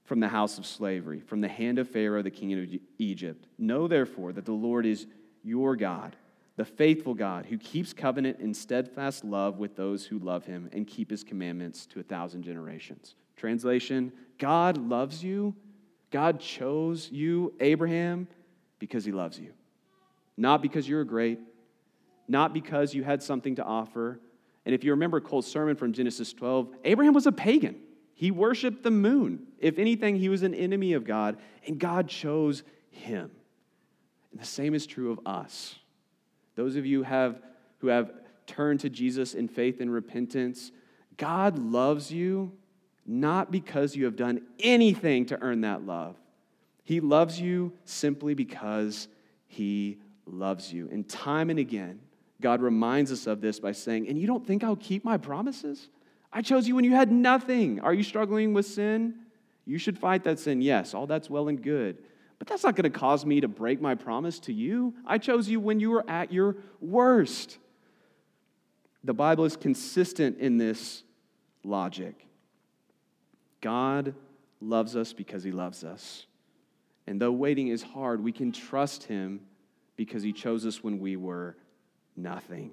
from 0.08 0.22
the 0.22 0.28
house 0.30 0.58
of 0.58 0.66
slavery, 0.66 1.20
from 1.20 1.41
the 1.41 1.49
hand 1.49 1.78
of 1.78 1.89
Pharaoh, 1.89 2.22
the 2.22 2.32
king 2.32 2.53
of 2.53 2.70
Egypt. 2.97 3.45
Know 3.60 3.89
therefore 3.89 4.32
that 4.32 4.45
the 4.45 4.53
Lord 4.53 4.86
is 4.86 5.05
your 5.43 5.76
God, 5.76 6.16
the 6.55 6.64
faithful 6.64 7.14
God, 7.14 7.45
who 7.45 7.58
keeps 7.58 7.91
covenant 7.91 8.39
and 8.39 8.55
steadfast 8.55 9.26
love 9.26 9.60
with 9.60 9.76
those 9.76 10.05
who 10.05 10.18
love 10.20 10.45
him 10.45 10.70
and 10.72 10.88
keep 10.88 11.10
his 11.10 11.26
commandments 11.26 11.86
to 11.88 11.99
a 11.99 12.03
thousand 12.03 12.43
generations. 12.43 13.16
Translation 13.36 14.14
God 14.38 14.78
loves 14.78 15.22
you. 15.22 15.53
God 16.10 16.39
chose 16.39 17.12
you, 17.12 17.53
Abraham, 17.60 18.30
because 18.80 19.03
he 19.03 19.12
loves 19.12 19.38
you. 19.38 19.51
Not 20.38 20.62
because 20.62 20.88
you're 20.88 21.03
great, 21.03 21.39
not 22.30 22.53
because 22.53 22.93
you 22.93 23.03
had 23.03 23.22
something 23.22 23.55
to 23.55 23.64
offer. 23.64 24.22
And 24.66 24.74
if 24.74 24.86
you 24.86 24.91
remember 24.91 25.20
Cole's 25.20 25.47
sermon 25.47 25.76
from 25.76 25.91
Genesis 25.91 26.32
12, 26.32 26.70
Abraham 26.86 27.14
was 27.14 27.28
a 27.28 27.32
pagan. 27.34 27.76
He 28.18 28.32
worshiped 28.32 28.82
the 28.82 28.89
moon. 28.89 29.45
If 29.59 29.78
anything, 29.78 30.15
he 30.15 30.28
was 30.28 30.41
an 30.41 30.55
enemy 30.55 30.93
of 30.93 31.03
God, 31.03 31.38
and 31.68 31.78
God 31.78 32.09
chose 32.09 32.63
him. 32.89 33.30
And 34.32 34.41
the 34.41 34.45
same 34.45 34.74
is 34.74 34.88
true 34.88 35.11
of 35.11 35.20
us. 35.24 35.76
Those 36.55 36.78
of 36.78 36.86
you 36.88 37.03
have, 37.03 37.39
who 37.78 37.89
have 37.89 38.11
turned 38.47 38.80
to 38.80 38.89
Jesus 38.89 39.36
in 39.36 39.47
faith 39.47 39.82
and 39.82 39.93
repentance, 39.93 40.72
God 41.15 41.59
loves 41.59 42.11
you 42.11 42.51
not 43.05 43.51
because 43.51 43.95
you 43.95 44.05
have 44.05 44.15
done 44.15 44.41
anything 44.61 45.28
to 45.28 45.39
earn 45.39 45.61
that 45.61 45.86
love. 45.86 46.15
He 46.84 46.99
loves 46.99 47.39
you 47.39 47.72
simply 47.86 48.34
because 48.34 49.09
he 49.45 49.99
loves 50.26 50.74
you. 50.74 50.89
And 50.91 51.07
time 51.07 51.51
and 51.51 51.59
again, 51.59 51.99
God 52.41 52.63
reminds 52.63 53.11
us 53.11 53.28
of 53.28 53.41
this 53.41 53.59
by 53.59 53.74
saying, 53.74 54.07
And 54.07 54.18
you 54.18 54.26
don't 54.26 54.45
think 54.45 54.63
I'll 54.63 54.76
keep 54.76 55.05
my 55.05 55.18
promises? 55.18 55.89
I 56.32 56.41
chose 56.41 56.67
you 56.67 56.75
when 56.75 56.84
you 56.84 56.91
had 56.91 57.11
nothing. 57.11 57.80
Are 57.80 57.93
you 57.93 58.03
struggling 58.03 58.53
with 58.53 58.65
sin? 58.65 59.15
You 59.65 59.78
should 59.78 59.97
fight 59.97 60.23
that 60.23 60.39
sin. 60.39 60.61
Yes, 60.61 60.93
all 60.93 61.07
that's 61.07 61.30
well 61.30 61.47
and 61.47 61.61
good. 61.61 61.97
But 62.39 62.47
that's 62.47 62.63
not 62.63 62.75
going 62.75 62.91
to 62.91 62.97
cause 62.97 63.25
me 63.25 63.41
to 63.41 63.47
break 63.47 63.82
my 63.82 63.95
promise 63.95 64.39
to 64.41 64.53
you. 64.53 64.93
I 65.05 65.17
chose 65.17 65.49
you 65.49 65.59
when 65.59 65.80
you 65.80 65.91
were 65.91 66.09
at 66.09 66.32
your 66.32 66.57
worst. 66.80 67.57
The 69.03 69.13
Bible 69.13 69.45
is 69.45 69.55
consistent 69.57 70.38
in 70.39 70.57
this 70.57 71.03
logic. 71.63 72.28
God 73.61 74.13
loves 74.61 74.95
us 74.95 75.13
because 75.13 75.43
he 75.43 75.51
loves 75.51 75.84
us. 75.84 76.25
And 77.07 77.21
though 77.21 77.32
waiting 77.32 77.69
is 77.69 77.82
hard, 77.82 78.23
we 78.23 78.32
can 78.32 78.51
trust 78.51 79.03
him 79.03 79.41
because 79.95 80.23
he 80.23 80.34
chose 80.34 80.65
us 80.65 80.84
when 80.84 80.99
we 80.99 81.15
were 81.15 81.55
nothing. 82.15 82.71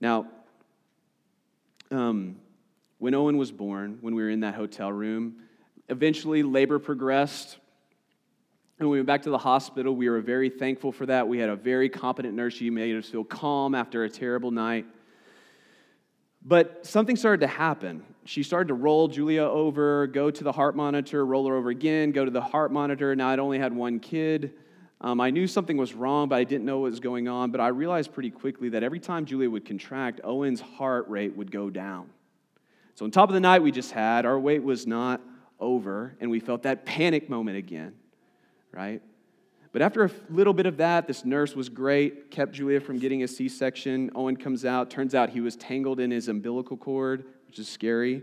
Now, 0.00 0.26
um, 1.90 2.36
when 2.98 3.14
Owen 3.14 3.36
was 3.36 3.52
born, 3.52 3.98
when 4.00 4.14
we 4.14 4.22
were 4.22 4.30
in 4.30 4.40
that 4.40 4.54
hotel 4.54 4.90
room, 4.90 5.36
eventually 5.88 6.42
labor 6.42 6.78
progressed. 6.78 7.58
And 8.78 8.90
we 8.90 8.98
went 8.98 9.06
back 9.06 9.22
to 9.22 9.30
the 9.30 9.38
hospital, 9.38 9.94
we 9.94 10.08
were 10.08 10.20
very 10.20 10.50
thankful 10.50 10.92
for 10.92 11.06
that. 11.06 11.28
We 11.28 11.38
had 11.38 11.48
a 11.48 11.56
very 11.56 11.88
competent 11.88 12.34
nurse. 12.34 12.54
She 12.54 12.68
made 12.68 12.94
us 12.96 13.08
feel 13.08 13.24
calm 13.24 13.74
after 13.74 14.04
a 14.04 14.10
terrible 14.10 14.50
night. 14.50 14.86
But 16.44 16.86
something 16.86 17.16
started 17.16 17.40
to 17.40 17.48
happen. 17.52 18.04
She 18.24 18.42
started 18.42 18.68
to 18.68 18.74
roll 18.74 19.08
Julia 19.08 19.42
over, 19.42 20.06
go 20.06 20.30
to 20.30 20.44
the 20.44 20.52
heart 20.52 20.76
monitor, 20.76 21.24
roll 21.24 21.48
her 21.48 21.56
over 21.56 21.70
again, 21.70 22.12
go 22.12 22.24
to 22.24 22.30
the 22.30 22.40
heart 22.40 22.70
monitor. 22.70 23.16
Now 23.16 23.30
I'd 23.30 23.38
only 23.38 23.58
had 23.58 23.72
one 23.72 23.98
kid. 23.98 24.52
Um, 25.00 25.20
I 25.20 25.30
knew 25.30 25.46
something 25.46 25.76
was 25.76 25.94
wrong, 25.94 26.28
but 26.28 26.36
I 26.36 26.44
didn't 26.44 26.64
know 26.64 26.78
what 26.78 26.90
was 26.90 27.00
going 27.00 27.28
on. 27.28 27.50
But 27.50 27.60
I 27.60 27.68
realized 27.68 28.12
pretty 28.12 28.30
quickly 28.30 28.70
that 28.70 28.82
every 28.82 29.00
time 29.00 29.26
Julia 29.26 29.50
would 29.50 29.64
contract, 29.64 30.20
Owen's 30.24 30.60
heart 30.60 31.08
rate 31.08 31.36
would 31.36 31.50
go 31.50 31.68
down. 31.68 32.10
So, 32.94 33.04
on 33.04 33.10
top 33.10 33.28
of 33.28 33.34
the 33.34 33.40
night 33.40 33.62
we 33.62 33.72
just 33.72 33.92
had, 33.92 34.24
our 34.24 34.40
wait 34.40 34.62
was 34.62 34.86
not 34.86 35.20
over, 35.60 36.16
and 36.20 36.30
we 36.30 36.40
felt 36.40 36.62
that 36.62 36.86
panic 36.86 37.28
moment 37.28 37.58
again, 37.58 37.94
right? 38.72 39.02
But 39.72 39.82
after 39.82 40.04
a 40.04 40.10
little 40.30 40.54
bit 40.54 40.64
of 40.64 40.78
that, 40.78 41.06
this 41.06 41.22
nurse 41.22 41.54
was 41.54 41.68
great, 41.68 42.30
kept 42.30 42.52
Julia 42.52 42.80
from 42.80 42.98
getting 42.98 43.22
a 43.22 43.28
C 43.28 43.50
section. 43.50 44.10
Owen 44.14 44.34
comes 44.34 44.64
out. 44.64 44.90
Turns 44.90 45.14
out 45.14 45.28
he 45.28 45.42
was 45.42 45.56
tangled 45.56 46.00
in 46.00 46.10
his 46.10 46.28
umbilical 46.28 46.78
cord, 46.78 47.26
which 47.46 47.58
is 47.58 47.68
scary. 47.68 48.22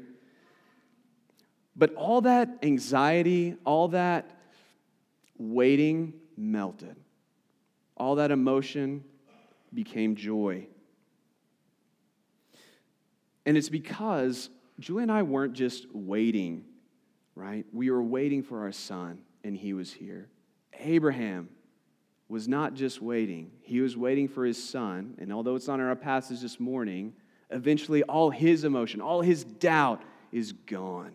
But 1.76 1.93
all 1.93 2.21
that 2.21 2.57
anxiety, 2.63 3.55
all 3.65 3.89
that 3.89 4.32
waiting 5.38 6.13
melted. 6.38 6.95
All 7.95 8.15
that 8.15 8.31
emotion 8.31 9.03
became 9.73 10.15
joy. 10.15 10.67
And 13.45 13.57
it's 13.57 13.69
because 13.69 14.49
Julie 14.79 15.03
and 15.03 15.11
I 15.11 15.23
weren't 15.23 15.53
just 15.53 15.88
waiting, 15.93 16.65
right? 17.36 17.65
We 17.71 17.91
were 17.91 18.03
waiting 18.03 18.41
for 18.43 18.61
our 18.61 18.71
son, 18.71 19.19
and 19.43 19.55
he 19.55 19.73
was 19.73 19.91
here. 19.91 20.29
Abraham 20.79 21.49
was 22.29 22.47
not 22.47 22.73
just 22.73 23.01
waiting, 23.01 23.51
he 23.61 23.81
was 23.81 23.95
waiting 23.95 24.27
for 24.27 24.45
his 24.45 24.61
son. 24.61 25.15
And 25.19 25.31
although 25.31 25.55
it's 25.55 25.67
not 25.67 25.79
in 25.79 25.86
our 25.86 25.95
passage 25.95 26.41
this 26.41 26.59
morning, 26.59 27.13
eventually 27.51 28.01
all 28.03 28.29
his 28.31 28.63
emotion, 28.63 29.01
all 29.01 29.21
his 29.21 29.43
doubt 29.43 30.01
is 30.31 30.51
gone. 30.51 31.13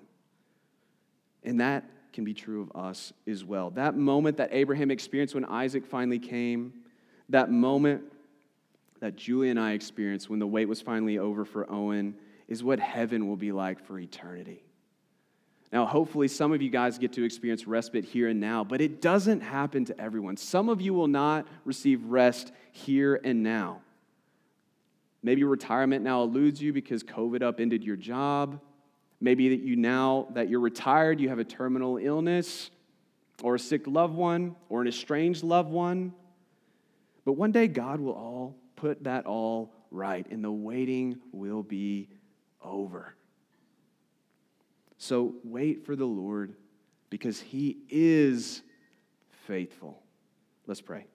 And 1.43 1.61
that 1.61 1.91
can 2.19 2.25
be 2.25 2.35
true 2.35 2.62
of 2.62 2.85
us 2.85 3.12
as 3.29 3.45
well. 3.45 3.71
That 3.71 3.97
moment 3.97 4.39
that 4.39 4.49
Abraham 4.51 4.91
experienced 4.91 5.37
when 5.37 5.45
Isaac 5.45 5.87
finally 5.87 6.19
came, 6.19 6.73
that 7.29 7.49
moment 7.49 8.03
that 8.99 9.14
Julie 9.14 9.51
and 9.51 9.61
I 9.61 9.71
experienced 9.71 10.29
when 10.29 10.41
the 10.41 10.47
wait 10.49 10.66
was 10.66 10.83
finally 10.83 11.16
over 11.19 11.45
for 11.45 11.71
Owen, 11.71 12.16
is 12.49 12.64
what 12.64 12.81
heaven 12.81 13.29
will 13.29 13.37
be 13.37 13.53
like 13.53 13.79
for 13.87 14.01
eternity. 14.01 14.64
Now, 15.73 15.87
hopefully, 15.87 16.27
some 16.27 16.53
of 16.53 16.61
you 16.61 16.71
guys 16.71 16.99
get 16.99 17.12
to 17.12 17.23
experience 17.23 17.69
respite 17.69 18.05
here 18.05 18.27
and 18.27 18.41
now, 18.41 18.64
but 18.64 18.81
it 18.81 19.01
doesn't 19.01 19.43
happen 19.43 19.85
to 19.85 20.01
everyone. 20.01 20.37
Some 20.37 20.69
of 20.69 20.81
you 20.81 20.95
will 20.95 21.07
not 21.07 21.47
receive 21.64 22.03
rest 22.03 22.51
here 22.73 23.21
and 23.23 23.45
now. 23.45 23.81
Maybe 25.23 25.45
retirement 25.45 26.03
now 26.03 26.25
eludes 26.25 26.61
you 26.61 26.73
because 26.73 27.05
COVID 27.05 27.43
upended 27.43 27.85
your 27.85 27.95
job. 27.95 28.61
Maybe 29.21 29.49
that 29.51 29.61
you 29.61 29.77
now 29.77 30.29
that 30.35 30.49
you're 30.49 30.61
retired, 30.61 31.21
you 31.21 31.29
have 31.29 31.39
a 31.39 31.45
terminal 31.45 31.99
illness 31.99 32.71
or 33.43 33.57
a 33.57 33.59
sick 33.59 33.87
loved 33.87 34.14
one 34.14 34.57
or 34.69 34.83
an 34.83 34.89
estranged 34.89 35.43
loved 35.43 35.71
one. 35.71 36.12
But 37.25 37.33
one 37.33 37.53
day 37.53 37.69
God 37.69 38.01
will 38.01 38.12
all 38.12 38.57
put 38.77 39.05
that 39.05 39.27
all 39.27 39.73
right 39.91 40.27
and 40.31 40.43
the 40.43 40.51
waiting 40.51 41.19
will 41.33 41.62
be 41.62 42.09
over. 42.62 43.14
So 44.99 45.35
wait 45.45 45.85
for 45.85 45.97
the 45.97 46.07
Lord 46.07 46.55
because 47.11 47.41
he 47.41 47.79
is 47.89 48.62
faithful. 49.47 50.03
Let's 50.66 50.81
pray. 50.81 51.07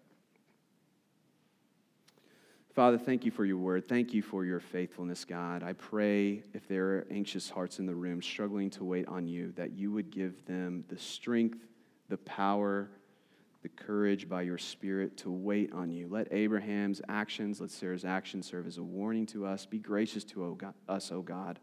Father, 2.73 2.97
thank 2.97 3.23
you 3.23 3.29
for 3.29 3.45
your 3.45 3.57
word. 3.57 3.87
Thank 3.87 4.15
you 4.15 4.23
for 4.23 4.45
your 4.45 4.59
faithfulness, 4.59 5.25
God. 5.25 5.61
I 5.61 5.73
pray 5.73 6.43
if 6.53 6.67
there 6.67 6.85
are 6.85 7.07
anxious 7.11 7.47
hearts 7.47 7.77
in 7.77 7.85
the 7.85 7.93
room 7.93 8.19
struggling 8.19 8.71
to 8.71 8.83
wait 8.83 9.07
on 9.07 9.27
you, 9.27 9.51
that 9.55 9.73
you 9.73 9.91
would 9.91 10.09
give 10.09 10.43
them 10.45 10.83
the 10.89 10.97
strength, 10.97 11.59
the 12.09 12.17
power, 12.17 12.89
the 13.61 13.69
courage 13.69 14.27
by 14.27 14.41
your 14.41 14.57
Spirit 14.57 15.17
to 15.17 15.29
wait 15.29 15.71
on 15.71 15.91
you. 15.91 16.07
Let 16.09 16.33
Abraham's 16.33 16.99
actions, 17.09 17.61
let 17.61 17.69
Sarah's 17.69 18.05
actions 18.05 18.47
serve 18.47 18.65
as 18.65 18.79
a 18.79 18.83
warning 18.83 19.27
to 19.27 19.45
us. 19.45 19.67
Be 19.67 19.77
gracious 19.77 20.23
to 20.25 20.57
us, 20.89 21.11
O 21.11 21.21
God. 21.21 21.59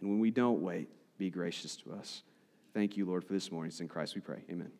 And 0.00 0.08
when 0.08 0.18
we 0.18 0.30
don't 0.30 0.62
wait, 0.62 0.88
be 1.18 1.28
gracious 1.28 1.76
to 1.76 1.92
us. 1.92 2.22
Thank 2.72 2.96
you, 2.96 3.04
Lord, 3.04 3.22
for 3.22 3.34
this 3.34 3.52
morning. 3.52 3.68
It's 3.68 3.80
in 3.80 3.88
Christ 3.88 4.14
we 4.14 4.22
pray. 4.22 4.42
Amen. 4.50 4.72